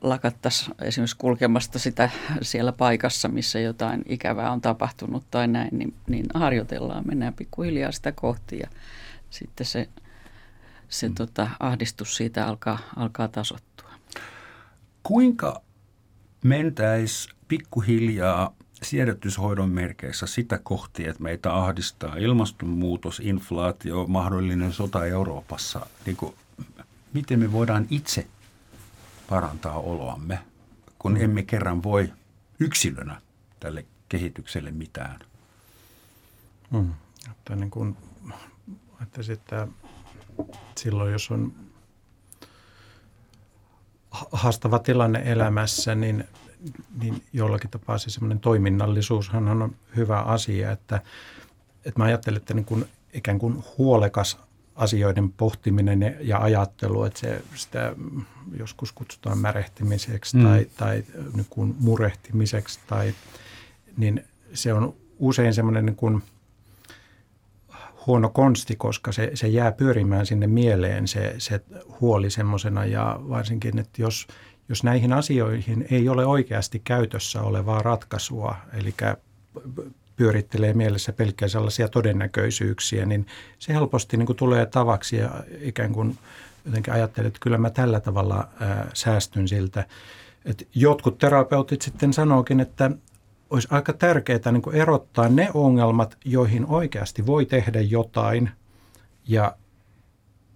lakattaisi 0.00 0.70
esimerkiksi 0.82 1.16
kulkemasta 1.16 1.78
sitä 1.78 2.10
siellä 2.42 2.72
paikassa, 2.72 3.28
missä 3.28 3.60
jotain 3.60 4.02
ikävää 4.06 4.52
on 4.52 4.60
tapahtunut 4.60 5.24
tai 5.30 5.48
näin, 5.48 5.78
niin, 5.78 5.94
niin 6.08 6.26
harjoitellaan, 6.34 7.04
mennään 7.06 7.34
pikkuhiljaa 7.34 7.92
sitä 7.92 8.12
kohti 8.12 8.58
ja 8.58 8.68
sitten 9.30 9.66
se, 9.66 9.88
se 10.88 11.08
mm. 11.08 11.14
tota, 11.14 11.50
ahdistus 11.60 12.16
siitä 12.16 12.46
alkaa, 12.46 12.78
alkaa 12.96 13.28
tasottua. 13.28 13.90
Kuinka 15.02 15.62
mentäisi 16.44 17.28
pikkuhiljaa 17.48 18.54
siedätyshoidon 18.82 19.70
merkeissä 19.70 20.26
sitä 20.26 20.58
kohti, 20.62 21.08
että 21.08 21.22
meitä 21.22 21.54
ahdistaa 21.54 22.16
ilmastonmuutos, 22.16 23.20
inflaatio, 23.24 24.06
mahdollinen 24.06 24.72
sota 24.72 25.06
Euroopassa. 25.06 25.86
Niin 26.06 26.16
kuin, 26.16 26.34
miten 27.12 27.38
me 27.38 27.52
voidaan 27.52 27.86
itse 27.90 28.26
parantaa 29.30 29.78
oloamme, 29.78 30.38
kun 30.98 31.12
mm. 31.12 31.20
emme 31.20 31.42
kerran 31.42 31.82
voi 31.82 32.12
yksilönä 32.60 33.20
tälle 33.60 33.86
kehitykselle 34.08 34.70
mitään. 34.70 35.20
Mm. 36.70 36.94
Että 37.30 37.56
niin 37.56 37.70
kuin, 37.70 37.96
että 39.02 39.22
sitten 39.22 39.74
silloin, 40.78 41.12
jos 41.12 41.30
on 41.30 41.52
haastava 44.32 44.78
tilanne 44.78 45.22
elämässä, 45.24 45.94
niin, 45.94 46.24
niin 46.98 47.24
jollakin 47.32 47.70
tapaa 47.70 47.98
se 47.98 48.10
semmoinen 48.10 48.40
toiminnallisuushan 48.40 49.48
on 49.48 49.76
hyvä 49.96 50.18
asia, 50.18 50.70
että, 50.70 51.02
että 51.84 52.00
mä 52.00 52.04
ajattelen, 52.04 52.36
että 52.36 52.54
niin 52.54 52.64
kuin 52.64 52.84
ikään 53.12 53.38
kuin 53.38 53.64
huolekas 53.78 54.38
asioiden 54.80 55.32
pohtiminen 55.32 56.16
ja 56.20 56.38
ajattelu, 56.38 57.04
että 57.04 57.20
se, 57.20 57.42
sitä 57.54 57.94
joskus 58.58 58.92
kutsutaan 58.92 59.38
märehtimiseksi 59.38 60.36
mm. 60.36 60.42
tai, 60.42 60.66
tai 60.76 61.04
niin 61.34 61.76
murehtimiseksi, 61.78 62.80
tai, 62.86 63.14
niin 63.96 64.24
se 64.52 64.72
on 64.72 64.94
usein 65.18 65.54
semmoinen 65.54 65.86
niin 65.86 65.96
kuin 65.96 66.22
huono 68.06 68.28
konsti, 68.28 68.76
koska 68.76 69.12
se, 69.12 69.30
se 69.34 69.48
jää 69.48 69.72
pyörimään 69.72 70.26
sinne 70.26 70.46
mieleen 70.46 71.08
se, 71.08 71.34
se 71.38 71.60
huoli 72.00 72.30
semmoisena 72.30 72.84
ja 72.84 73.20
varsinkin, 73.28 73.78
että 73.78 74.02
jos, 74.02 74.26
jos 74.68 74.84
näihin 74.84 75.12
asioihin 75.12 75.86
ei 75.90 76.08
ole 76.08 76.26
oikeasti 76.26 76.78
käytössä 76.84 77.42
olevaa 77.42 77.82
ratkaisua, 77.82 78.56
eli 78.72 78.94
pyörittelee 80.20 80.72
mielessä 80.72 81.12
pelkkiä 81.12 81.48
sellaisia 81.48 81.88
todennäköisyyksiä, 81.88 83.06
niin 83.06 83.26
se 83.58 83.74
helposti 83.74 84.16
niin 84.16 84.26
kuin 84.26 84.36
tulee 84.36 84.66
tavaksi 84.66 85.16
ja 85.16 85.30
ikään 85.60 85.92
kuin 85.92 86.18
jotenkin 86.64 86.92
ajattelee, 86.92 87.28
että 87.28 87.40
kyllä 87.42 87.58
mä 87.58 87.70
tällä 87.70 88.00
tavalla 88.00 88.48
ää, 88.60 88.90
säästyn 88.94 89.48
siltä. 89.48 89.86
Et 90.44 90.68
jotkut 90.74 91.18
terapeutit 91.18 91.82
sitten 91.82 92.12
sanookin, 92.12 92.60
että 92.60 92.90
olisi 93.50 93.68
aika 93.70 93.92
tärkeää 93.92 94.52
niin 94.52 94.62
kuin 94.62 94.76
erottaa 94.76 95.28
ne 95.28 95.50
ongelmat, 95.54 96.16
joihin 96.24 96.66
oikeasti 96.66 97.26
voi 97.26 97.46
tehdä 97.46 97.80
jotain 97.80 98.50
ja 99.28 99.56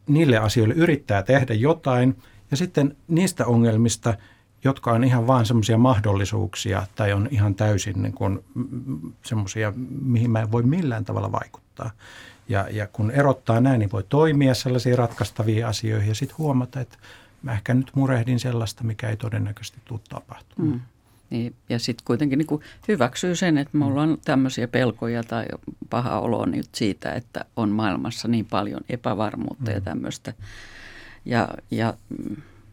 niille 0.06 0.38
asioille 0.38 0.74
yrittää 0.74 1.22
tehdä 1.22 1.54
jotain 1.54 2.16
ja 2.50 2.56
sitten 2.56 2.96
niistä 3.08 3.46
ongelmista– 3.46 4.14
jotka 4.64 4.92
on 4.92 5.04
ihan 5.04 5.26
vain 5.26 5.46
semmoisia 5.46 5.78
mahdollisuuksia 5.78 6.86
tai 6.96 7.12
on 7.12 7.28
ihan 7.30 7.54
täysin 7.54 8.02
niin 8.02 8.12
kuin 8.12 8.44
semmoisia, 9.22 9.72
mihin 10.02 10.30
mä 10.30 10.40
en 10.40 10.52
voi 10.52 10.62
millään 10.62 11.04
tavalla 11.04 11.32
vaikuttaa. 11.32 11.90
Ja, 12.48 12.68
ja 12.70 12.86
kun 12.86 13.10
erottaa 13.10 13.60
näin, 13.60 13.78
niin 13.78 13.92
voi 13.92 14.04
toimia 14.08 14.54
sellaisiin 14.54 14.98
ratkaistaviin 14.98 15.66
asioihin 15.66 16.08
ja 16.08 16.14
sitten 16.14 16.38
huomata, 16.38 16.80
että 16.80 16.98
mä 17.42 17.52
ehkä 17.52 17.74
nyt 17.74 17.90
murehdin 17.94 18.40
sellaista, 18.40 18.84
mikä 18.84 19.08
ei 19.08 19.16
todennäköisesti 19.16 19.80
tule 19.84 20.00
tapahtumaan. 20.08 20.74
Mm. 20.74 20.80
Niin, 21.30 21.54
ja 21.68 21.78
sitten 21.78 22.04
kuitenkin 22.04 22.38
niin 22.38 22.60
hyväksyy 22.88 23.36
sen, 23.36 23.58
että 23.58 23.78
mulla 23.78 24.02
on 24.02 24.18
tämmöisiä 24.24 24.68
pelkoja 24.68 25.22
tai 25.22 25.46
paha 25.90 26.20
olo 26.20 26.46
nyt 26.46 26.68
siitä, 26.74 27.12
että 27.12 27.44
on 27.56 27.68
maailmassa 27.68 28.28
niin 28.28 28.46
paljon 28.46 28.80
epävarmuutta 28.88 29.70
mm. 29.70 29.74
ja 29.74 29.80
tämmöistä. 29.80 30.32
Ja, 31.24 31.48
ja 31.70 31.94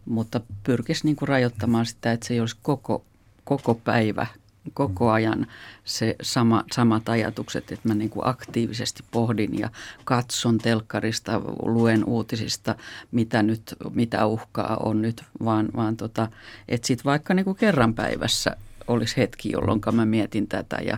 mutta 0.05 0.41
pyrkisi 0.63 1.05
niin 1.05 1.15
kuin 1.15 1.29
rajoittamaan 1.29 1.85
sitä, 1.85 2.11
että 2.11 2.27
se 2.27 2.33
ei 2.33 2.39
olisi 2.39 2.57
koko, 2.61 3.05
koko 3.43 3.75
päivä, 3.75 4.27
koko 4.73 5.05
mm. 5.05 5.13
ajan 5.13 5.47
se 5.83 6.15
sama, 6.21 6.63
samat 6.71 7.09
ajatukset, 7.09 7.71
että 7.71 7.87
mä 7.87 7.95
niin 7.95 8.09
kuin 8.09 8.27
aktiivisesti 8.27 9.03
pohdin 9.11 9.59
ja 9.59 9.69
katson 10.03 10.57
telkkarista, 10.57 11.41
luen 11.65 12.05
uutisista, 12.05 12.75
mitä 13.11 13.43
nyt, 13.43 13.75
mitä 13.93 14.25
uhkaa 14.25 14.77
on 14.77 15.01
nyt, 15.01 15.23
vaan, 15.45 15.69
vaan 15.75 15.97
tota, 15.97 16.27
että 16.67 16.87
sitten 16.87 17.05
vaikka 17.05 17.33
niin 17.33 17.45
kuin 17.45 17.57
kerran 17.57 17.93
päivässä 17.93 18.57
olisi 18.91 19.17
hetki, 19.17 19.51
jolloin 19.51 19.81
mä 19.91 20.05
mietin 20.05 20.47
tätä 20.47 20.77
ja, 20.85 20.97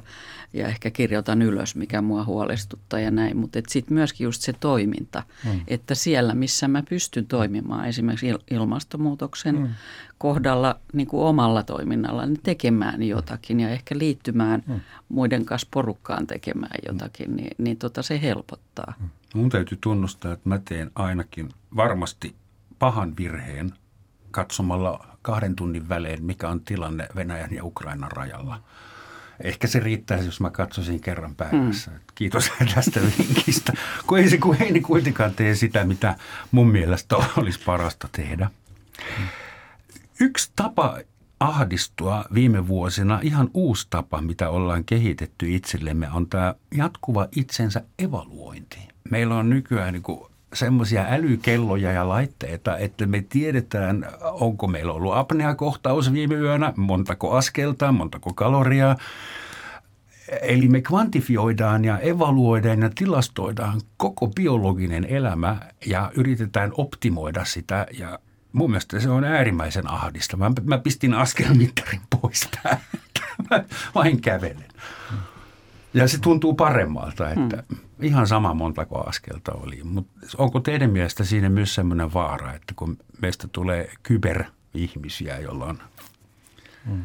ja 0.53 0.67
ehkä 0.67 0.91
kirjoitan 0.91 1.41
ylös, 1.41 1.75
mikä 1.75 2.01
mua 2.01 2.23
huolestuttaa 2.23 2.99
ja 2.99 3.11
näin. 3.11 3.37
Mutta 3.37 3.59
sitten 3.67 3.93
myöskin 3.93 4.25
just 4.25 4.41
se 4.41 4.53
toiminta, 4.53 5.23
mm. 5.45 5.61
että 5.67 5.95
siellä, 5.95 6.35
missä 6.35 6.67
mä 6.67 6.83
pystyn 6.89 7.25
toimimaan 7.25 7.85
esimerkiksi 7.85 8.33
ilmastonmuutoksen 8.51 9.59
mm. 9.59 9.69
kohdalla 10.17 10.79
niin 10.93 11.07
kuin 11.07 11.23
omalla 11.23 11.63
toiminnalla, 11.63 12.25
niin 12.25 12.39
tekemään 12.43 13.03
jotakin 13.03 13.59
ja 13.59 13.69
ehkä 13.69 13.97
liittymään 13.97 14.63
mm. 14.67 14.79
muiden 15.09 15.45
kanssa 15.45 15.67
porukkaan 15.71 16.27
tekemään 16.27 16.79
jotakin, 16.87 17.35
niin, 17.35 17.51
niin 17.57 17.77
tota 17.77 18.01
se 18.01 18.21
helpottaa. 18.21 18.93
Mm. 18.99 19.09
Mun 19.35 19.49
täytyy 19.49 19.77
tunnustaa, 19.81 20.33
että 20.33 20.49
mä 20.49 20.59
teen 20.69 20.91
ainakin 20.95 21.49
varmasti 21.75 22.35
pahan 22.79 23.17
virheen 23.17 23.73
katsomalla 24.31 25.12
kahden 25.23 25.55
tunnin 25.55 25.89
välein, 25.89 26.23
mikä 26.23 26.49
on 26.49 26.61
tilanne 26.61 27.07
Venäjän 27.15 27.53
ja 27.53 27.63
Ukrainan 27.63 28.11
rajalla. 28.11 28.63
Ehkä 29.43 29.67
se 29.67 29.79
riittäisi, 29.79 30.25
jos 30.25 30.39
mä 30.39 30.49
katsoisin 30.49 30.99
kerran 30.99 31.35
päivässä. 31.35 31.91
Hmm. 31.91 31.99
Kiitos 32.15 32.51
tästä 32.75 32.99
vinkistä. 33.19 33.73
Kun 34.07 34.19
ei 34.19 34.29
se 34.29 34.37
kun 34.37 34.55
ei 34.59 34.71
niin 34.71 34.83
kuitenkaan 34.83 35.33
tee 35.33 35.55
sitä, 35.55 35.83
mitä 35.83 36.15
mun 36.51 36.67
mielestä 36.67 37.15
olisi 37.37 37.59
parasta 37.65 38.09
tehdä. 38.11 38.49
Yksi 40.19 40.51
tapa 40.55 40.97
ahdistua 41.39 42.25
viime 42.33 42.67
vuosina, 42.67 43.19
ihan 43.23 43.49
uusi 43.53 43.87
tapa, 43.89 44.21
mitä 44.21 44.49
ollaan 44.49 44.83
kehitetty 44.85 45.55
itsellemme, 45.55 46.11
on 46.11 46.29
tämä 46.29 46.55
jatkuva 46.75 47.27
itsensä 47.35 47.81
evaluointi. 47.99 48.79
Meillä 49.09 49.35
on 49.35 49.49
nykyään 49.49 49.93
niin 49.93 50.03
semmoisia 50.53 51.05
älykelloja 51.09 51.91
ja 51.91 52.09
laitteita, 52.09 52.77
että 52.77 53.05
me 53.05 53.25
tiedetään, 53.29 54.07
onko 54.21 54.67
meillä 54.67 54.93
ollut 54.93 55.17
apneakohtaus 55.17 56.13
viime 56.13 56.35
yönä, 56.35 56.73
montako 56.77 57.31
askelta, 57.31 57.91
montako 57.91 58.33
kaloria. 58.33 58.95
Eli 60.41 60.67
me 60.67 60.81
kvantifioidaan 60.81 61.85
ja 61.85 61.99
evaluoidaan 61.99 62.81
ja 62.81 62.89
tilastoidaan 62.95 63.81
koko 63.97 64.27
biologinen 64.27 65.05
elämä 65.05 65.57
ja 65.85 66.11
yritetään 66.15 66.71
optimoida 66.77 67.45
sitä 67.45 67.87
ja 67.97 68.19
mun 68.53 68.69
mielestä 68.69 68.99
se 68.99 69.09
on 69.09 69.23
äärimmäisen 69.23 69.89
ahdistava. 69.89 70.49
Mä, 70.49 70.55
mä 70.63 70.77
pistin 70.77 71.13
askelmittarin 71.13 72.01
pois 72.09 72.49
täältä. 72.63 73.23
Mä 73.49 73.63
vain 73.95 74.21
kävelen. 74.21 74.65
Ja 75.93 76.07
se 76.07 76.19
tuntuu 76.19 76.53
paremmalta, 76.53 77.29
että 77.29 77.63
hmm. 77.69 77.77
ihan 78.01 78.27
sama 78.27 78.53
montako 78.53 79.09
askelta 79.09 79.51
oli. 79.51 79.83
Mutta 79.83 80.11
onko 80.37 80.59
teidän 80.59 80.89
mielestä 80.89 81.23
siinä 81.23 81.49
myös 81.49 81.75
sellainen 81.75 82.13
vaara, 82.13 82.53
että 82.53 82.73
kun 82.75 82.97
meistä 83.21 83.47
tulee 83.51 83.91
kyberihmisiä, 84.03 85.39
jolla 85.39 85.65
on... 85.65 85.79
Hmm. 86.87 87.03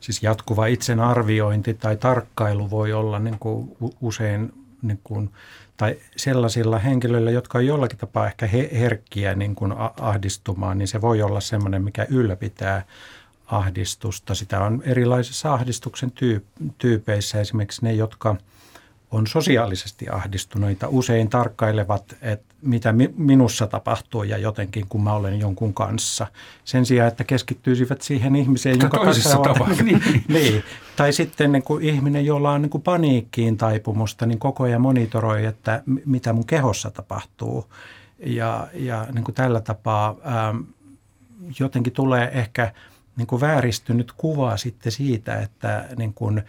Siis 0.00 0.22
jatkuva 0.22 0.66
itsen 0.66 1.00
arviointi 1.00 1.74
tai 1.74 1.96
tarkkailu 1.96 2.70
voi 2.70 2.92
olla 2.92 3.18
niin 3.18 3.38
kuin 3.38 3.76
usein 4.00 4.52
niin 4.82 5.00
kuin, 5.04 5.30
tai 5.76 5.96
sellaisilla 6.16 6.78
henkilöillä, 6.78 7.30
jotka 7.30 7.58
on 7.58 7.66
jollakin 7.66 7.98
tapaa 7.98 8.26
ehkä 8.26 8.48
herkkiä 8.72 9.34
niin 9.34 9.54
kuin 9.54 9.74
ahdistumaan, 10.00 10.78
niin 10.78 10.88
se 10.88 11.00
voi 11.00 11.22
olla 11.22 11.40
sellainen, 11.40 11.84
mikä 11.84 12.06
ylläpitää 12.10 12.84
ahdistusta. 13.52 14.34
Sitä 14.34 14.60
on 14.60 14.82
erilaisissa 14.84 15.54
ahdistuksen 15.54 16.12
tyypeissä, 16.78 17.40
esimerkiksi 17.40 17.84
ne, 17.84 17.92
jotka 17.92 18.36
on 19.10 19.26
sosiaalisesti 19.26 20.08
ahdistuneita, 20.08 20.88
usein 20.88 21.28
tarkkailevat, 21.30 22.16
että 22.22 22.54
mitä 22.62 22.94
minussa 23.16 23.66
tapahtuu 23.66 24.22
ja 24.22 24.38
jotenkin, 24.38 24.86
kun 24.88 25.02
mä 25.04 25.12
olen 25.12 25.40
jonkun 25.40 25.74
kanssa. 25.74 26.26
Sen 26.64 26.86
sijaan, 26.86 27.08
että 27.08 27.24
keskittyisivät 27.24 28.02
siihen 28.02 28.36
ihmiseen, 28.36 28.80
jonka 28.80 28.98
kanssa 28.98 29.38
ovat. 29.38 29.78
niin, 29.82 30.02
niin. 30.28 30.62
Tai 30.96 31.12
sitten 31.12 31.52
niin 31.52 31.62
kuin 31.62 31.84
ihminen, 31.84 32.26
jolla 32.26 32.50
on 32.50 32.62
niin 32.62 32.70
kuin 32.70 32.82
paniikkiin 32.82 33.56
taipumusta, 33.56 34.26
niin 34.26 34.38
koko 34.38 34.64
ajan 34.64 34.80
monitoroi, 34.80 35.44
että 35.44 35.82
mitä 36.06 36.32
mun 36.32 36.46
kehossa 36.46 36.90
tapahtuu. 36.90 37.66
Ja, 38.26 38.68
ja 38.74 39.06
niin 39.12 39.24
kuin 39.24 39.34
tällä 39.34 39.60
tapaa 39.60 40.16
ähm, 40.26 40.56
jotenkin 41.58 41.92
tulee 41.92 42.30
ehkä– 42.34 42.72
niin 43.22 43.26
kuin 43.28 43.40
vääristynyt 43.40 44.12
kuva 44.12 44.56
sitten 44.56 44.92
siitä, 44.92 45.40
että 45.40 45.88
niin 45.96 46.14
kuin, 46.14 46.42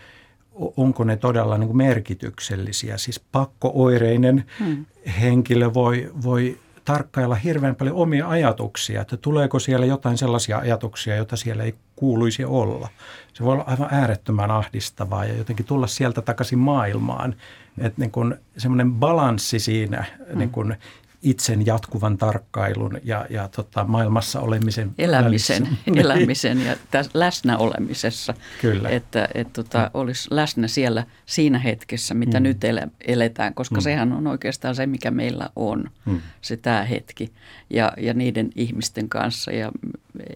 onko 0.78 1.03
ne 1.03 1.17
todella 1.17 1.57
niin 1.57 1.67
kuin 1.67 1.78
merkityksellisiä. 1.78 2.97
Siis 2.97 3.19
pakkooireinen 3.19 4.45
hmm. 4.59 4.86
henkilö 5.21 5.74
voi, 5.74 6.11
voi 6.24 6.59
tarkkailla 6.86 7.36
hirveän 7.36 7.76
paljon 7.76 7.95
omia 7.95 8.30
ajatuksia, 8.30 9.01
että 9.01 9.17
tuleeko 9.17 9.59
siellä 9.59 9.86
jotain 9.86 10.17
sellaisia 10.17 10.57
ajatuksia, 10.57 11.15
joita 11.15 11.36
siellä 11.36 11.63
ei 11.63 11.76
kuuluisi 11.95 12.45
olla. 12.45 12.89
Se 13.34 13.43
voi 13.43 13.53
olla 13.53 13.63
aivan 13.67 13.89
äärettömän 13.91 14.51
ahdistavaa 14.51 15.26
ja 15.26 15.38
jotenkin 15.38 15.65
tulla 15.65 15.88
sieltä 15.88 16.21
takaisin 16.21 16.59
maailmaan. 16.59 17.36
Että 17.78 18.01
niin 18.01 18.36
semmoinen 18.57 18.93
balanssi 18.93 19.59
siinä 19.59 20.05
hmm. 20.30 20.39
niin 20.39 20.49
kuin 20.49 20.76
itsen 21.24 21.65
jatkuvan 21.65 22.17
tarkkailun 22.17 22.99
ja, 23.03 23.26
ja 23.30 23.47
tota, 23.47 23.84
maailmassa 23.84 24.39
olemisen 24.39 24.91
Elämisen, 24.97 25.67
elämisen 25.95 26.65
ja 26.65 26.76
täs, 26.91 27.09
läsnä 27.13 27.57
olemisessa. 27.57 28.34
Kyllä. 28.61 28.89
Että 28.89 29.28
et, 29.34 29.53
tota, 29.53 29.80
mm. 29.80 29.89
olisi 29.93 30.28
läsnä 30.32 30.67
siellä 30.67 31.05
siinä 31.26 31.59
hetkessä, 31.59 32.13
mitä 32.13 32.39
mm. 32.39 32.43
nyt 32.43 32.63
ele, 32.63 32.88
eletään, 33.01 33.53
koska 33.53 33.76
mm. 33.76 33.82
sehän 33.82 34.13
on 34.13 34.28
oikeastaan 34.28 34.76
se, 34.76 34.86
mikä 34.86 35.11
meillä 35.11 35.49
on, 35.55 35.89
mm. 36.05 36.21
se 36.41 36.57
tämä 36.57 36.84
hetki. 36.84 37.32
Ja, 37.69 37.91
ja 37.97 38.13
niiden 38.13 38.49
ihmisten 38.55 39.09
kanssa. 39.09 39.51
Ja 39.51 39.71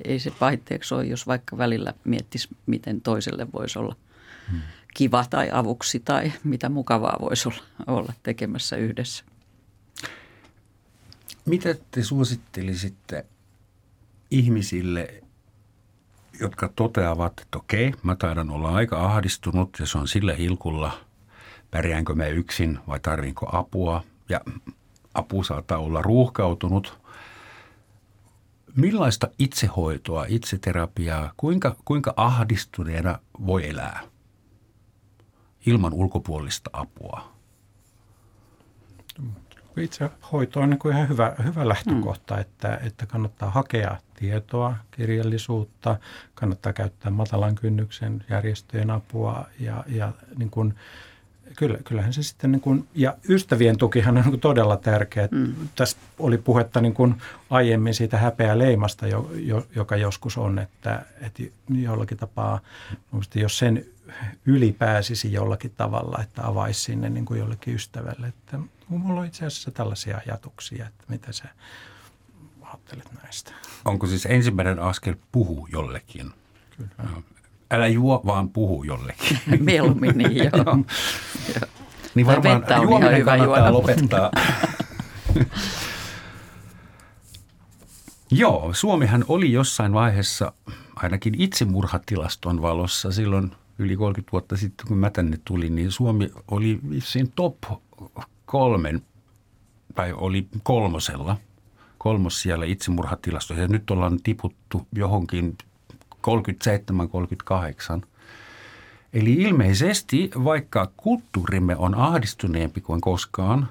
ei 0.05 0.19
se 0.19 0.31
pahitteeksi 0.39 0.93
ole, 0.93 1.05
jos 1.05 1.27
vaikka 1.27 1.57
välillä 1.57 1.93
miettisi, 2.03 2.47
miten 2.65 3.01
toiselle 3.01 3.47
voisi 3.53 3.79
olla 3.79 3.95
mm. 4.51 4.59
kiva 4.93 5.25
tai 5.29 5.49
avuksi 5.51 5.99
tai 5.99 6.31
mitä 6.43 6.69
mukavaa 6.69 7.17
voisi 7.21 7.49
olla, 7.49 7.61
olla 7.87 8.13
tekemässä 8.23 8.75
yhdessä. 8.75 9.23
Mitä 11.47 11.75
te 11.91 12.03
suosittelisitte 12.03 13.25
ihmisille, 14.31 15.23
jotka 16.39 16.69
toteavat, 16.75 17.39
että 17.39 17.57
okei, 17.57 17.93
mä 18.03 18.15
taidan 18.15 18.49
olla 18.49 18.69
aika 18.69 19.05
ahdistunut 19.05 19.69
ja 19.79 19.85
se 19.85 19.97
on 19.97 20.07
sillä 20.07 20.33
hilkulla, 20.33 20.91
pärjäänkö 21.71 22.15
mä 22.15 22.27
yksin 22.27 22.79
vai 22.87 22.99
tarvinko 22.99 23.49
apua 23.51 24.03
ja 24.29 24.41
apu 25.13 25.43
saattaa 25.43 25.77
olla 25.77 26.01
ruuhkautunut. 26.01 26.99
Millaista 28.75 29.27
itsehoitoa, 29.39 30.25
itseterapiaa, 30.27 31.33
kuinka, 31.37 31.75
kuinka 31.85 32.13
ahdistuneena 32.15 33.19
voi 33.45 33.69
elää 33.69 34.01
ilman 35.65 35.93
ulkopuolista 35.93 36.69
apua? 36.73 37.36
Itse 39.83 40.09
hoito 40.31 40.59
on 40.59 40.69
niin 40.69 40.79
kuin 40.79 40.95
ihan 40.95 41.09
hyvä, 41.09 41.35
hyvä 41.43 41.67
lähtökohta, 41.67 42.33
mm. 42.33 42.41
että, 42.41 42.79
että 42.83 43.05
kannattaa 43.05 43.49
hakea 43.49 43.97
tietoa, 44.19 44.75
kirjallisuutta, 44.91 45.97
kannattaa 46.35 46.73
käyttää 46.73 47.11
matalan 47.11 47.55
kynnyksen 47.55 48.25
järjestöjen 48.29 48.91
apua 48.91 49.45
ja, 49.59 49.83
ja 49.87 50.11
niin 50.37 50.49
kuin, 50.49 50.75
kyllä, 51.55 51.77
kyllähän 51.83 52.13
se 52.13 52.23
sitten, 52.23 52.51
niin 52.51 52.61
kuin, 52.61 52.87
ja 52.95 53.17
ystävien 53.29 53.77
tukihan 53.77 54.17
on 54.17 54.23
niin 54.23 54.39
todella 54.39 54.77
tärkeä. 54.77 55.27
Mm. 55.31 55.53
Tässä 55.75 55.97
oli 56.19 56.37
puhetta 56.37 56.81
niin 56.81 56.93
kuin 56.93 57.21
aiemmin 57.49 57.93
siitä 57.93 58.17
häpeä 58.17 58.57
leimasta, 58.57 59.07
jo, 59.07 59.31
jo, 59.35 59.67
joka 59.75 59.95
joskus 59.95 60.37
on, 60.37 60.59
että, 60.59 61.05
että 61.21 61.43
jollakin 61.69 62.17
tapaa, 62.17 62.59
jos 63.35 63.57
sen 63.57 63.85
ylipääsisi 64.45 65.33
jollakin 65.33 65.71
tavalla, 65.77 66.23
että 66.23 66.47
avaisi 66.47 66.81
sinne 66.81 67.09
niin 67.09 67.25
kuin 67.25 67.39
jollekin 67.39 67.75
ystävälle, 67.75 68.27
että 68.27 68.59
Mulla 68.89 69.21
on 69.21 69.27
itse 69.27 69.45
asiassa 69.45 69.71
tällaisia 69.71 70.21
ajatuksia, 70.27 70.87
että 70.87 71.03
mitä 71.07 71.31
sä 71.31 71.49
ajattelet 72.61 73.09
näistä. 73.23 73.51
Onko 73.85 74.07
siis 74.07 74.25
ensimmäinen 74.25 74.79
askel 74.79 75.15
puhu 75.31 75.67
jollekin? 75.71 76.31
Kyllä. 76.77 77.21
Älä 77.71 77.87
juo, 77.87 78.21
vaan 78.25 78.49
puhu 78.49 78.83
jollekin. 78.83 79.39
Mieluummin 79.59 80.17
niin, 80.17 80.37
joo. 80.37 80.49
joo. 80.65 81.65
Niin 82.15 82.27
varmaan 82.27 82.63
juominen 82.81 83.25
kannattaa 83.25 83.37
juoda, 83.37 83.73
lopettaa. 83.73 84.31
Joo, 88.31 88.73
Suomihan 88.73 89.25
oli 89.27 89.51
jossain 89.51 89.93
vaiheessa 89.93 90.53
ainakin 90.95 91.41
itsemurhatilaston 91.41 92.61
valossa 92.61 93.11
silloin 93.11 93.51
yli 93.79 93.95
30 93.95 94.31
vuotta 94.31 94.57
sitten, 94.57 94.87
kun 94.87 94.97
mä 94.97 95.09
tänne 95.09 95.39
tulin, 95.45 95.75
niin 95.75 95.91
Suomi 95.91 96.29
oli 96.51 96.79
vissiin 96.89 97.31
top 97.35 97.57
kolmen, 98.45 99.01
tai 99.95 100.13
oli 100.13 100.47
kolmosella, 100.63 101.37
kolmos 101.97 102.41
siellä 102.41 102.65
itsemurhatilastossa. 102.65 103.61
Ja 103.61 103.67
nyt 103.67 103.91
ollaan 103.91 104.19
tiputtu 104.23 104.87
johonkin 104.95 105.57
37-38. 108.01 108.01
Eli 109.13 109.33
ilmeisesti, 109.33 110.29
vaikka 110.43 110.91
kulttuurimme 110.97 111.75
on 111.75 111.95
ahdistuneempi 111.95 112.81
kuin 112.81 113.01
koskaan, 113.01 113.69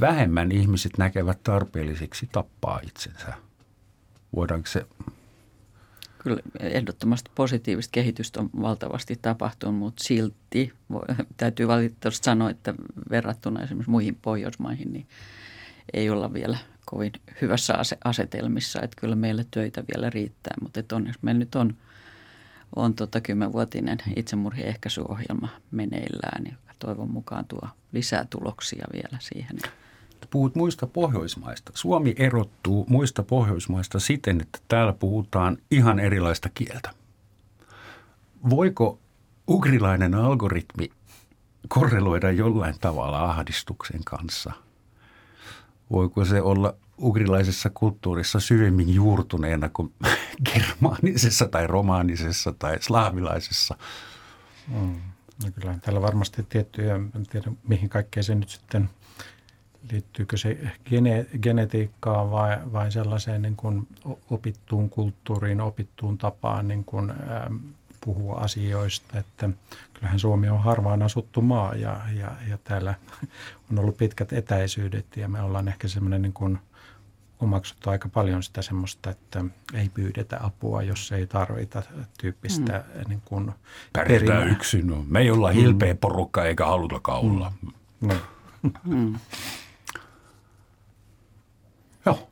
vähemmän 0.00 0.52
ihmiset 0.52 0.98
näkevät 0.98 1.42
tarpeelliseksi 1.42 2.28
tappaa 2.32 2.80
itsensä. 2.82 3.34
Voidaanko 4.36 4.66
se 4.66 4.86
kyllä 6.24 6.40
ehdottomasti 6.60 7.30
positiivista 7.34 7.90
kehitystä 7.92 8.40
on 8.40 8.50
valtavasti 8.60 9.18
tapahtunut, 9.22 9.76
mutta 9.76 10.04
silti 10.04 10.72
voi, 10.90 11.02
täytyy 11.36 11.68
valitettavasti 11.68 12.24
sanoa, 12.24 12.50
että 12.50 12.74
verrattuna 13.10 13.62
esimerkiksi 13.62 13.90
muihin 13.90 14.18
Pohjoismaihin, 14.22 14.92
niin 14.92 15.06
ei 15.92 16.10
olla 16.10 16.32
vielä 16.32 16.58
kovin 16.94 17.12
hyvässä 17.40 17.74
asetelmissa, 18.04 18.82
että 18.82 19.00
kyllä 19.00 19.16
meille 19.16 19.46
töitä 19.50 19.84
vielä 19.94 20.10
riittää, 20.10 20.54
mutta 20.60 20.80
että 20.80 20.96
onneksi 20.96 21.18
meillä 21.22 21.38
nyt 21.38 21.54
on, 21.54 21.74
on 22.76 22.94
tota 22.94 23.20
kymmenvuotinen 23.20 23.98
itsemurhien 24.16 24.68
ehkäisyohjelma 24.68 25.48
meneillään, 25.70 26.44
joka 26.44 26.72
toivon 26.78 27.10
mukaan 27.10 27.44
tuo 27.44 27.68
lisää 27.92 28.26
tuloksia 28.30 28.84
vielä 28.92 29.18
siihen. 29.20 29.58
puhut 30.30 30.54
muista 30.54 30.86
Pohjoismaista. 30.86 31.72
Suomi 31.74 32.14
erottuu 32.18 32.86
muista 32.88 33.22
Pohjoismaista 33.22 34.00
siten, 34.00 34.40
että 34.40 34.58
täällä 34.68 34.92
puhutaan 34.92 35.58
ihan 35.70 36.00
erilaista 36.00 36.48
kieltä. 36.54 36.90
Voiko 38.50 38.98
ugrilainen 39.48 40.14
algoritmi 40.14 40.90
korreloida 41.68 42.30
jollain 42.30 42.74
tavalla 42.80 43.24
ahdistuksen 43.24 44.00
kanssa? 44.04 44.52
Voiko 45.90 46.24
se 46.24 46.42
olla 46.42 46.74
ugrilaisessa 46.98 47.70
kulttuurissa 47.70 48.40
syvemmin 48.40 48.94
juurtuneena 48.94 49.68
kuin 49.68 49.92
germaanisessa 50.52 51.48
tai 51.48 51.66
romaanisessa 51.66 52.52
tai 52.58 52.76
slaavilaisessa? 52.80 53.76
Mm. 54.68 55.00
No 55.44 55.50
kyllä 55.60 55.78
täällä 55.82 56.02
varmasti 56.02 56.42
tiettyjä, 56.48 56.94
en 56.94 57.26
tiedä 57.30 57.52
mihin 57.68 57.88
kaikkeen 57.88 58.24
se 58.24 58.34
nyt 58.34 58.48
sitten 58.48 58.90
liittyykö 59.92 60.36
se 60.36 60.58
gene, 60.84 61.26
genetiikkaan 61.42 62.30
vai, 62.30 62.58
vai 62.72 62.92
sellaiseen 62.92 63.42
niin 63.42 63.56
kuin 63.56 63.88
opittuun 64.30 64.90
kulttuuriin, 64.90 65.60
opittuun 65.60 66.18
tapaan 66.18 66.68
niin 66.68 66.84
kuin, 66.84 67.10
ähm, 67.10 67.56
puhua 68.04 68.34
asioista. 68.34 69.18
Että 69.18 69.50
kyllähän 69.94 70.18
Suomi 70.18 70.48
on 70.48 70.62
harvaan 70.62 71.02
asuttu 71.02 71.42
maa 71.42 71.74
ja, 71.74 72.00
ja, 72.18 72.32
ja 72.48 72.58
täällä 72.64 72.94
on 73.70 73.78
ollut 73.78 73.96
pitkät 73.96 74.32
etäisyydet 74.32 75.16
ja 75.16 75.28
me 75.28 75.42
ollaan 75.42 75.68
ehkä 75.68 75.88
semmoinen 75.88 76.22
niin 76.22 76.32
kuin 76.32 76.58
omaksuttu 77.40 77.90
aika 77.90 78.08
paljon 78.08 78.42
sitä 78.42 78.62
semmoista, 78.62 79.10
että 79.10 79.44
ei 79.74 79.88
pyydetä 79.88 80.38
apua, 80.42 80.82
jos 80.82 81.12
ei 81.12 81.26
tarvita 81.26 81.82
tyyppistä 82.20 82.84
mm. 82.94 83.08
niin 83.08 83.22
kuin 83.24 83.52
Pärjätään 83.92 84.48
yksin. 84.48 84.86
No. 84.86 85.04
Me 85.08 85.20
ei 85.20 85.30
olla 85.30 85.52
mm. 85.52 85.54
hilpeä 85.54 85.94
porukka 85.94 86.44
eikä 86.44 86.66
halutakaan 86.66 87.20
olla. 87.20 87.52
Mm. 87.62 88.08
No. 88.08 88.14
Mm. 88.84 89.14
Joo, 92.06 92.28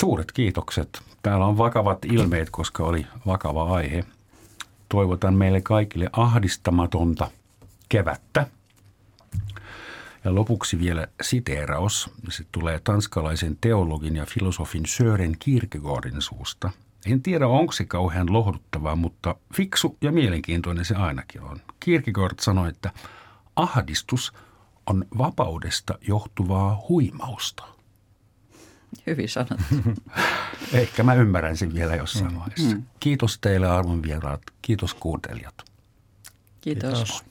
suuret 0.00 0.32
kiitokset. 0.32 1.02
Täällä 1.22 1.46
on 1.46 1.58
vakavat 1.58 2.04
ilmeet, 2.04 2.50
koska 2.50 2.84
oli 2.84 3.06
vakava 3.26 3.74
aihe. 3.74 4.04
Toivotan 4.88 5.34
meille 5.34 5.60
kaikille 5.60 6.10
ahdistamatonta 6.12 7.30
kevättä. 7.88 8.46
Ja 10.24 10.34
lopuksi 10.34 10.78
vielä 10.78 11.06
siteeraus. 11.22 12.10
Se 12.28 12.44
tulee 12.52 12.80
tanskalaisen 12.84 13.56
teologin 13.60 14.16
ja 14.16 14.26
filosofin 14.26 14.86
Sören 14.86 15.36
Kierkegaardin 15.38 16.22
suusta. 16.22 16.70
En 17.06 17.22
tiedä, 17.22 17.48
onko 17.48 17.72
se 17.72 17.84
kauhean 17.84 18.32
lohduttavaa, 18.32 18.96
mutta 18.96 19.34
fiksu 19.54 19.96
ja 20.00 20.12
mielenkiintoinen 20.12 20.84
se 20.84 20.94
ainakin 20.94 21.42
on. 21.42 21.60
Kierkegaard 21.80 22.34
sanoi, 22.40 22.68
että 22.68 22.90
ahdistus 23.56 24.32
on 24.86 25.04
vapaudesta 25.18 25.98
johtuvaa 26.08 26.84
huimausta. 26.88 27.64
Hyvin 29.06 29.28
sanottu. 29.28 29.74
Ehkä 30.72 31.02
mä 31.02 31.14
ymmärrän 31.14 31.56
sen 31.56 31.74
vielä 31.74 31.96
jossain 31.96 32.32
mm. 32.32 32.38
vaiheessa. 32.38 32.76
Mm. 32.76 32.82
Kiitos 33.00 33.38
teille 33.38 33.68
arvon 33.68 34.02
vieraat. 34.02 34.42
Kiitos 34.62 34.94
kuuntelijat. 34.94 35.54
Kiitos. 36.60 36.92
Kiitos. 36.94 37.24